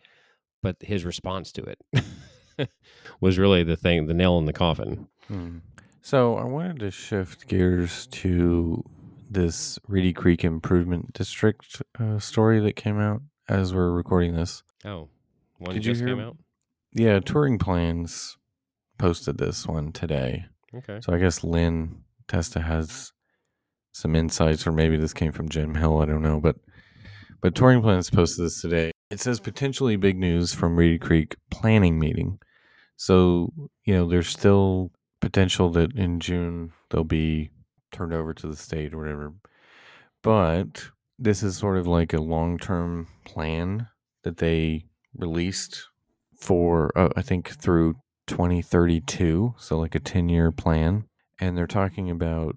but 0.62 0.76
his 0.82 1.06
response 1.06 1.54
to 1.54 1.64
it 1.64 2.70
was 3.22 3.40
really 3.40 3.64
the 3.64 3.78
thing, 3.78 4.08
the 4.08 4.14
nail 4.14 4.38
in 4.40 4.46
the 4.46 4.52
coffin. 4.52 5.08
Hmm. 5.30 5.60
So 6.02 6.36
I 6.36 6.44
wanted 6.44 6.80
to 6.80 6.92
shift 6.92 7.48
gears 7.48 8.08
to 8.08 8.84
this 9.32 9.80
Reedy 9.88 10.14
Creek 10.14 10.44
Improvement 10.44 11.14
District 11.14 11.82
uh, 12.00 12.20
story 12.20 12.60
that 12.60 12.76
came 12.76 13.00
out 13.00 13.22
as 13.48 13.74
we're 13.74 13.92
recording 13.92 14.36
this. 14.36 14.62
Oh, 14.86 15.08
one 15.58 15.74
Did 15.74 15.86
you 15.86 15.94
just 15.94 16.02
hear- 16.02 16.10
came 16.16 16.20
out. 16.20 16.38
Yeah, 16.94 17.20
Touring 17.22 17.58
Plans 17.58 18.38
posted 18.98 19.38
this 19.38 19.66
one 19.66 19.94
today. 19.94 20.46
Okay. 20.76 21.00
So 21.02 21.14
I 21.14 21.18
guess 21.20 21.44
Len 21.44 22.04
Testa 22.28 22.60
has 22.62 23.14
some 23.94 24.16
insights, 24.16 24.68
or 24.68 24.72
maybe 24.74 24.98
this 24.98 25.14
came 25.14 25.32
from 25.32 25.48
Jim 25.50 25.76
Hill. 25.76 26.00
I 26.02 26.06
don't 26.06 26.22
know, 26.22 26.40
but 26.42 26.58
but 27.42 27.56
Touring 27.56 27.82
Plans 27.82 28.10
posted 28.10 28.46
this 28.46 28.62
today. 28.62 28.92
It 29.10 29.20
says 29.22 29.40
potentially 29.40 29.96
big 29.96 30.18
news 30.18 30.54
from 30.54 30.76
Reedy 30.76 31.00
Creek 31.00 31.36
planning 31.50 31.98
meeting. 31.98 32.40
So 32.98 33.54
you 33.86 33.96
know, 33.96 34.08
there's 34.10 34.28
still 34.28 34.92
potential 35.22 35.70
that 35.72 35.96
in 35.96 36.20
June 36.20 36.72
there'll 36.90 37.04
be 37.06 37.52
turned 37.92 38.14
over 38.14 38.34
to 38.34 38.48
the 38.48 38.56
state 38.56 38.94
or 38.94 38.98
whatever. 39.00 39.34
But 40.24 40.89
this 41.20 41.44
is 41.44 41.58
sort 41.58 41.78
of 41.78 41.88
like 41.88 42.14
a 42.14 42.22
long 42.22 42.58
term 42.58 43.08
plan 43.26 43.88
that 44.24 44.38
they 44.38 44.86
released 45.16 45.88
for, 46.38 46.98
uh, 46.98 47.10
I 47.16 47.22
think, 47.22 47.50
through 47.50 47.96
2032. 48.28 49.56
So, 49.58 49.80
like 49.80 49.96
a 49.96 50.00
10 50.00 50.30
year 50.30 50.52
plan. 50.52 51.08
And 51.39 51.58
they're 51.58 51.68
talking 51.68 52.10
about 52.12 52.56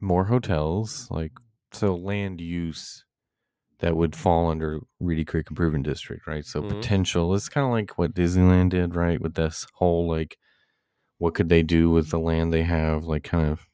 more 0.00 0.26
hotels, 0.26 1.08
like, 1.10 1.32
so 1.72 1.96
land 1.96 2.40
use 2.40 3.04
that 3.80 3.96
would 3.96 4.14
fall 4.16 4.50
under 4.50 4.80
Reedy 5.00 5.24
Creek 5.24 5.46
Improvement 5.50 5.84
District, 5.84 6.26
right? 6.26 6.44
So, 6.44 6.62
Mhm. 6.62 6.64
potential 6.64 7.34
it's 7.34 7.48
kind 7.48 7.66
of 7.66 7.72
like 7.72 7.98
what 7.98 8.14
Disneyland 8.14 8.70
did, 8.70 8.94
right? 8.96 9.20
With 9.20 9.34
this 9.34 9.66
whole, 9.74 10.08
like, 10.08 10.36
what 11.18 11.34
could 11.34 11.48
they 11.50 11.62
do 11.62 11.90
with 11.90 12.10
the 12.10 12.20
land 12.20 12.52
they 12.52 12.64
have, 12.64 13.04
like, 13.04 13.24
kind 13.24 13.48
of 13.50 13.66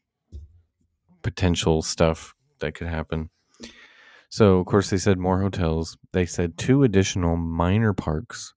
potential 1.27 1.83
stuff 1.83 2.37
that 2.61 2.77
could 2.77 2.87
happen. 2.87 3.31
So, 4.29 4.59
of 4.59 4.67
course, 4.67 4.91
they 4.91 4.97
said 4.97 5.19
more 5.19 5.41
hotels. 5.41 5.99
They 6.13 6.25
said 6.25 6.57
two 6.57 6.85
additional 6.85 7.35
minor 7.37 7.93
parks 7.93 8.55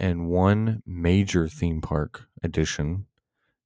and 0.00 0.28
one 0.28 0.82
major 0.84 1.46
theme 1.46 1.80
park 1.80 2.26
addition 2.42 3.06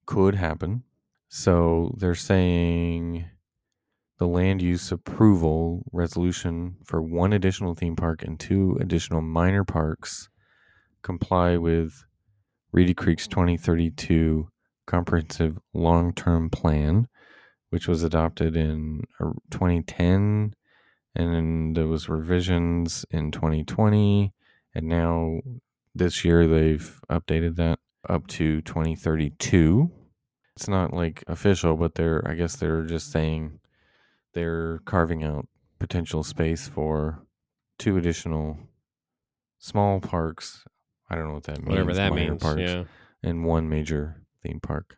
could 0.05 0.35
happen. 0.35 0.83
So, 1.31 1.95
they're 1.97 2.15
saying 2.15 3.25
the 4.19 4.27
land 4.27 4.61
use 4.61 4.93
approval 4.93 5.85
resolution 5.91 6.77
for 6.85 7.01
one 7.01 7.33
additional 7.33 7.75
theme 7.75 7.97
park 7.97 8.23
and 8.23 8.39
two 8.39 8.77
additional 8.79 9.23
minor 9.23 9.65
parks 9.65 10.29
comply 11.01 11.57
with 11.57 12.05
Reedy 12.73 12.93
Creek's 12.93 13.27
2032 13.27 14.49
comprehensive 14.87 15.59
long-term 15.73 16.51
plan, 16.51 17.09
which 17.75 17.89
was 17.89 18.05
adopted 18.05 18.57
in 18.57 19.03
uh, 19.19 19.33
2010 19.51 20.55
and 21.17 21.35
then 21.35 21.73
there 21.73 21.89
was 21.89 22.09
revisions 22.09 23.05
in 23.11 23.33
2020 23.33 24.33
and 24.77 24.87
now 24.87 25.41
this 25.93 26.25
year 26.25 26.47
they've 26.47 27.01
updated 27.11 27.57
that 27.57 27.81
up 28.09 28.29
to 28.29 28.61
2032 28.63 29.91
it's 30.55 30.69
not 30.69 30.93
like 30.95 31.25
official 31.27 31.75
but 31.75 31.97
they're 31.97 32.23
i 32.29 32.35
guess 32.35 32.55
they're 32.55 32.85
just 32.85 33.11
saying 33.11 33.59
they're 34.35 34.79
carving 34.85 35.25
out 35.25 35.49
potential 35.81 36.23
space 36.23 36.69
for 36.69 37.27
two 37.77 37.97
additional 37.97 38.57
small 39.59 39.99
parks 39.99 40.65
i 41.11 41.17
don't 41.17 41.27
know 41.27 41.35
what 41.35 41.43
that 41.43 41.59
means 41.59 41.71
Whatever 41.71 41.95
that 41.95 42.13
means. 42.15 42.41
parks, 42.41 42.61
Yeah. 42.61 42.85
and 43.25 43.45
one 43.45 43.69
major 43.69 44.23
theme 44.45 44.61
park 44.61 44.97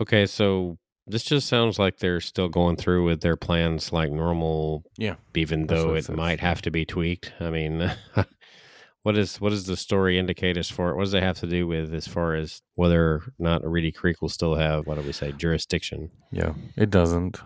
Okay, 0.00 0.24
so 0.26 0.78
this 1.06 1.22
just 1.24 1.48
sounds 1.48 1.78
like 1.78 1.98
they're 1.98 2.20
still 2.20 2.48
going 2.48 2.76
through 2.76 3.04
with 3.04 3.20
their 3.20 3.36
plans 3.36 3.92
like 3.92 4.10
normal. 4.10 4.84
Yeah, 4.96 5.16
Even 5.34 5.66
though 5.66 5.94
it 5.94 6.08
it 6.08 6.16
might 6.16 6.40
have 6.40 6.62
to 6.62 6.70
be 6.70 6.84
tweaked. 6.84 7.32
I 7.40 7.50
mean, 7.50 7.92
what 9.02 9.18
is 9.18 9.40
what 9.40 9.50
does 9.50 9.66
the 9.66 9.76
story 9.76 10.18
indicate 10.18 10.56
as 10.56 10.70
far? 10.70 10.94
What 10.96 11.04
does 11.04 11.14
it 11.14 11.22
have 11.22 11.38
to 11.40 11.46
do 11.46 11.66
with 11.66 11.92
as 11.92 12.06
far 12.08 12.34
as 12.34 12.62
whether 12.74 13.04
or 13.16 13.22
not 13.38 13.68
Reedy 13.68 13.92
Creek 13.92 14.22
will 14.22 14.28
still 14.30 14.54
have 14.54 14.86
what 14.86 14.96
do 14.96 15.02
we 15.02 15.12
say 15.12 15.32
jurisdiction? 15.32 16.10
yeah 16.32 16.54
it 16.76 16.90
doesn't 16.90 17.40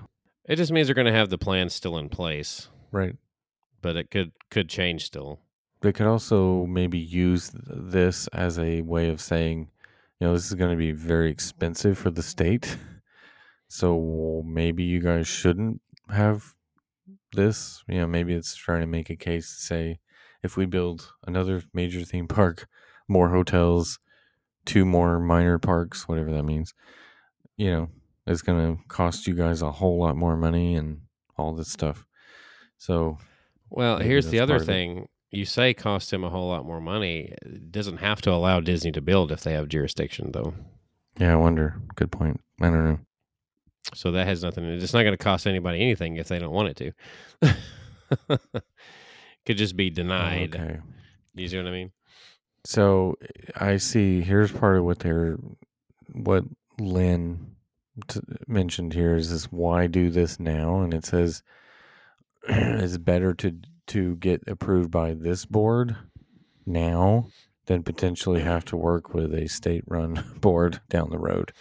It 0.49 0.57
just 0.57 0.73
means 0.73 0.87
they're 0.89 0.95
going 0.95 1.07
to 1.13 1.13
have 1.13 1.31
the 1.31 1.39
plan 1.39 1.69
still 1.69 1.99
in 1.99 2.09
place, 2.09 2.69
right 2.93 3.17
but 3.83 3.97
it 3.97 4.11
could 4.11 4.33
could 4.51 4.69
change 4.69 5.05
still. 5.05 5.41
they 5.83 5.93
could 5.93 6.07
also 6.07 6.65
maybe 6.67 6.99
use 6.99 7.51
this 7.55 8.27
as 8.29 8.59
a 8.59 8.81
way 8.83 9.09
of 9.09 9.21
saying, 9.21 9.69
you 10.21 10.27
know, 10.27 10.33
this 10.33 10.47
is 10.47 10.55
going 10.55 10.71
to 10.71 10.77
be 10.77 10.93
very 10.93 11.31
expensive 11.31 11.97
for 11.99 12.11
the 12.11 12.23
state. 12.23 12.77
So 13.69 14.43
maybe 14.47 14.83
you 14.85 15.01
guys 15.01 15.27
shouldn't 15.29 15.81
have 16.11 16.55
this. 17.33 17.85
You 17.89 17.99
know, 18.01 18.07
maybe 18.07 18.35
it's 18.35 18.55
trying 18.55 18.81
to 18.81 18.87
make 18.87 19.11
a 19.11 19.17
case 19.17 19.55
to 19.55 19.63
say 19.63 19.99
if 20.43 20.57
we 20.57 20.67
build 20.67 21.13
another 21.27 21.63
major 21.75 22.03
theme 22.03 22.29
park, 22.29 22.67
more 23.09 23.29
hotels, 23.31 23.99
two 24.65 24.85
more 24.85 25.19
minor 25.19 25.59
parks, 25.59 26.09
whatever 26.09 26.31
that 26.33 26.45
means, 26.45 26.75
you 27.57 27.71
know, 27.71 27.89
it's 28.27 28.43
going 28.43 28.77
to 28.77 28.83
cost 28.89 29.27
you 29.27 29.35
guys 29.35 29.63
a 29.63 29.73
whole 29.73 29.99
lot 29.99 30.17
more 30.17 30.37
money 30.37 30.75
and 30.75 31.01
all 31.37 31.55
this 31.55 31.71
stuff. 31.71 32.05
So, 32.77 33.19
Well, 33.71 33.99
here's 33.99 34.29
the 34.29 34.41
other 34.41 34.59
thing. 34.61 35.09
You 35.31 35.45
say 35.45 35.75
cost 35.75 36.13
him 36.13 36.25
a 36.25 36.31
whole 36.31 36.49
lot 36.49 36.65
more 36.65 36.81
money. 36.81 37.35
It 37.43 37.71
doesn't 37.71 37.99
have 37.99 38.23
to 38.23 38.33
allow 38.33 38.61
Disney 38.61 38.93
to 38.93 39.01
build 39.03 39.31
if 39.31 39.43
they 39.43 39.53
have 39.53 39.69
jurisdiction, 39.69 40.33
though. 40.33 40.55
yeah, 41.19 41.33
I 41.33 41.37
wonder. 41.37 41.81
Good 41.97 42.11
point. 42.13 42.41
I 42.61 42.67
don't 42.71 42.85
know. 42.85 42.99
So 43.95 44.13
that 44.13 44.27
has 44.27 44.43
nothing. 44.43 44.65
It's 44.65 44.93
not 44.93 45.03
going 45.03 45.17
to 45.17 45.23
cost 45.23 45.47
anybody 45.47 45.81
anything 45.81 46.17
if 46.17 46.29
they 46.29 46.39
don't 46.39 46.53
want 46.53 46.69
it 46.81 46.95
to. 47.41 48.39
Could 49.47 49.57
just 49.57 49.77
be 49.77 49.91
denied. 49.91 50.55
Okay. 50.55 50.79
You 51.35 51.49
see 51.49 51.57
what 51.57 51.67
I 51.67 51.71
mean? 51.71 51.93
So 52.65 53.17
eh, 53.23 53.51
I 53.57 53.77
see. 53.79 54.21
Here's 54.21 54.53
part 54.53 54.79
of 54.79 54.85
what 54.85 54.99
they're, 54.99 55.39
what 56.13 56.45
Len 56.79 57.57
t- 58.09 58.21
mentioned 58.47 58.93
here 58.93 59.17
is 59.17 59.31
this: 59.31 59.45
why 59.47 59.87
do 59.87 60.11
this 60.11 60.39
now? 60.39 60.81
And 60.81 60.93
it 60.93 61.05
says 61.05 61.43
it's 62.49 62.99
better 62.99 63.35
to 63.35 63.59
to 63.89 64.17
get 64.17 64.43
approved 64.47 64.91
by 64.91 65.15
this 65.15 65.47
board 65.47 65.97
now 66.67 67.29
than 67.67 67.83
potentially 67.83 68.41
have 68.43 68.65
to 68.67 68.77
work 68.77 69.15
with 69.15 69.35
a 69.35 69.49
state 69.49 69.85
run 69.87 70.23
board 70.41 70.81
down 70.89 71.11
the 71.11 71.19
road. 71.19 71.53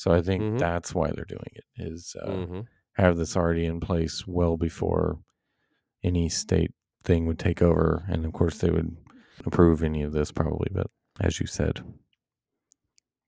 So 0.00 0.12
I 0.12 0.22
think 0.22 0.42
Mhm. 0.42 0.58
that's 0.58 0.94
why 0.94 1.10
they're 1.10 1.26
doing 1.26 1.52
it 1.52 1.64
is 1.76 2.16
uh, 2.22 2.30
Mhm. 2.30 2.66
have 2.94 3.18
this 3.18 3.36
already 3.36 3.66
in 3.66 3.80
place 3.80 4.26
well 4.26 4.56
before 4.56 5.18
any 6.02 6.30
state 6.30 6.72
thing 7.04 7.26
would 7.26 7.38
take 7.38 7.60
over, 7.60 8.06
and 8.08 8.24
of 8.24 8.32
course 8.32 8.56
they 8.60 8.70
would 8.70 8.96
approve 9.44 9.82
any 9.82 10.02
of 10.02 10.12
this 10.12 10.32
probably. 10.32 10.68
But 10.72 10.86
as 11.20 11.38
you 11.38 11.46
said, 11.46 11.82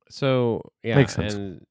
So 0.08 0.62
yeah, 0.82 0.96
Makes 0.96 1.14
sense. 1.16 1.34
and 1.34 1.66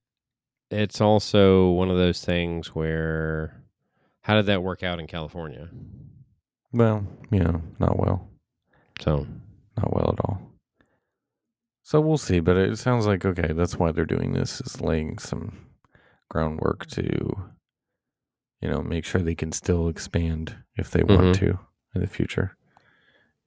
it's 0.70 1.02
also 1.02 1.72
one 1.72 1.90
of 1.90 1.98
those 1.98 2.24
things 2.24 2.76
where 2.76 3.64
how 4.22 4.36
did 4.36 4.46
that 4.46 4.62
work 4.62 4.84
out 4.84 5.00
in 5.00 5.08
California? 5.08 5.68
well, 6.74 7.04
you 7.32 7.40
know, 7.40 7.60
not 7.80 7.98
well. 7.98 8.30
So 9.00 9.26
not 9.78 9.92
well 9.94 10.12
at 10.14 10.20
all. 10.26 10.51
So 11.84 12.00
we'll 12.00 12.18
see, 12.18 12.40
but 12.40 12.58
it 12.58 12.78
sounds 12.78 13.06
like 13.08 13.26
okay. 13.26 13.54
That's 13.54 13.78
why 13.78 13.92
they're 13.92 14.06
doing 14.06 14.34
this 14.34 14.62
is 14.62 14.82
laying 14.82 15.18
some 15.18 15.58
groundwork 16.30 16.86
to, 16.88 17.04
you 18.62 18.70
know, 18.70 18.82
make 18.82 19.04
sure 19.06 19.22
they 19.22 19.36
can 19.36 19.52
still 19.52 19.88
expand 19.90 20.56
if 20.78 20.92
they 20.92 21.04
want 21.04 21.22
Mhm. 21.22 21.40
to 21.40 21.60
in 21.96 22.02
the 22.02 22.08
future. 22.08 22.56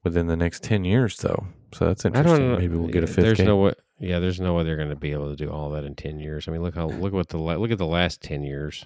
Within 0.02 0.26
the 0.26 0.36
next 0.36 0.62
ten 0.62 0.84
years, 0.84 1.16
though, 1.16 1.46
so 1.72 1.86
that's 1.86 2.04
interesting. 2.04 2.52
Maybe 2.58 2.76
we'll 2.76 2.88
get 2.88 3.04
a 3.04 3.06
fifth 3.06 3.24
There's 3.24 3.38
game. 3.38 3.46
no 3.46 3.56
way. 3.56 3.72
Yeah, 4.00 4.18
there's 4.18 4.40
no 4.40 4.52
way 4.54 4.64
they're 4.64 4.76
going 4.76 4.90
to 4.90 4.96
be 4.96 5.12
able 5.12 5.30
to 5.30 5.36
do 5.36 5.50
all 5.50 5.70
that 5.70 5.84
in 5.84 5.94
ten 5.94 6.18
years. 6.18 6.46
I 6.46 6.50
mean, 6.52 6.60
look 6.62 6.74
how 6.74 6.88
look 6.88 7.12
what 7.14 7.28
the 7.28 7.38
look 7.38 7.70
at 7.70 7.78
the 7.78 7.86
last 7.86 8.20
ten 8.20 8.42
years. 8.42 8.84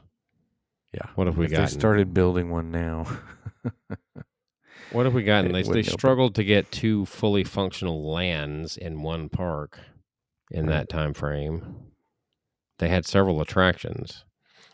yeah, 0.92 1.06
What 1.16 1.26
have 1.26 1.36
we 1.38 1.46
if 1.46 1.50
they 1.52 1.66
started 1.66 2.14
building 2.14 2.50
one 2.50 2.70
now, 2.70 3.06
What 4.92 5.04
have 5.04 5.14
we 5.14 5.22
gotten? 5.22 5.52
They, 5.52 5.62
they 5.62 5.82
struggled 5.82 6.34
to 6.36 6.44
get 6.44 6.72
two 6.72 7.04
fully 7.06 7.44
functional 7.44 8.10
lands 8.10 8.76
in 8.76 9.02
one 9.02 9.28
park 9.28 9.78
in 10.50 10.66
that 10.66 10.88
time 10.88 11.14
frame. 11.14 11.76
They 12.78 12.88
had 12.88 13.04
several 13.04 13.40
attractions. 13.40 14.24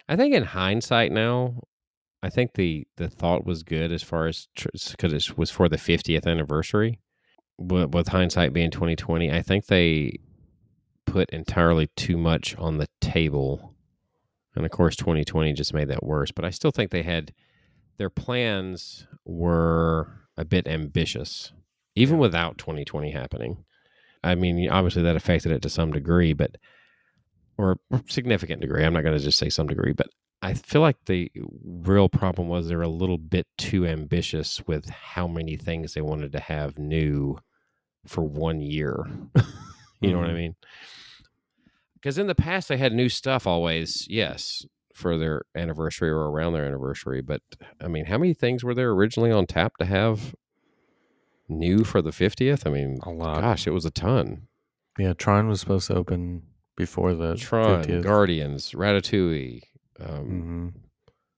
I 0.08 0.16
think 0.16 0.34
in 0.34 0.44
hindsight 0.44 1.10
now, 1.10 1.62
I 2.22 2.30
think 2.30 2.54
the 2.54 2.86
the 2.96 3.08
thought 3.08 3.44
was 3.44 3.62
good 3.62 3.92
as 3.92 4.02
far 4.02 4.26
as 4.26 4.46
because 4.90 5.12
it 5.12 5.36
was 5.36 5.50
for 5.50 5.68
the 5.68 5.76
50th 5.76 6.26
anniversary. 6.26 7.00
But 7.58 7.92
with 7.92 8.08
hindsight 8.08 8.52
being 8.52 8.70
2020, 8.70 9.30
I 9.30 9.42
think 9.42 9.66
they 9.66 10.20
put 11.06 11.30
entirely 11.30 11.88
too 11.96 12.16
much 12.16 12.56
on 12.56 12.78
the 12.78 12.88
table. 13.00 13.74
And 14.56 14.64
of 14.64 14.70
course 14.70 14.96
2020 14.96 15.52
just 15.52 15.74
made 15.74 15.88
that 15.88 16.04
worse, 16.04 16.30
but 16.32 16.44
I 16.44 16.50
still 16.50 16.70
think 16.70 16.90
they 16.90 17.02
had 17.02 17.32
their 17.96 18.10
plans 18.10 19.06
were 19.24 20.08
a 20.36 20.44
bit 20.44 20.66
ambitious, 20.66 21.52
even 21.94 22.18
without 22.18 22.58
2020 22.58 23.10
happening. 23.10 23.64
I 24.22 24.34
mean, 24.34 24.68
obviously 24.70 25.02
that 25.02 25.16
affected 25.16 25.52
it 25.52 25.62
to 25.62 25.68
some 25.68 25.92
degree, 25.92 26.32
but 26.32 26.56
or 27.56 27.78
significant 28.08 28.60
degree. 28.60 28.84
I'm 28.84 28.92
not 28.92 29.02
going 29.04 29.16
to 29.16 29.22
just 29.22 29.38
say 29.38 29.48
some 29.48 29.68
degree, 29.68 29.92
but 29.92 30.08
I 30.42 30.54
feel 30.54 30.80
like 30.80 30.96
the 31.06 31.30
real 31.64 32.08
problem 32.08 32.48
was 32.48 32.66
they're 32.68 32.82
a 32.82 32.88
little 32.88 33.18
bit 33.18 33.46
too 33.58 33.86
ambitious 33.86 34.60
with 34.66 34.88
how 34.88 35.28
many 35.28 35.56
things 35.56 35.94
they 35.94 36.00
wanted 36.00 36.32
to 36.32 36.40
have 36.40 36.78
new 36.78 37.38
for 38.06 38.22
one 38.22 38.60
year. 38.60 39.06
you 40.00 40.12
know 40.12 40.18
what 40.18 40.28
I 40.30 40.32
Mhm. 40.32 40.36
mean? 40.36 40.56
Because 41.94 42.18
in 42.18 42.26
the 42.26 42.34
past 42.34 42.68
they 42.68 42.76
had 42.76 42.92
new 42.92 43.08
stuff 43.08 43.46
always, 43.46 44.06
yes, 44.10 44.66
for 44.94 45.18
their 45.18 45.42
anniversary 45.54 46.08
or 46.08 46.30
around 46.30 46.52
their 46.54 46.64
anniversary. 46.64 47.20
But 47.20 47.42
I 47.80 47.88
mean, 47.88 48.06
how 48.06 48.16
many 48.16 48.32
things 48.32 48.64
were 48.64 48.74
there 48.74 48.90
originally 48.92 49.30
on 49.32 49.46
tap 49.46 49.76
to 49.78 49.84
have 49.84 50.34
new 51.48 51.84
for 51.84 52.00
the 52.00 52.10
50th? 52.10 52.66
I 52.66 52.70
mean, 52.70 52.98
a 53.02 53.10
lot. 53.10 53.40
gosh, 53.42 53.66
it 53.66 53.70
was 53.72 53.84
a 53.84 53.90
ton. 53.90 54.46
Yeah, 54.98 55.12
Tron 55.12 55.48
was 55.48 55.60
supposed 55.60 55.88
to 55.88 55.94
open 55.94 56.42
before 56.76 57.14
the 57.14 57.34
Tron, 57.36 57.84
50th. 57.84 58.02
Guardians, 58.02 58.70
Ratatouille. 58.72 59.60
Um, 60.00 60.24
hmm 60.24 60.68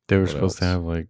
They 0.09 0.19
were 0.19 0.27
supposed 0.27 0.59
to 0.59 0.65
have 0.67 0.83
like 0.85 1.09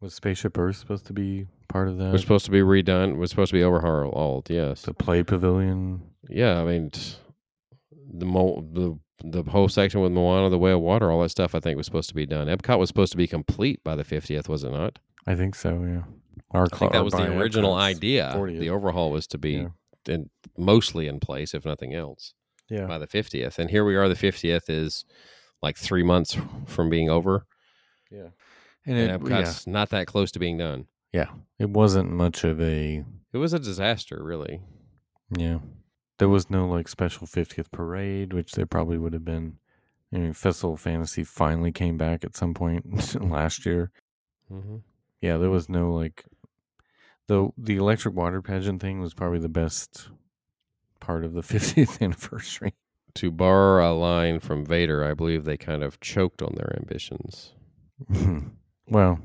was 0.00 0.12
Spaceship 0.14 0.58
Earth 0.58 0.76
supposed 0.76 1.06
to 1.06 1.12
be 1.14 1.46
part 1.68 1.88
of 1.88 1.96
that? 1.98 2.08
It 2.08 2.12
was 2.12 2.20
supposed 2.20 2.44
to 2.44 2.50
be 2.50 2.60
redone. 2.60 3.12
It 3.12 3.16
Was 3.16 3.30
supposed 3.30 3.50
to 3.50 3.56
be 3.56 3.64
overhauled. 3.64 4.50
Yes. 4.50 4.82
the 4.82 4.92
play 4.92 5.22
pavilion. 5.22 6.02
Yeah. 6.28 6.60
I 6.60 6.64
mean, 6.64 6.90
the 8.12 8.26
mo- 8.26 8.62
the 8.72 8.98
the 9.24 9.42
whole 9.44 9.68
section 9.68 10.00
with 10.00 10.12
Moana, 10.12 10.50
the 10.50 10.58
Way 10.58 10.72
of 10.72 10.80
Water, 10.80 11.10
all 11.10 11.22
that 11.22 11.30
stuff. 11.30 11.54
I 11.54 11.60
think 11.60 11.76
was 11.76 11.86
supposed 11.86 12.08
to 12.10 12.14
be 12.14 12.26
done. 12.26 12.46
Epcot 12.48 12.78
was 12.78 12.88
supposed 12.88 13.12
to 13.12 13.16
be 13.18 13.26
complete 13.26 13.82
by 13.84 13.94
the 13.96 14.04
50th, 14.04 14.48
was 14.48 14.62
it 14.64 14.70
not? 14.72 14.98
I 15.26 15.34
think 15.34 15.54
so. 15.54 15.82
Yeah. 15.84 16.02
Our 16.52 16.66
I 16.72 16.76
think 16.76 16.92
that 16.92 17.04
was 17.04 17.12
the 17.14 17.36
original 17.36 17.74
idea. 17.74 18.32
40th. 18.36 18.60
The 18.60 18.70
overhaul 18.70 19.10
was 19.10 19.26
to 19.28 19.38
be 19.38 19.52
Yeah. 19.52 19.68
in, 20.08 20.30
mostly 20.56 21.08
in 21.08 21.18
place, 21.20 21.54
if 21.54 21.64
nothing 21.64 21.94
else, 21.94 22.34
Yeah. 22.68 22.86
by 22.86 22.98
the 22.98 23.06
50th. 23.06 23.58
And 23.58 23.70
here 23.70 23.84
we 23.84 23.96
are. 23.96 24.08
The 24.08 24.14
50th 24.14 24.68
is 24.68 25.04
like 25.62 25.76
three 25.76 26.02
months 26.02 26.36
from 26.66 26.90
being 26.90 27.08
over, 27.10 27.46
Yeah. 28.10 28.28
And 28.84 28.96
and 28.96 29.10
it, 29.10 29.20
Epcot's 29.20 29.66
not 29.66 29.88
that 29.90 30.06
close 30.06 30.30
to 30.32 30.38
being 30.38 30.58
done. 30.58 30.86
yeah, 31.12 31.30
it 31.58 31.70
wasn't 31.70 32.10
much 32.12 32.44
of 32.44 32.60
a 32.60 33.04
It 33.32 33.38
was 33.38 33.52
a 33.52 33.58
disaster, 33.58 34.22
really. 34.22 34.60
yeah. 35.36 35.58
There 36.18 36.28
was 36.28 36.50
no 36.50 36.66
like 36.66 36.88
special 36.88 37.26
50th 37.26 37.70
parade, 37.70 38.32
which 38.32 38.52
there 38.52 38.66
probably 38.66 38.98
would 38.98 39.12
have 39.12 39.24
been. 39.24 39.58
I 40.12 40.18
mean, 40.18 40.32
Festival 40.32 40.76
Fantasy 40.76 41.24
finally 41.24 41.72
came 41.72 41.96
back 41.98 42.24
at 42.24 42.36
some 42.36 42.54
point 42.54 43.14
last 43.20 43.66
year. 43.66 43.90
hmm 44.48 44.78
Yeah, 45.20 45.36
there 45.36 45.50
was 45.50 45.68
no 45.68 45.92
like 45.92 46.24
the 47.28 47.50
the 47.58 47.76
electric 47.76 48.14
water 48.14 48.40
pageant 48.42 48.80
thing 48.80 49.00
was 49.00 49.14
probably 49.14 49.38
the 49.40 49.48
best 49.48 50.08
part 51.00 51.24
of 51.24 51.32
the 51.34 51.42
50th 51.42 52.00
anniversary. 52.02 52.74
To 53.14 53.30
borrow 53.30 53.90
a 53.90 53.94
line 53.94 54.40
from 54.40 54.64
Vader, 54.66 55.02
I 55.02 55.14
believe 55.14 55.44
they 55.44 55.56
kind 55.56 55.82
of 55.82 56.00
choked 56.00 56.42
on 56.42 56.54
their 56.54 56.76
ambitions. 56.76 57.54
well, 58.88 59.20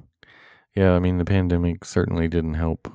yeah, 0.76 0.94
I 0.94 1.00
mean 1.00 1.18
the 1.18 1.26
pandemic 1.26 1.84
certainly 1.86 2.28
didn't 2.28 2.54
help. 2.56 2.92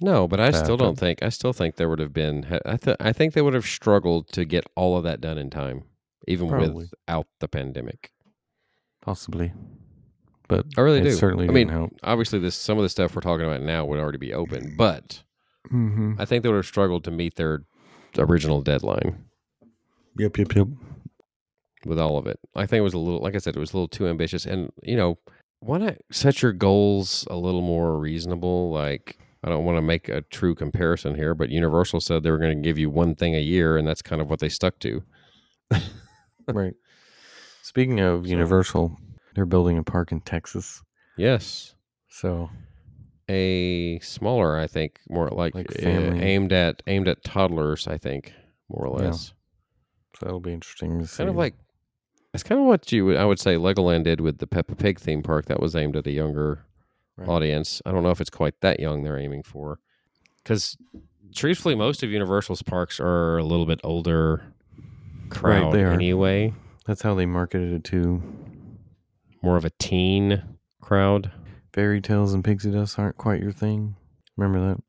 No, 0.00 0.28
but 0.28 0.40
I 0.40 0.50
still 0.50 0.76
don't 0.76 0.98
think. 0.98 1.22
I 1.22 1.30
still 1.30 1.52
think 1.54 1.76
there 1.76 1.88
would 1.88 1.98
have 2.00 2.12
been. 2.12 2.46
I 2.66 2.76
th- 2.76 2.96
I 3.00 3.12
think 3.12 3.32
they 3.32 3.40
would 3.42 3.54
have 3.54 3.64
struggled 3.66 4.28
to 4.32 4.44
get 4.44 4.64
all 4.74 4.96
of 4.96 5.04
that 5.04 5.20
done 5.22 5.38
in 5.38 5.48
time, 5.48 5.84
even 6.28 6.48
Probably. 6.48 6.74
without 7.08 7.26
the 7.40 7.48
pandemic. 7.48 8.12
Possibly. 9.00 9.52
But 10.48 10.66
I 10.76 10.80
really 10.82 11.00
do. 11.00 11.12
certainly 11.12 11.48
I 11.48 11.52
mean, 11.52 11.68
help. 11.68 11.92
obviously, 12.02 12.38
this 12.38 12.54
some 12.56 12.76
of 12.76 12.82
the 12.82 12.88
stuff 12.88 13.14
we're 13.16 13.22
talking 13.22 13.46
about 13.46 13.62
now 13.62 13.84
would 13.86 13.98
already 13.98 14.18
be 14.18 14.34
open, 14.34 14.74
but 14.76 15.22
Mm-hmm. 15.72 16.14
I 16.20 16.24
think 16.24 16.44
they 16.44 16.48
would 16.48 16.54
have 16.56 16.66
struggled 16.66 17.02
to 17.04 17.10
meet 17.10 17.34
their 17.34 17.64
original 18.16 18.62
deadline 18.62 19.24
Yep, 20.16 20.38
yep, 20.38 20.54
yep. 20.54 20.68
with 21.84 21.98
all 21.98 22.18
of 22.18 22.28
it. 22.28 22.38
I 22.54 22.66
think 22.66 22.78
it 22.78 22.82
was 22.82 22.94
a 22.94 22.98
little, 22.98 23.20
like 23.20 23.34
I 23.34 23.38
said, 23.38 23.56
it 23.56 23.58
was 23.58 23.72
a 23.72 23.76
little 23.76 23.88
too 23.88 24.06
ambitious. 24.06 24.46
And 24.46 24.70
you 24.84 24.94
know, 24.96 25.18
why 25.58 25.78
not 25.78 25.96
set 26.12 26.40
your 26.40 26.52
goals 26.52 27.26
a 27.28 27.36
little 27.36 27.62
more 27.62 27.98
reasonable? 27.98 28.70
Like, 28.70 29.18
I 29.44 29.48
don't 29.48 29.64
want 29.64 29.76
to 29.78 29.82
make 29.82 30.08
a 30.08 30.22
true 30.22 30.54
comparison 30.54 31.14
here, 31.14 31.34
but 31.34 31.50
Universal 31.50 32.00
said 32.00 32.22
they 32.22 32.30
were 32.30 32.38
going 32.38 32.56
to 32.56 32.62
give 32.62 32.78
you 32.78 32.90
one 32.90 33.14
thing 33.14 33.34
a 33.34 33.40
year, 33.40 33.76
and 33.76 33.86
that's 33.86 34.02
kind 34.02 34.20
of 34.20 34.28
what 34.30 34.40
they 34.40 34.48
stuck 34.48 34.78
to. 34.80 35.02
right. 36.48 36.74
Speaking 37.62 38.00
of 38.00 38.24
So- 38.24 38.30
Universal, 38.30 38.96
they're 39.34 39.46
building 39.46 39.78
a 39.78 39.82
park 39.82 40.12
in 40.12 40.20
Texas. 40.20 40.82
Yes. 41.16 41.74
So 42.08 42.50
a 43.28 43.98
smaller, 44.00 44.58
I 44.58 44.66
think, 44.66 44.98
more 45.08 45.28
like, 45.30 45.54
Like 45.54 45.66
uh, 45.84 45.88
aimed 45.88 46.52
at 46.52 46.82
aimed 46.86 47.08
at 47.08 47.22
toddlers. 47.24 47.86
I 47.86 47.98
think 47.98 48.32
more 48.68 48.86
or 48.86 48.98
Yeah. 49.00 49.06
less. 49.08 49.32
so 50.18 50.24
that'll 50.26 50.40
be 50.40 50.52
interesting 50.52 51.00
to 51.00 51.06
see. 51.06 51.18
Kind 51.18 51.30
of 51.30 51.36
like 51.36 51.54
it's 52.32 52.42
kind 52.42 52.60
of 52.60 52.66
what 52.66 52.90
you 52.92 53.06
would, 53.06 53.16
I 53.16 53.24
would 53.24 53.38
say 53.38 53.56
Legoland 53.56 54.04
did 54.04 54.20
with 54.20 54.38
the 54.38 54.46
Peppa 54.46 54.74
Pig 54.74 54.98
theme 55.00 55.22
park. 55.22 55.46
That 55.46 55.60
was 55.60 55.74
aimed 55.74 55.96
at 55.96 56.06
a 56.06 56.10
younger 56.12 56.65
Right. 57.16 57.28
audience. 57.28 57.80
I 57.86 57.92
don't 57.92 58.02
know 58.02 58.10
if 58.10 58.20
it's 58.20 58.30
quite 58.30 58.60
that 58.60 58.78
young. 58.80 59.02
They're 59.02 59.18
aiming 59.18 59.42
for 59.44 59.78
because 60.42 60.76
truthfully, 61.34 61.74
most 61.74 62.02
of 62.02 62.10
Universal's 62.10 62.62
parks 62.62 63.00
are 63.00 63.38
a 63.38 63.44
little 63.44 63.66
bit 63.66 63.80
older 63.84 64.42
crowd 65.30 65.74
are. 65.74 65.90
anyway. 65.92 66.52
That's 66.86 67.02
how 67.02 67.14
they 67.14 67.26
marketed 67.26 67.72
it 67.72 67.84
to 67.84 68.22
More 69.42 69.56
of 69.56 69.64
a 69.64 69.70
teen 69.78 70.42
crowd. 70.80 71.30
Fairy 71.72 72.00
tales 72.00 72.32
and 72.32 72.44
pixie 72.44 72.70
dust 72.70 72.98
aren't 72.98 73.16
quite 73.16 73.40
your 73.42 73.52
thing. 73.52 73.96
Remember 74.36 74.68
that 74.74 74.82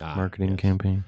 Ah, 0.00 0.14
marketing 0.16 0.50
yes. 0.50 0.58
campaign? 0.60 1.04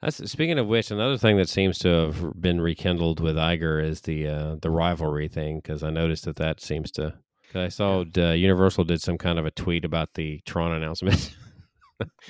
That's 0.00 0.30
speaking 0.30 0.58
of 0.58 0.66
which, 0.68 0.90
another 0.90 1.18
thing 1.18 1.36
that 1.38 1.48
seems 1.48 1.78
to 1.80 1.88
have 1.88 2.40
been 2.40 2.60
rekindled 2.60 3.18
with 3.20 3.36
Iger 3.36 3.84
is 3.84 4.02
the 4.02 4.26
uh, 4.28 4.56
the 4.62 4.70
rivalry 4.70 5.26
thing 5.28 5.56
because 5.58 5.82
I 5.82 5.90
noticed 5.90 6.24
that 6.24 6.36
that 6.36 6.60
seems 6.60 6.90
to. 6.92 7.14
I 7.54 7.68
saw 7.68 8.04
uh, 8.16 8.30
Universal 8.30 8.84
did 8.84 9.00
some 9.00 9.18
kind 9.18 9.38
of 9.38 9.46
a 9.46 9.50
tweet 9.50 9.84
about 9.84 10.14
the 10.14 10.40
Tron 10.44 10.72
announcement 10.76 11.34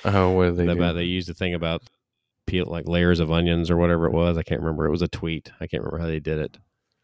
Oh, 0.04 0.30
what 0.30 0.56
they 0.56 0.66
about 0.66 0.94
they 0.94 1.04
used 1.04 1.28
a 1.28 1.34
thing 1.34 1.54
about 1.54 1.82
peel 2.46 2.66
like 2.66 2.88
layers 2.88 3.20
of 3.20 3.30
onions 3.30 3.70
or 3.70 3.76
whatever 3.76 4.06
it 4.06 4.12
was. 4.12 4.38
I 4.38 4.42
can't 4.42 4.60
remember. 4.60 4.86
It 4.86 4.90
was 4.90 5.02
a 5.02 5.08
tweet. 5.08 5.50
I 5.60 5.66
can't 5.66 5.82
remember 5.82 5.98
how 5.98 6.08
they 6.08 6.20
did 6.20 6.38
it. 6.38 6.58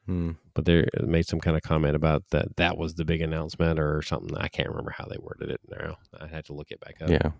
Hmm. 0.07 0.33
but 0.53 0.67
they 0.67 0.87
made 1.01 1.25
some 1.25 1.41
kind 1.41 1.57
of 1.57 1.63
comment 1.63 1.97
about 1.97 2.25
that 2.29 2.57
that 2.57 2.77
was 2.77 2.95
the 2.95 3.07
big 3.07 3.23
announcement 3.23 3.81
or 3.81 4.03
something. 4.03 4.37
I 4.37 4.49
can't 4.49 4.69
remember 4.69 4.91
how 4.91 5.07
they 5.07 5.17
worded 5.19 5.49
it 5.51 5.63
now. 5.67 5.97
I 6.21 6.27
had 6.27 6.45
to 6.47 6.53
look 6.53 6.71
it 6.71 6.81
back 6.81 6.97
up. 7.01 7.09
Yeah. 7.09 7.31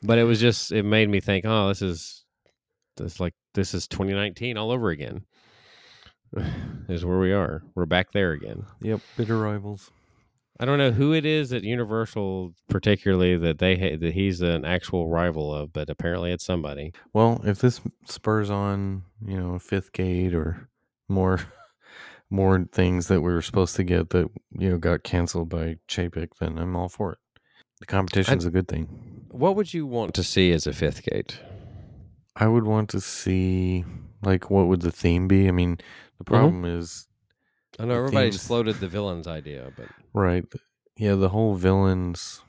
But 0.00 0.18
it 0.18 0.22
was 0.22 0.40
just 0.40 0.70
it 0.70 0.84
made 0.84 1.08
me 1.08 1.18
think, 1.18 1.44
oh, 1.44 1.66
this 1.66 1.82
is 1.82 2.24
this 2.96 3.18
like 3.18 3.34
this 3.54 3.74
is 3.74 3.88
2019 3.88 4.56
all 4.56 4.70
over 4.70 4.90
again. 4.90 5.24
is 6.88 7.04
where 7.04 7.18
we 7.18 7.32
are. 7.32 7.62
We're 7.74 7.86
back 7.86 8.12
there 8.12 8.32
again. 8.32 8.64
Yep. 8.80 9.00
Bitter 9.16 9.38
rivals. 9.38 9.90
I 10.58 10.66
don't 10.66 10.78
know 10.78 10.90
who 10.90 11.14
it 11.14 11.24
is 11.24 11.54
at 11.54 11.64
Universal, 11.64 12.52
particularly 12.68 13.34
that 13.38 13.58
they 13.58 13.76
ha- 13.76 13.96
that 13.96 14.12
he's 14.12 14.42
an 14.42 14.66
actual 14.66 15.08
rival 15.08 15.54
of, 15.54 15.72
but 15.72 15.88
apparently 15.88 16.32
it's 16.32 16.44
somebody. 16.44 16.92
Well, 17.14 17.40
if 17.44 17.60
this 17.60 17.80
spurs 18.04 18.50
on, 18.50 19.04
you 19.24 19.38
know, 19.40 19.54
a 19.54 19.58
fifth 19.58 19.92
gate 19.92 20.34
or 20.34 20.68
more 21.08 21.40
more 22.30 22.66
things 22.72 23.08
that 23.08 23.22
we 23.22 23.32
were 23.32 23.40
supposed 23.40 23.74
to 23.76 23.84
get 23.84 24.10
that, 24.10 24.28
you 24.58 24.68
know, 24.68 24.76
got 24.78 25.02
canceled 25.02 25.48
by 25.48 25.76
Chapek, 25.88 26.28
then 26.38 26.58
I'm 26.58 26.76
all 26.76 26.90
for 26.90 27.12
it. 27.12 27.18
The 27.80 27.86
competition's 27.86 28.44
a 28.44 28.50
good 28.50 28.68
thing. 28.68 29.24
What 29.30 29.56
would 29.56 29.72
you 29.72 29.86
want 29.86 30.12
to 30.14 30.22
see 30.22 30.52
as 30.52 30.66
a 30.66 30.74
fifth 30.74 31.02
gate? 31.04 31.40
I 32.36 32.46
would 32.46 32.64
want 32.64 32.90
to 32.90 33.00
see 33.00 33.86
like 34.22 34.50
what 34.50 34.66
would 34.66 34.82
the 34.82 34.92
theme 34.92 35.28
be? 35.28 35.48
I 35.48 35.50
mean, 35.52 35.76
the 36.18 36.24
mm-hmm. 36.24 36.34
problem 36.34 36.64
is 36.64 37.06
I 37.78 37.84
know 37.84 37.94
The 37.94 37.98
everybody's 38.00 38.34
themes- 38.34 38.46
floated 38.46 38.76
the 38.76 38.88
villains 38.88 39.26
idea, 39.26 39.72
but 39.76 39.86
right. 40.12 40.44
Yeah, 40.96 41.14
the 41.14 41.30
whole 41.30 41.54
villains 41.54 42.42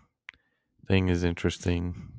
thing 0.88 1.07
is 1.09 1.24
interesting. 1.24 2.09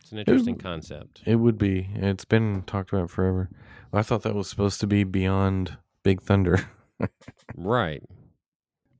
it's 0.00 0.12
an 0.12 0.18
interesting 0.18 0.56
concept. 0.56 1.20
It 1.26 1.36
would 1.36 1.58
be. 1.58 1.90
It's 1.94 2.24
been 2.24 2.62
talked 2.62 2.92
about 2.92 3.10
forever. 3.10 3.50
I 3.92 4.02
thought 4.02 4.22
that 4.22 4.34
was 4.34 4.48
supposed 4.48 4.80
to 4.80 4.86
be 4.86 5.04
beyond 5.04 5.76
Big 6.02 6.20
Thunder, 6.22 6.68
Right. 7.54 8.02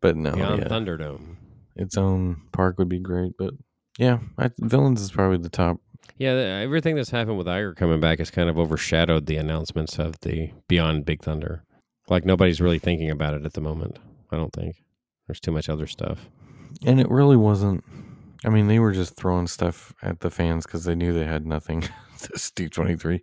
but 0.00 0.16
no, 0.16 0.32
Beyond 0.32 0.62
yeah. 0.62 0.68
Thunderdome. 0.68 1.36
its 1.74 1.96
own 1.96 2.42
park 2.52 2.78
would 2.78 2.88
be 2.88 3.00
great. 3.00 3.32
But 3.38 3.54
yeah, 3.98 4.18
I, 4.38 4.50
villains 4.58 5.00
is 5.00 5.10
probably 5.10 5.38
the 5.38 5.48
top. 5.48 5.78
Yeah, 6.16 6.30
everything 6.32 6.94
that's 6.94 7.10
happened 7.10 7.38
with 7.38 7.46
Iger 7.46 7.74
coming 7.74 8.00
back 8.00 8.18
has 8.18 8.30
kind 8.30 8.48
of 8.48 8.58
overshadowed 8.58 9.26
the 9.26 9.36
announcements 9.36 9.98
of 9.98 10.20
the 10.20 10.50
Beyond 10.68 11.04
Big 11.04 11.22
Thunder. 11.22 11.64
Like 12.08 12.24
nobody's 12.24 12.60
really 12.60 12.78
thinking 12.78 13.10
about 13.10 13.34
it 13.34 13.44
at 13.44 13.54
the 13.54 13.60
moment. 13.60 13.98
I 14.30 14.36
don't 14.36 14.52
think 14.52 14.76
there's 15.26 15.40
too 15.40 15.52
much 15.52 15.68
other 15.68 15.86
stuff. 15.86 16.28
And 16.84 17.00
it 17.00 17.10
really 17.10 17.36
wasn't. 17.36 17.84
I 18.44 18.50
mean, 18.50 18.68
they 18.68 18.78
were 18.78 18.92
just 18.92 19.16
throwing 19.16 19.46
stuff 19.46 19.94
at 20.02 20.20
the 20.20 20.30
fans 20.30 20.66
because 20.66 20.84
they 20.84 20.94
knew 20.94 21.12
they 21.12 21.24
had 21.24 21.46
nothing. 21.46 21.84
this 22.30 22.50
D23. 22.50 23.20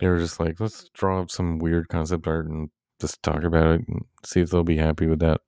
They 0.00 0.08
were 0.08 0.18
just 0.18 0.40
like, 0.40 0.60
let's 0.60 0.88
draw 0.94 1.20
up 1.20 1.30
some 1.30 1.58
weird 1.58 1.88
concept 1.88 2.26
art 2.26 2.46
and 2.46 2.70
just 3.00 3.22
talk 3.22 3.44
about 3.44 3.66
it 3.66 3.88
and 3.88 4.04
see 4.24 4.40
if 4.40 4.50
they'll 4.50 4.64
be 4.64 4.76
happy 4.76 5.06
with 5.06 5.20
that. 5.20 5.40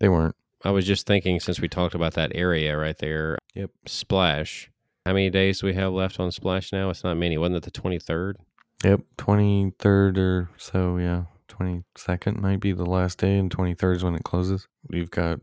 They 0.00 0.08
weren't. 0.08 0.36
I 0.64 0.70
was 0.70 0.86
just 0.86 1.06
thinking 1.06 1.40
since 1.40 1.60
we 1.60 1.68
talked 1.68 1.94
about 1.94 2.14
that 2.14 2.32
area 2.34 2.76
right 2.76 2.98
there. 2.98 3.38
Yep. 3.54 3.70
Splash. 3.86 4.70
How 5.08 5.14
many 5.14 5.30
days 5.30 5.60
do 5.60 5.66
we 5.66 5.72
have 5.72 5.94
left 5.94 6.20
on 6.20 6.30
Splash 6.30 6.70
now? 6.70 6.90
It's 6.90 7.02
not 7.02 7.16
many. 7.16 7.38
Wasn't 7.38 7.56
it 7.56 7.62
the 7.62 7.70
23rd? 7.70 8.34
Yep. 8.84 9.00
23rd 9.16 10.18
or 10.18 10.50
so. 10.58 10.98
Yeah. 10.98 11.22
22nd 11.48 12.38
might 12.42 12.60
be 12.60 12.72
the 12.72 12.84
last 12.84 13.16
day, 13.16 13.38
and 13.38 13.50
23rd 13.50 13.96
is 13.96 14.04
when 14.04 14.14
it 14.16 14.24
closes. 14.24 14.68
We've 14.90 15.10
got 15.10 15.40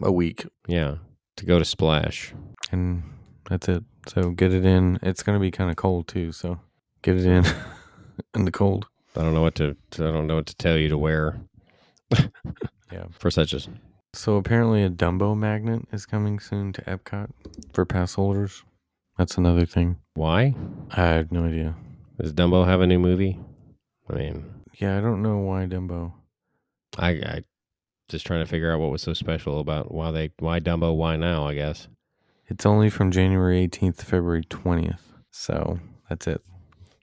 a 0.00 0.10
week, 0.10 0.46
Yeah. 0.66 0.94
To 1.36 1.44
go 1.44 1.58
to 1.58 1.64
Splash. 1.66 2.32
and 2.72 3.02
that's 3.50 3.68
it. 3.68 3.84
So 4.08 4.30
get 4.30 4.54
it 4.54 4.64
in. 4.64 4.98
It's 5.02 5.22
going 5.22 5.36
to 5.36 5.40
be 5.40 5.50
kind 5.50 5.68
of 5.68 5.76
cold 5.76 6.08
too. 6.08 6.32
So 6.32 6.58
get 7.02 7.18
it 7.18 7.26
in 7.26 7.44
in 8.34 8.46
the 8.46 8.50
cold. 8.50 8.86
I 9.14 9.20
don't 9.20 9.34
know 9.34 9.42
what 9.42 9.56
to, 9.56 9.76
I 9.92 9.96
don't 10.04 10.26
know 10.26 10.36
what 10.36 10.46
to 10.46 10.56
tell 10.56 10.78
you 10.78 10.88
to 10.88 10.96
wear. 10.96 11.38
Yeah. 12.90 13.04
For 13.10 13.30
such 13.30 13.52
a 13.52 13.60
So 14.14 14.36
apparently, 14.36 14.82
a 14.82 14.88
Dumbo 14.88 15.36
magnet 15.36 15.86
is 15.92 16.06
coming 16.06 16.40
soon 16.40 16.72
to 16.72 16.82
Epcot 16.84 17.28
for 17.74 17.84
pass 17.84 18.14
holders. 18.14 18.64
That's 19.18 19.36
another 19.38 19.66
thing. 19.66 19.96
why? 20.14 20.54
I 20.90 21.02
have 21.02 21.30
no 21.32 21.44
idea. 21.44 21.74
Does 22.20 22.32
Dumbo 22.32 22.66
have 22.66 22.80
a 22.80 22.86
new 22.86 22.98
movie? 22.98 23.38
I 24.08 24.14
mean, 24.14 24.44
Yeah, 24.78 24.96
I 24.98 25.00
don't 25.00 25.22
know 25.22 25.38
why 25.38 25.66
Dumbo. 25.66 26.12
I, 26.98 27.10
I 27.10 27.44
just 28.08 28.26
trying 28.26 28.40
to 28.44 28.50
figure 28.50 28.72
out 28.72 28.80
what 28.80 28.90
was 28.90 29.02
so 29.02 29.12
special 29.14 29.60
about 29.60 29.92
why 29.92 30.10
they 30.10 30.30
why 30.38 30.58
Dumbo, 30.60 30.94
why 30.96 31.16
now, 31.16 31.46
I 31.46 31.54
guess. 31.54 31.86
It's 32.48 32.66
only 32.66 32.90
from 32.90 33.10
January 33.12 33.66
18th 33.68 33.98
to 33.98 34.06
February 34.06 34.42
20th. 34.44 35.00
So 35.30 35.78
that's 36.08 36.26
it. 36.26 36.42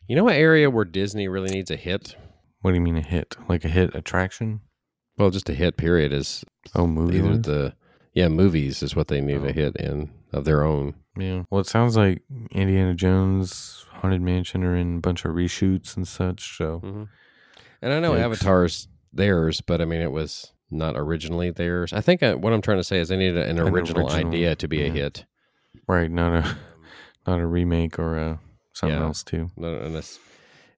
You 0.08 0.16
know 0.16 0.24
what 0.26 0.36
area 0.36 0.70
where 0.70 0.86
Disney 0.86 1.28
really 1.28 1.50
needs 1.52 1.72
a 1.72 1.76
hit? 1.78 2.16
What 2.62 2.72
do 2.72 2.76
you 2.76 2.82
mean 2.82 2.98
a 2.98 3.02
hit? 3.02 3.36
Like 3.48 3.64
a 3.64 3.70
hit 3.70 3.96
attraction? 3.96 4.62
Well, 5.18 5.30
just 5.30 5.50
a 5.50 5.54
hit 5.54 5.78
period 5.78 6.12
is 6.12 6.44
Oh, 6.76 6.86
movie. 6.88 7.18
either 7.20 7.38
the 7.38 7.74
yeah, 8.14 8.28
movies 8.28 8.84
is 8.84 8.96
what 8.96 9.08
they 9.08 9.22
need 9.22 9.42
Oh. 9.42 9.46
a 9.46 9.52
hit 9.52 9.76
in 9.78 10.10
of 10.34 10.46
their 10.46 10.64
own. 10.64 10.94
Yeah. 11.18 11.44
Well, 11.50 11.62
it 11.62 11.68
sounds 11.68 11.96
like 11.98 12.22
Indiana 12.52 12.94
Jones, 12.94 13.86
Haunted 13.92 14.22
Mansion 14.22 14.64
are 14.64 14.76
in 14.76 14.98
a 14.98 15.00
bunch 15.02 15.26
of 15.26 15.32
reshoots 15.34 15.96
and 15.98 16.08
such. 16.08 16.58
So 16.58 16.80
Mm-hmm. 16.84 17.04
And 17.82 17.94
I 17.94 18.00
know 18.00 18.14
Yikes. 18.14 18.20
Avatar's 18.24 18.88
theirs, 19.14 19.62
but 19.62 19.82
I 19.82 19.86
mean 19.86 20.02
it 20.02 20.12
was 20.12 20.52
not 20.72 20.96
originally 20.98 21.52
theirs. 21.52 21.94
I 21.94 22.02
think 22.02 22.24
I, 22.24 22.34
what 22.36 22.52
I'm 22.54 22.62
trying 22.62 22.78
to 22.80 22.84
say 22.84 23.00
is 23.00 23.08
they 23.10 23.18
needed 23.18 23.38
an, 23.38 23.58
An 23.60 23.68
original, 23.70 24.06
original, 24.08 24.28
idea 24.28 24.56
to 24.56 24.68
be 24.68 24.84
a 24.86 24.90
hit. 24.92 25.26
right, 25.88 26.10
not 26.12 26.34
a 26.46 26.58
not 27.28 27.40
a 27.40 27.46
remake 27.46 28.00
or 28.00 28.18
a 28.18 28.40
something 28.74 28.98
Yeah. 28.98 29.06
else 29.06 29.24
too. 29.24 29.50
No, 29.58 29.76
and 29.76 29.96
this- 29.96 30.20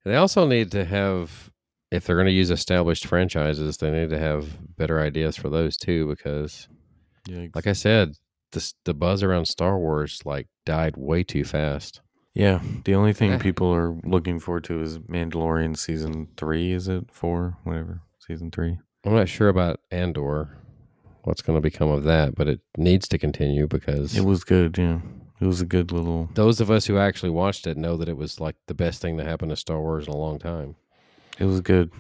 They 0.06 0.16
also 0.16 0.46
need 0.48 0.72
to 0.72 0.86
have, 0.86 1.50
if 1.92 2.06
they're 2.06 2.16
going 2.16 2.28
to 2.28 2.32
use 2.34 2.50
established 2.52 3.06
franchises, 3.08 3.78
they 3.78 3.92
need 3.92 4.10
to 4.12 4.20
have 4.20 4.48
better 4.78 5.00
ideas 5.02 5.36
for 5.36 5.50
those 5.50 5.76
too. 5.78 6.08
Because, 6.08 6.68
Yeah. 7.28 7.48
like 7.56 7.68
I 7.68 7.74
said, 7.74 8.14
the 8.52 8.74
the 8.86 8.94
buzz 8.94 9.24
around 9.24 9.46
Star 9.46 9.78
Wars 9.78 10.22
like 10.26 10.48
died 10.66 10.96
way 10.98 11.24
too 11.24 11.44
fast. 11.46 12.02
Yeah, 12.36 12.62
the 12.86 12.96
only 12.96 13.12
thing 13.14 13.38
people 13.40 13.74
are 13.74 13.98
looking 14.04 14.40
forward 14.40 14.64
to 14.66 14.82
is 14.82 15.00
Mandalorian 15.00 15.78
season 15.78 16.28
three. 16.38 16.72
Is 16.72 16.88
it 16.88 17.06
four? 17.12 17.58
Whatever, 17.64 18.02
season 18.20 18.52
three. 18.52 18.78
I'm 19.06 19.16
not 19.16 19.28
sure 19.30 19.50
about 19.50 19.80
Andor, 19.92 20.58
what's 21.24 21.42
going 21.42 21.58
to 21.58 21.62
become 21.62 21.90
of 21.90 22.04
that, 22.04 22.36
but 22.36 22.48
it 22.48 22.60
needs 22.78 23.08
to 23.10 23.18
continue 23.18 23.68
because 23.68 24.16
It 24.18 24.26
was 24.26 24.44
good. 24.44 24.78
Yeah, 24.78 25.00
it 25.42 25.46
was 25.46 25.60
a 25.62 25.66
good 25.66 25.92
little. 25.92 26.30
those 26.36 26.62
of 26.62 26.70
us 26.70 26.86
who 26.86 26.98
actually 26.98 27.32
watched 27.32 27.66
it 27.68 27.78
know 27.78 27.98
that 27.98 28.10
it 28.10 28.18
was 28.18 28.40
like 28.40 28.56
the 28.68 28.74
best 28.74 29.02
thing 29.02 29.18
to 29.18 29.24
happen 29.24 29.50
to 29.50 29.56
Star 29.56 29.82
Wars 29.82 30.08
in 30.08 30.14
a 30.14 30.18
long 30.18 30.38
time. 30.40 30.76
It 31.40 31.46
was 31.46 31.62
good. 31.62 31.92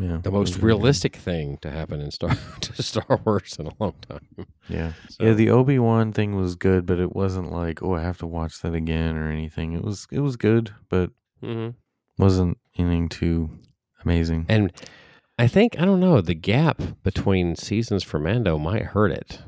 Yeah, 0.00 0.18
The 0.22 0.30
most 0.30 0.58
realistic 0.58 1.16
thing 1.16 1.58
to 1.62 1.70
happen 1.70 2.00
in 2.00 2.10
Star 2.10 2.30
to 2.60 2.82
Star 2.82 3.20
Wars 3.24 3.56
in 3.58 3.66
a 3.66 3.72
long 3.80 3.94
time. 4.08 4.46
Yeah, 4.68 4.92
So- 5.08 5.24
yeah. 5.24 5.32
The 5.32 5.50
Obi 5.50 5.78
Wan 5.78 6.12
thing 6.12 6.36
was 6.36 6.54
good, 6.54 6.86
but 6.86 6.98
it 7.00 7.14
wasn't 7.16 7.50
like 7.52 7.82
oh 7.82 7.94
I 7.94 8.02
have 8.02 8.18
to 8.18 8.26
watch 8.26 8.60
that 8.62 8.74
again 8.74 9.16
or 9.16 9.30
anything. 9.30 9.72
It 9.72 9.82
was 9.84 10.06
it 10.10 10.20
was 10.20 10.36
good, 10.36 10.72
but 10.88 11.10
Mhm. 11.42 11.74
wasn't 12.18 12.58
anything 12.76 13.08
too 13.08 13.50
amazing. 14.04 14.46
And 14.48 14.72
I 15.38 15.46
think 15.48 15.78
I 15.80 15.84
don't 15.84 16.00
know 16.00 16.20
the 16.20 16.34
gap 16.34 16.80
between 17.02 17.54
seasons 17.56 18.02
for 18.04 18.18
Mando 18.18 18.58
might 18.58 18.82
hurt 18.84 19.12
it. 19.12 19.40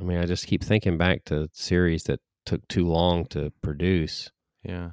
I 0.00 0.02
mean, 0.02 0.18
I 0.18 0.24
just 0.26 0.46
keep 0.46 0.62
thinking 0.64 0.96
back 0.98 1.24
to 1.26 1.48
series 1.52 2.04
that 2.04 2.20
took 2.46 2.66
too 2.68 2.86
long 2.86 3.26
to 3.26 3.52
produce. 3.62 4.30
yeah, 4.64 4.90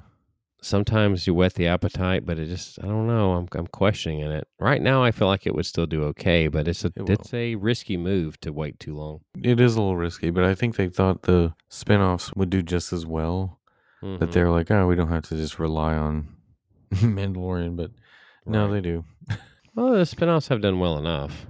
Sometimes 0.64 1.26
you 1.26 1.34
whet 1.34 1.54
the 1.54 1.66
appetite, 1.66 2.24
but 2.24 2.38
it 2.38 2.46
just 2.46 2.78
I 2.82 2.86
don't 2.86 3.08
know. 3.08 3.32
I'm 3.32 3.48
I'm 3.52 3.66
questioning 3.66 4.20
it. 4.20 4.46
Right 4.60 4.80
now, 4.80 5.02
I 5.02 5.10
feel 5.10 5.26
like 5.26 5.44
it 5.46 5.54
would 5.54 5.66
still 5.66 5.86
do 5.86 6.04
okay, 6.04 6.46
but 6.48 6.68
it's 6.68 6.84
a 6.84 6.92
it 6.94 7.10
it's 7.10 7.34
a 7.34 7.56
risky 7.56 7.96
move 7.96 8.38
to 8.42 8.52
wait 8.52 8.78
too 8.78 8.94
long. 8.94 9.20
it 9.36 9.58
is 9.60 9.74
a 9.74 9.80
little 9.80 9.96
risky, 9.96 10.30
but 10.30 10.44
I 10.44 10.54
think 10.54 10.76
they 10.76 10.88
thought 10.88 11.22
the 11.22 11.54
spin-offs 11.68 12.32
would 12.34 12.48
do 12.50 12.62
just 12.62 12.92
as 12.92 13.04
well. 13.04 13.58
That 14.02 14.20
Mhm. 14.20 14.32
they're 14.32 14.50
like, 14.50 14.70
oh, 14.70 14.86
we 14.86 14.94
don't 14.96 15.08
have 15.10 15.28
to 15.28 15.36
just 15.36 15.58
rely 15.58 15.94
on 15.96 16.28
Mandalorian, 16.94 17.76
but 17.76 17.90
no, 18.46 18.66
Right. 18.66 18.74
they 18.74 18.80
do. 18.80 19.04
Well, 19.74 19.92
the 19.92 20.00
spinoffs 20.02 20.48
have 20.48 20.60
done 20.60 20.78
well 20.78 20.98
enough. 20.98 21.46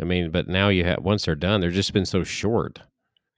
I 0.00 0.04
mean, 0.04 0.30
but 0.30 0.46
now 0.46 0.68
you 0.68 0.84
have 0.84 1.02
once 1.02 1.24
they're 1.24 1.34
done, 1.34 1.60
they're 1.60 1.70
just 1.70 1.92
been 1.92 2.06
so 2.06 2.22
short. 2.22 2.80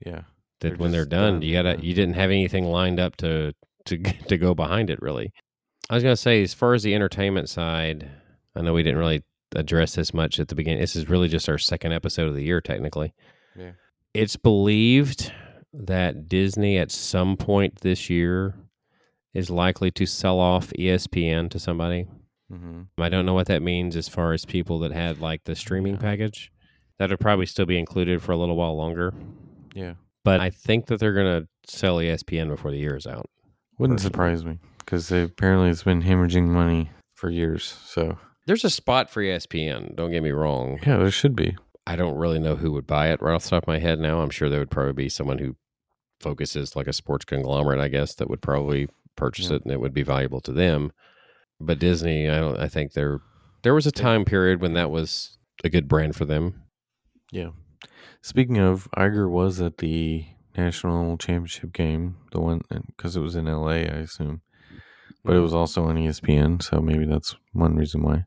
Yeah. 0.04 0.22
that 0.60 0.70
They're 0.70 0.76
when 0.76 0.90
they're 0.90 1.06
done, 1.06 1.34
done, 1.34 1.42
you 1.42 1.52
gotta 1.54 1.78
you 1.80 1.94
didn't 1.94 2.14
have 2.14 2.30
anything 2.30 2.64
lined 2.64 2.98
up 3.00 3.16
to 3.18 3.54
to 3.88 3.98
to 4.28 4.38
go 4.38 4.54
behind 4.54 4.90
it 4.90 5.00
really. 5.02 5.32
I 5.90 5.94
was 5.94 6.02
gonna 6.02 6.16
say 6.16 6.42
as 6.42 6.54
far 6.54 6.74
as 6.74 6.82
the 6.82 6.94
entertainment 6.94 7.48
side, 7.48 8.08
I 8.54 8.62
know 8.62 8.72
we 8.74 8.82
didn't 8.82 8.98
really 8.98 9.22
address 9.54 9.94
this 9.94 10.12
much 10.12 10.38
at 10.40 10.48
the 10.48 10.54
beginning. 10.54 10.80
This 10.80 10.96
is 10.96 11.08
really 11.08 11.28
just 11.28 11.48
our 11.48 11.58
second 11.58 11.92
episode 11.92 12.28
of 12.28 12.34
the 12.34 12.44
year 12.44 12.60
technically. 12.60 13.14
Yeah. 13.56 13.72
It's 14.14 14.36
believed 14.36 15.32
that 15.72 16.28
Disney 16.28 16.78
at 16.78 16.90
some 16.90 17.36
point 17.36 17.80
this 17.80 18.08
year 18.10 18.54
is 19.34 19.50
likely 19.50 19.90
to 19.92 20.06
sell 20.06 20.38
off 20.40 20.70
ESPN 20.78 21.50
to 21.50 21.58
somebody. 21.58 22.06
hmm 22.50 22.82
I 22.98 23.08
don't 23.08 23.26
know 23.26 23.34
what 23.34 23.46
that 23.48 23.62
means 23.62 23.94
as 23.96 24.08
far 24.08 24.32
as 24.32 24.44
people 24.44 24.78
that 24.80 24.92
had 24.92 25.20
like 25.20 25.44
the 25.44 25.54
streaming 25.54 25.94
Yeah. 25.94 26.00
package. 26.00 26.50
That 26.98 27.10
would 27.10 27.20
probably 27.20 27.46
still 27.46 27.66
be 27.66 27.78
included 27.78 28.22
for 28.22 28.32
a 28.32 28.36
little 28.36 28.56
while 28.56 28.76
longer. 28.76 29.14
Yeah. 29.74 29.94
But 30.24 30.40
I 30.40 30.50
think 30.50 30.86
that 30.86 30.98
they're 30.98 31.12
going 31.14 31.42
to 31.42 31.48
sell 31.72 31.96
ESPN 31.98 32.48
before 32.48 32.70
the 32.72 32.78
year 32.78 32.96
is 32.96 33.06
out. 33.06 33.30
Wouldn't 33.78 33.98
Personally. 33.98 34.12
surprise 34.12 34.44
me 34.44 34.58
because 34.78 35.12
apparently 35.12 35.70
it's 35.70 35.82
been 35.84 36.02
hemorrhaging 36.02 36.46
money 36.48 36.90
for 37.14 37.30
years. 37.30 37.64
So 37.84 38.18
There's 38.46 38.64
a 38.64 38.70
spot 38.70 39.10
for 39.10 39.22
ESPN. 39.22 39.94
Don't 39.96 40.10
get 40.10 40.22
me 40.22 40.30
wrong. 40.30 40.78
Yeah, 40.86 40.96
there 40.98 41.10
should 41.10 41.36
be. 41.36 41.56
I 41.86 41.96
don't 41.96 42.16
really 42.16 42.38
know 42.38 42.56
who 42.56 42.72
would 42.72 42.86
buy 42.86 43.08
it 43.08 43.22
right 43.22 43.34
off 43.34 43.44
the 43.44 43.50
top 43.50 43.64
of 43.64 43.68
my 43.68 43.78
head 43.78 43.98
now. 43.98 44.20
I'm 44.20 44.30
sure 44.30 44.48
there 44.48 44.58
would 44.60 44.70
probably 44.70 44.92
be 44.92 45.08
someone 45.08 45.38
who 45.38 45.56
focuses 46.20 46.74
like 46.76 46.86
a 46.86 46.92
sports 46.92 47.24
conglomerate, 47.24 47.80
I 47.80 47.88
guess, 47.88 48.14
that 48.16 48.28
would 48.28 48.42
probably 48.42 48.88
purchase 49.16 49.48
Yeah. 49.50 49.56
it 49.56 49.62
and 49.64 49.72
it 49.72 49.80
would 49.80 49.94
be 49.94 50.02
valuable 50.02 50.40
to 50.42 50.52
them. 50.52 50.92
But 51.60 51.78
Disney, 51.78 52.28
I 52.28 52.38
don't 52.40 52.58
I 52.58 52.68
think 52.68 52.92
there 52.92 53.20
there 53.62 53.74
was 53.74 53.86
a 53.86 53.92
time 53.92 54.24
period 54.24 54.60
when 54.60 54.74
that 54.74 54.90
was 54.90 55.38
a 55.64 55.68
good 55.68 55.88
brand 55.88 56.14
for 56.14 56.24
them. 56.24 56.62
Yeah. 57.32 57.50
Speaking 58.22 58.58
of, 58.58 58.88
Iger 58.96 59.28
was 59.30 59.60
at 59.60 59.78
the 59.78 60.24
national 60.58 61.16
championship 61.16 61.72
game, 61.72 62.16
the 62.32 62.40
one 62.40 62.60
because 62.88 63.16
it 63.16 63.20
was 63.20 63.36
in 63.36 63.48
L.A. 63.48 63.86
I 63.86 64.00
assume, 64.00 64.42
but 65.24 65.32
it 65.32 65.34
mm-hmm. 65.34 65.42
was 65.44 65.54
also 65.54 65.84
on 65.84 65.96
ESPN, 65.96 66.62
so 66.62 66.80
maybe 66.80 67.06
that's 67.06 67.36
one 67.52 67.76
reason 67.76 68.02
why. 68.02 68.24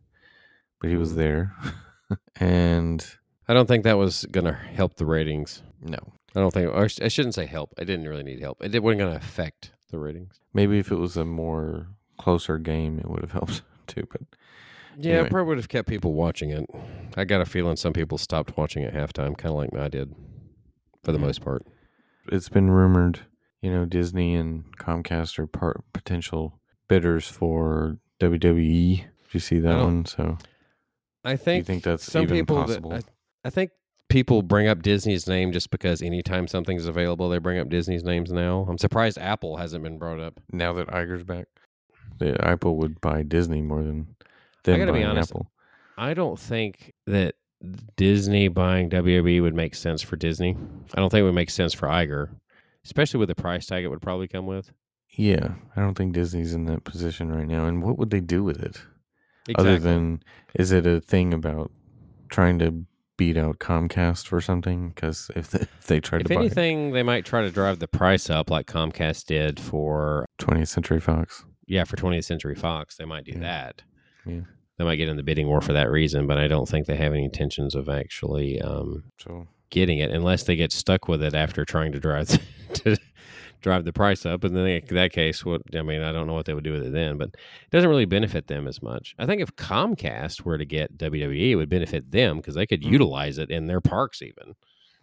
But 0.80 0.90
he 0.90 0.96
was 0.96 1.10
mm-hmm. 1.10 1.20
there, 1.20 1.56
and 2.38 3.06
I 3.48 3.54
don't 3.54 3.68
think 3.68 3.84
that 3.84 3.98
was 3.98 4.26
going 4.32 4.46
to 4.46 4.54
help 4.54 4.96
the 4.96 5.06
ratings. 5.06 5.62
no, 5.82 6.00
I 6.36 6.40
don't 6.40 6.54
think 6.54 6.74
I 6.74 7.08
shouldn't 7.08 7.36
say 7.36 7.46
help. 7.46 7.74
I 7.78 7.84
didn't 7.84 8.08
really 8.08 8.24
need 8.24 8.40
help. 8.40 8.64
It 8.64 8.82
wasn't 8.82 9.00
going 9.00 9.12
to 9.12 9.18
affect 9.18 9.72
the 9.92 10.00
ratings. 10.00 10.40
maybe 10.54 10.80
if 10.80 10.90
it 10.92 10.96
was 10.96 11.18
a 11.18 11.26
more 11.26 11.88
closer 12.18 12.58
game, 12.58 13.00
it 13.00 13.10
would 13.10 13.22
have 13.22 13.32
helped 13.40 13.62
too. 13.88 14.08
But 14.10 14.22
Yeah, 14.98 15.12
Anyway. 15.12 15.28
it 15.28 15.32
probably 15.32 15.48
would 15.50 15.58
have 15.58 15.70
kept 15.70 15.90
people 15.90 16.14
watching 16.14 16.52
it. 16.52 16.66
I 17.18 17.26
got 17.26 17.42
a 17.42 17.46
feeling 17.46 17.76
some 17.76 17.94
people 17.94 18.18
stopped 18.18 18.56
watching 18.58 18.84
at 18.84 18.94
halftime, 18.94 19.38
kind 19.38 19.52
of 19.52 19.58
like 19.58 19.76
I 19.76 19.90
did, 19.90 20.16
for 21.04 21.12
the 21.12 21.20
most 21.20 21.42
part. 21.42 21.66
It's 22.32 22.50
been 22.50 22.72
rumored, 22.72 23.20
you 23.62 23.72
know, 23.72 23.86
Disney 23.86 24.36
and 24.36 24.66
Comcast 24.78 25.38
are 25.40 25.48
part 25.48 25.84
potential 25.94 26.60
bidders 26.88 27.28
for 27.28 27.98
WWE. 28.20 28.98
Did 28.98 29.06
you 29.34 29.40
see 29.40 29.60
that 29.60 29.76
Oh. 29.78 29.84
one? 29.86 30.06
So 30.06 30.38
I 31.24 31.30
do 31.30 31.32
you 31.34 31.38
think 31.38 31.66
think 31.68 31.84
that's 31.84 32.04
some 32.04 32.24
even 32.24 32.38
people 32.38 32.58
possible? 32.58 32.90
That, 32.92 33.06
I, 33.44 33.48
I 33.48 33.50
think 33.52 33.72
people 34.10 34.42
bring 34.42 34.68
up 34.68 34.82
Disney's 34.82 35.28
name 35.28 35.52
just 35.52 35.70
because 35.72 36.02
anytime 36.02 36.48
something's 36.48 36.86
available, 36.86 37.30
they 37.30 37.38
bring 37.38 37.60
up 37.60 37.70
Disney's 37.70 38.04
names 38.04 38.32
now. 38.32 38.66
I'm 38.70 38.78
surprised 38.78 39.18
Apple 39.18 39.58
hasn't 39.58 39.84
been 39.84 39.98
brought 39.98 40.20
up. 40.20 40.40
now 40.52 40.74
that 40.74 40.88
Iger's 40.88 41.24
back, 41.24 41.48
the 42.18 42.44
Apple 42.46 42.78
would 42.78 43.00
buy 43.02 43.24
Disney 43.24 43.62
more 43.62 43.84
than 43.84 44.16
than 44.64 44.80
gotta 44.80 44.94
be 44.94 45.04
honest, 45.04 45.32
Apple. 45.32 45.52
I 45.98 46.14
don't 46.14 46.40
think 46.40 46.94
that 47.08 47.36
Disney 47.96 48.48
buying 48.48 48.90
WWE 48.90 49.42
would 49.42 49.54
make 49.56 49.76
sense 49.76 50.02
for 50.02 50.16
Disney. 50.16 50.58
I 50.94 51.00
don't 51.00 51.10
think 51.10 51.22
it 51.22 51.26
would 51.26 51.36
make 51.36 51.50
sense 51.50 51.74
for 51.74 51.88
Iger, 51.88 52.30
especially 52.86 53.20
with 53.20 53.30
the 53.30 53.36
price 53.36 53.66
tag 53.66 53.84
it 53.84 53.88
would 53.90 54.02
probably 54.02 54.28
come 54.28 54.46
with. 54.48 54.72
Yeah, 55.18 55.54
I 55.76 55.82
don't 55.82 55.96
think 55.96 56.14
Disney's 56.14 56.54
in 56.54 56.66
that 56.66 56.84
position 56.86 57.32
right 57.32 57.48
now. 57.48 57.66
And 57.66 57.84
what 57.84 57.98
would 57.98 58.10
they 58.10 58.22
do 58.22 58.44
with 58.44 58.64
it 58.64 58.82
other 59.56 59.78
than 59.78 60.24
is 60.56 60.72
it 60.72 60.86
a 60.86 61.02
thing 61.02 61.34
about 61.34 61.72
trying 62.30 62.60
to 62.60 62.86
beat 63.18 63.38
out 63.38 63.60
Comcast 63.60 64.26
for 64.28 64.40
something? 64.42 64.90
Because 64.90 65.30
if 65.36 65.52
they, 65.52 65.60
if 65.60 65.88
they 65.88 66.00
try 66.00 66.20
if 66.20 66.28
to 66.28 66.34
buy 66.36 66.40
anything, 66.42 66.92
they 66.92 67.04
might 67.04 67.26
try 67.26 67.42
to 67.42 67.52
drive 67.52 67.80
the 67.80 67.88
price 67.88 68.30
up 68.30 68.50
like 68.50 68.68
Comcast 68.68 69.26
did 69.26 69.60
for 69.60 70.26
20th 70.40 70.70
Century 70.70 71.00
Fox, 71.02 71.44
yeah 71.68 71.84
for 71.84 71.98
20th 71.98 72.24
Century 72.24 72.56
Fox. 72.56 72.96
They 72.96 73.06
might 73.06 73.26
do 73.26 73.34
Yeah. 73.34 73.40
that. 73.40 73.82
Yeah. 74.26 74.42
They 74.82 74.86
might 74.86 74.96
get 74.96 75.10
in 75.10 75.16
the 75.18 75.22
bidding 75.22 75.46
war 75.48 75.62
for 75.62 75.74
that 75.74 75.92
reason, 75.92 76.26
but 76.26 76.40
I 76.40 76.48
don't 76.48 76.68
think 76.68 76.88
they 76.88 76.96
have 76.96 77.14
any 77.14 77.24
intentions 77.24 77.76
of 77.76 77.88
actually 77.88 78.60
um, 78.62 79.04
so 79.20 79.46
getting 79.70 80.00
it 80.00 80.10
unless 80.10 80.42
they 80.42 80.56
get 80.56 80.72
stuck 80.72 81.08
with 81.08 81.22
it 81.22 81.36
after 81.36 81.64
trying 81.64 81.92
to 81.92 82.00
drive 82.00 82.28
to 82.74 82.98
drive 83.62 83.86
the 83.86 83.94
price 83.94 84.26
up. 84.26 84.44
And 84.44 84.56
then 84.56 84.66
in 84.66 84.96
that 84.96 85.12
case, 85.12 85.46
what 85.46 85.62
I 85.76 85.84
mean, 85.84 86.02
I 86.02 86.12
don't 86.12 86.26
know 86.26 86.34
what 86.34 86.48
they 86.48 86.56
would 86.56 86.64
do 86.64 86.74
with 86.74 86.82
it 86.84 86.94
then, 86.94 87.20
but 87.20 87.28
it 87.30 87.70
doesn't 87.70 87.92
really 87.92 88.06
benefit 88.06 88.48
them 88.48 88.68
as 88.68 88.82
much. 88.82 89.14
I 89.20 89.28
think 89.28 89.40
if 89.40 89.56
Comcast 89.56 90.42
were 90.46 90.58
to 90.58 90.66
get 90.66 90.98
WWE, 90.98 91.52
it 91.52 91.56
would 91.58 91.70
benefit 91.70 92.10
them 92.10 92.38
because 92.38 92.56
they 92.56 92.66
could 92.66 92.82
Mhm. 92.82 92.92
utilize 92.92 93.38
it 93.38 93.52
in 93.52 93.68
their 93.68 93.82
parks 93.82 94.24
even. 94.24 94.56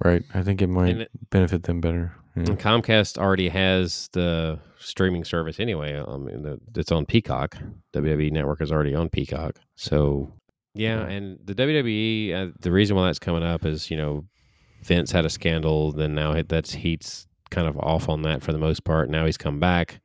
Right, 0.04 0.22
I 0.34 0.42
think 0.42 0.62
it 0.62 0.68
might 0.68 0.96
it- 0.96 1.30
benefit 1.30 1.64
them 1.64 1.80
better. 1.80 2.14
Yeah. 2.36 2.44
And 2.50 2.58
Comcast 2.58 3.18
already 3.18 3.48
has 3.48 4.08
the 4.12 4.60
streaming 4.78 5.24
service 5.24 5.58
anyway. 5.58 6.00
I 6.00 6.16
mean, 6.18 6.42
the, 6.42 6.60
it's 6.76 6.92
on 6.92 7.04
Peacock. 7.04 7.56
WWE 7.94 8.30
Network 8.30 8.60
is 8.60 8.70
already 8.70 8.94
on 8.94 9.08
Peacock. 9.08 9.56
So, 9.74 10.32
yeah. 10.74 11.00
And 11.06 11.38
the 11.44 11.54
WWE, 11.54 12.32
uh, 12.34 12.52
the 12.60 12.70
reason 12.70 12.96
why 12.96 13.06
that's 13.06 13.18
coming 13.18 13.42
up 13.42 13.64
is, 13.64 13.90
you 13.90 13.96
know, 13.96 14.24
Vince 14.84 15.10
had 15.10 15.24
a 15.24 15.30
scandal. 15.30 15.90
Then 15.90 16.14
now 16.14 16.40
that's 16.46 16.72
Heat's 16.74 17.26
kind 17.50 17.66
of 17.66 17.76
off 17.78 18.08
on 18.08 18.22
that 18.22 18.42
for 18.42 18.52
the 18.52 18.58
most 18.58 18.84
part. 18.84 19.10
Now 19.10 19.26
he's 19.26 19.38
come 19.38 19.58
back. 19.58 20.00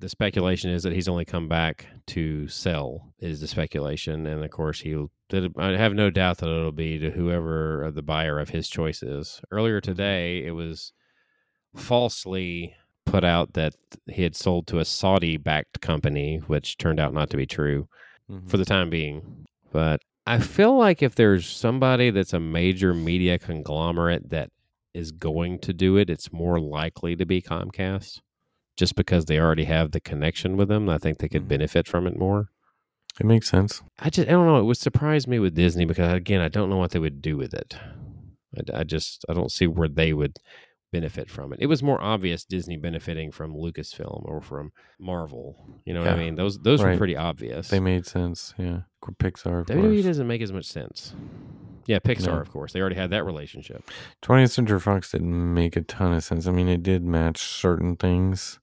The 0.00 0.08
speculation 0.08 0.70
is 0.70 0.84
that 0.84 0.92
he's 0.92 1.08
only 1.08 1.24
come 1.24 1.48
back 1.48 1.86
to 2.08 2.46
sell, 2.46 3.12
is 3.18 3.40
the 3.40 3.48
speculation. 3.48 4.26
And 4.26 4.44
of 4.44 4.50
course, 4.50 4.80
he'll, 4.80 5.10
I 5.58 5.72
have 5.72 5.92
no 5.94 6.08
doubt 6.08 6.38
that 6.38 6.48
it'll 6.48 6.70
be 6.70 6.98
to 7.00 7.10
whoever 7.10 7.90
the 7.92 8.02
buyer 8.02 8.38
of 8.38 8.50
his 8.50 8.68
choice 8.68 9.02
is. 9.02 9.40
Earlier 9.50 9.80
today, 9.80 10.44
it 10.44 10.52
was 10.52 10.92
falsely 11.74 12.74
put 13.04 13.24
out 13.24 13.54
that 13.54 13.74
he 14.06 14.22
had 14.22 14.36
sold 14.36 14.66
to 14.68 14.78
a 14.78 14.84
Saudi 14.84 15.36
backed 15.36 15.80
company, 15.80 16.38
which 16.46 16.78
turned 16.78 17.00
out 17.00 17.14
not 17.14 17.30
to 17.30 17.36
be 17.36 17.46
true 17.46 17.88
Mhm. 18.30 18.48
for 18.48 18.56
the 18.56 18.64
time 18.64 18.90
being. 18.90 19.46
But 19.72 20.00
I 20.26 20.38
feel 20.38 20.76
like 20.76 21.02
if 21.02 21.14
there's 21.14 21.46
somebody 21.46 22.10
that's 22.10 22.34
a 22.34 22.40
major 22.40 22.94
media 22.94 23.38
conglomerate 23.38 24.28
that 24.30 24.50
is 24.94 25.10
going 25.10 25.58
to 25.60 25.72
do 25.72 25.96
it, 25.96 26.10
it's 26.10 26.32
more 26.32 26.60
likely 26.60 27.16
to 27.16 27.24
be 27.26 27.40
Comcast 27.42 28.20
just 28.78 28.94
because 28.94 29.26
they 29.26 29.38
already 29.38 29.64
have 29.64 29.90
the 29.90 30.00
connection 30.00 30.56
with 30.56 30.68
them. 30.68 30.88
I 30.88 30.96
think 30.96 31.18
they 31.18 31.28
could 31.28 31.44
Mhm. 31.44 31.48
benefit 31.48 31.86
from 31.86 32.06
it 32.06 32.16
more. 32.18 32.48
It 33.20 33.26
makes 33.26 33.50
sense. 33.50 33.82
I 33.98 34.08
just 34.08 34.28
I 34.28 34.30
don't 34.32 34.46
know. 34.46 34.58
It 34.60 34.64
would 34.64 34.76
surprise 34.78 35.26
me 35.26 35.38
with 35.38 35.54
Disney 35.54 35.84
because 35.84 36.12
again, 36.12 36.40
I 36.40 36.48
don't 36.48 36.70
know 36.70 36.76
what 36.78 36.92
they 36.92 36.98
would 37.00 37.20
do 37.20 37.36
with 37.36 37.52
it. 37.52 37.76
I, 38.56 38.80
I 38.80 38.84
just 38.84 39.24
I 39.28 39.34
don't 39.34 39.50
see 39.52 39.66
where 39.66 39.88
they 39.88 40.12
would 40.14 40.36
benefit 40.92 41.28
from 41.28 41.52
it. 41.52 41.58
It 41.60 41.66
was 41.66 41.82
more 41.82 42.00
obvious 42.00 42.44
Disney 42.46 42.76
benefiting 42.78 43.30
from 43.32 43.52
Lucasfilm 43.54 44.22
or 44.24 44.40
from 44.40 44.70
Marvel. 44.98 45.80
You 45.84 45.92
know 45.94 46.00
what 46.00 46.10
I 46.10 46.16
mean? 46.16 46.36
Those 46.36 46.58
those 46.60 46.80
were 46.82 46.96
pretty 46.96 47.16
obvious. 47.16 47.68
They 47.68 47.80
made 47.80 48.06
sense. 48.06 48.54
Yeah, 48.56 48.82
Pixar. 49.04 49.60
Of 49.62 49.66
WWE 49.66 49.90
course. 49.96 50.04
doesn't 50.04 50.26
make 50.28 50.40
as 50.40 50.52
much 50.52 50.64
sense. 50.66 51.14
Yeah, 51.86 51.98
Pixar, 52.00 52.26
No. 52.26 52.40
of 52.40 52.50
course. 52.50 52.72
They 52.74 52.80
already 52.80 52.96
had 52.96 53.10
that 53.10 53.24
relationship. 53.24 53.90
20th 54.22 54.50
Century 54.50 54.78
Fox 54.78 55.10
didn't 55.12 55.54
make 55.54 55.74
a 55.74 55.80
ton 55.80 56.12
of 56.12 56.22
sense. 56.22 56.46
I 56.46 56.52
mean, 56.52 56.68
it 56.68 56.82
did 56.82 57.02
match 57.02 57.38
certain 57.38 57.96
things. 57.96 58.60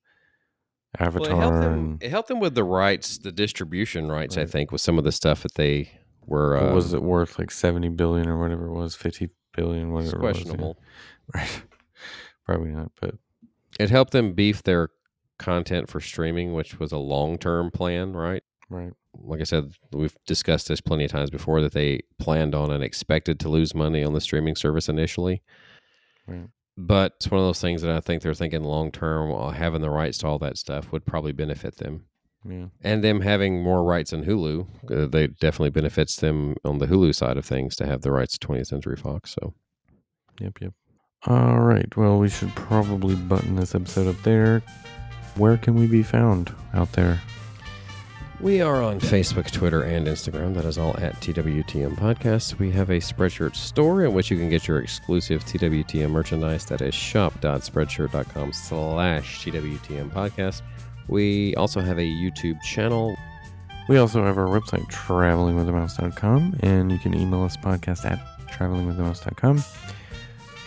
Avatar 0.99 1.35
Well, 1.35 1.37
it 1.37 1.41
helped 1.41 1.61
them. 1.61 1.97
It 2.01 2.09
helped 2.09 2.27
them 2.27 2.39
with 2.39 2.55
the 2.55 2.63
rights, 2.63 3.17
the 3.17 3.31
distribution 3.31 4.09
rights. 4.09 4.37
I 4.37 4.45
think 4.45 4.71
with 4.71 4.81
some 4.81 4.97
of 4.97 5.03
the 5.03 5.11
stuff 5.11 5.43
that 5.43 5.55
they 5.55 5.91
were. 6.25 6.57
Uh, 6.57 6.73
was 6.73 6.93
it 6.93 7.03
worth? 7.03 7.37
Like 7.39 7.51
70 7.51 7.89
billion 7.89 8.27
or 8.27 8.39
whatever 8.39 8.67
it 8.67 8.73
was, 8.73 8.95
50 8.95 9.29
billion, 9.55 9.91
whatever. 9.91 10.17
it 10.17 10.21
was, 10.21 10.37
yeah. 10.37 10.43
questionable. 10.43 10.77
Right. 11.33 11.63
Probably 12.45 12.69
not, 12.69 12.91
but 13.01 13.15
It 13.79 13.89
helped 13.89 14.11
them 14.11 14.33
beef 14.33 14.61
their 14.61 14.89
content 15.39 15.89
for 15.89 15.99
streaming, 15.99 16.53
which 16.53 16.79
was 16.79 16.91
a 16.91 16.99
long 16.99 17.39
term 17.39 17.71
plan, 17.71 18.13
right? 18.13 18.43
right. 18.69 18.93
Like 19.17 19.41
I 19.41 19.43
said, 19.43 19.71
we've 19.91 20.15
discussed 20.27 20.67
this 20.67 20.81
plenty 20.81 21.05
of 21.05 21.11
times 21.11 21.31
before 21.31 21.61
that 21.61 21.71
they 21.71 22.01
planned 22.19 22.53
on 22.53 22.69
and 22.69 22.83
expected 22.83 23.39
to 23.39 23.49
lose 23.49 23.73
money 23.73 24.03
on 24.03 24.13
the 24.13 24.21
streaming 24.21 24.55
service 24.55 24.87
initially. 24.87 25.41
Right. 26.27 26.47
But 26.77 27.13
it's 27.17 27.31
one 27.31 27.39
of 27.39 27.47
those 27.47 27.61
things 27.61 27.81
that 27.81 27.95
I 27.95 28.01
think 28.01 28.21
they're 28.21 28.33
thinking 28.33 28.63
long 28.63 28.91
term, 28.91 29.53
having 29.53 29.81
the 29.81 29.89
rights 29.89 30.17
to 30.19 30.27
all 30.27 30.39
that 30.39 30.57
stuff 30.57 30.91
would 30.91 31.05
probably 31.05 31.31
benefit 31.31 31.77
them. 31.77 32.05
Yeah. 32.47 32.65
And 32.83 33.03
them 33.03 33.21
having 33.21 33.63
more 33.63 33.83
rights 33.83 34.13
in 34.13 34.23
Hulu, 34.23 34.67
uh, 34.91 35.07
they 35.07 35.27
definitely 35.27 35.71
benefits 35.71 36.17
them 36.17 36.55
on 36.63 36.77
the 36.77 36.85
Hulu 36.85 37.15
side 37.15 37.37
of 37.37 37.45
things 37.45 37.75
to 37.77 37.87
have 37.87 38.01
the 38.01 38.11
rights 38.11 38.37
to 38.37 38.47
20th 38.47 38.67
Century 38.67 38.97
Fox. 38.97 39.33
So 39.33 39.53
Yep, 40.39 40.61
yep. 40.61 40.73
All 41.27 41.59
right. 41.59 41.95
Well, 41.95 42.19
we 42.19 42.29
should 42.29 42.53
probably 42.55 43.15
button 43.15 43.55
this 43.55 43.73
episode 43.73 44.07
up 44.07 44.21
there. 44.23 44.61
Where 45.35 45.57
can 45.57 45.75
we 45.75 45.87
be 45.87 46.03
found 46.03 46.53
out 46.73 46.91
there? 46.93 47.19
We 48.41 48.61
are 48.61 48.81
on 48.83 48.99
Facebook, 48.99 49.49
Twitter, 49.49 49.83
and 49.83 50.05
Instagram. 50.07 50.53
That 50.55 50.65
is 50.65 50.77
all 50.77 50.95
at 50.99 51.15
TWTM 51.21 51.95
Podcast. 51.95 52.59
We 52.59 52.69
have 52.71 52.89
a 52.89 52.97
Spreadshirt 52.99 53.55
store 53.55 54.03
in 54.03 54.13
which 54.13 54.29
you 54.29 54.37
can 54.37 54.49
get 54.49 54.67
your 54.67 54.79
exclusive 54.79 55.43
TWTM 55.45 56.09
merchandise. 56.11 56.65
That 56.65 56.81
is 56.81 56.93
shop.spreadshirt.com 56.93 58.51
slash 58.53 59.45
TWTM 59.45 60.11
Podcast. 60.11 60.61
We 61.07 61.55
also 61.55 61.79
have 61.79 61.97
a 61.97 62.01
YouTube 62.01 62.61
channel. 62.61 63.15
We 63.87 63.97
also 63.97 64.21
have 64.23 64.37
our 64.37 64.47
website, 64.47 64.85
travelingwiththemouse.com, 64.91 66.59
and 66.61 66.91
you 66.91 66.99
can 66.99 67.13
email 67.13 67.43
us 67.43 67.55
podcast 67.55 68.03
at 68.05 68.19
travelingwiththemouse.com. 68.51 69.63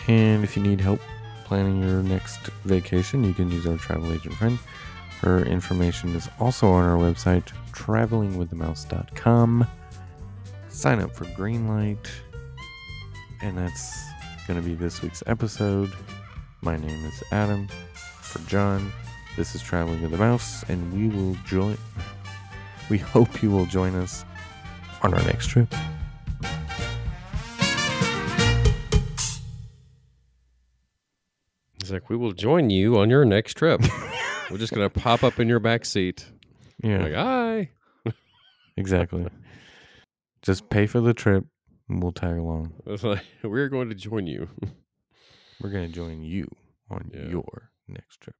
And 0.07 0.43
if 0.43 0.57
you 0.57 0.63
need 0.63 0.81
help 0.81 0.99
planning 1.45 1.81
your 1.83 2.01
next 2.01 2.39
vacation, 2.65 3.23
you 3.23 3.33
can 3.33 3.51
use 3.51 3.67
our 3.67 3.77
travel 3.77 4.11
agent 4.11 4.33
friend. 4.35 4.57
Her 5.21 5.43
information 5.43 6.15
is 6.15 6.29
also 6.39 6.69
on 6.69 6.85
our 6.85 6.97
website, 6.97 7.51
travelingwiththemouse.com. 7.73 9.67
Sign 10.69 11.01
up 11.01 11.13
for 11.13 11.25
Greenlight, 11.25 12.07
and 13.41 13.57
that's 13.57 13.99
going 14.47 14.61
to 14.61 14.65
be 14.65 14.75
this 14.75 15.01
week's 15.01 15.21
episode. 15.27 15.91
My 16.61 16.77
name 16.77 17.05
is 17.05 17.21
Adam. 17.33 17.67
For 17.93 18.39
John, 18.47 18.93
this 19.35 19.55
is 19.55 19.61
Traveling 19.61 20.01
with 20.01 20.11
the 20.11 20.17
Mouse, 20.17 20.63
and 20.69 20.93
we 20.93 21.09
will 21.13 21.35
join. 21.45 21.77
We 22.89 22.97
hope 22.97 23.43
you 23.43 23.51
will 23.51 23.65
join 23.65 23.95
us 23.95 24.23
on 25.03 25.13
our 25.13 25.23
next 25.23 25.47
trip. 25.47 25.73
He's 31.81 31.91
like, 31.91 32.09
we 32.09 32.15
will 32.15 32.31
join 32.31 32.69
you 32.69 32.97
on 32.99 33.09
your 33.09 33.25
next 33.25 33.55
trip. 33.55 33.81
We're 34.49 34.57
just 34.57 34.73
gonna 34.73 34.89
pop 34.89 35.23
up 35.23 35.39
in 35.39 35.47
your 35.47 35.59
back 35.59 35.85
seat. 35.85 36.25
Yeah, 36.83 37.03
Like, 37.03 37.13
hi. 37.13 37.69
exactly. 38.77 39.27
Just 40.41 40.69
pay 40.69 40.85
for 40.87 41.01
the 41.01 41.13
trip 41.13 41.45
and 41.89 42.01
we'll 42.01 42.13
tag 42.13 42.37
along. 42.37 42.73
It's 42.85 43.03
like, 43.03 43.23
we're 43.43 43.67
going 43.67 43.89
to 43.89 43.95
join 43.95 44.25
you. 44.27 44.47
We're 45.59 45.69
going 45.71 45.87
to 45.87 45.93
join 45.93 46.23
you 46.23 46.47
on 46.89 47.11
Yeah. 47.13 47.27
your 47.27 47.71
next 47.89 48.21
trip. 48.21 48.37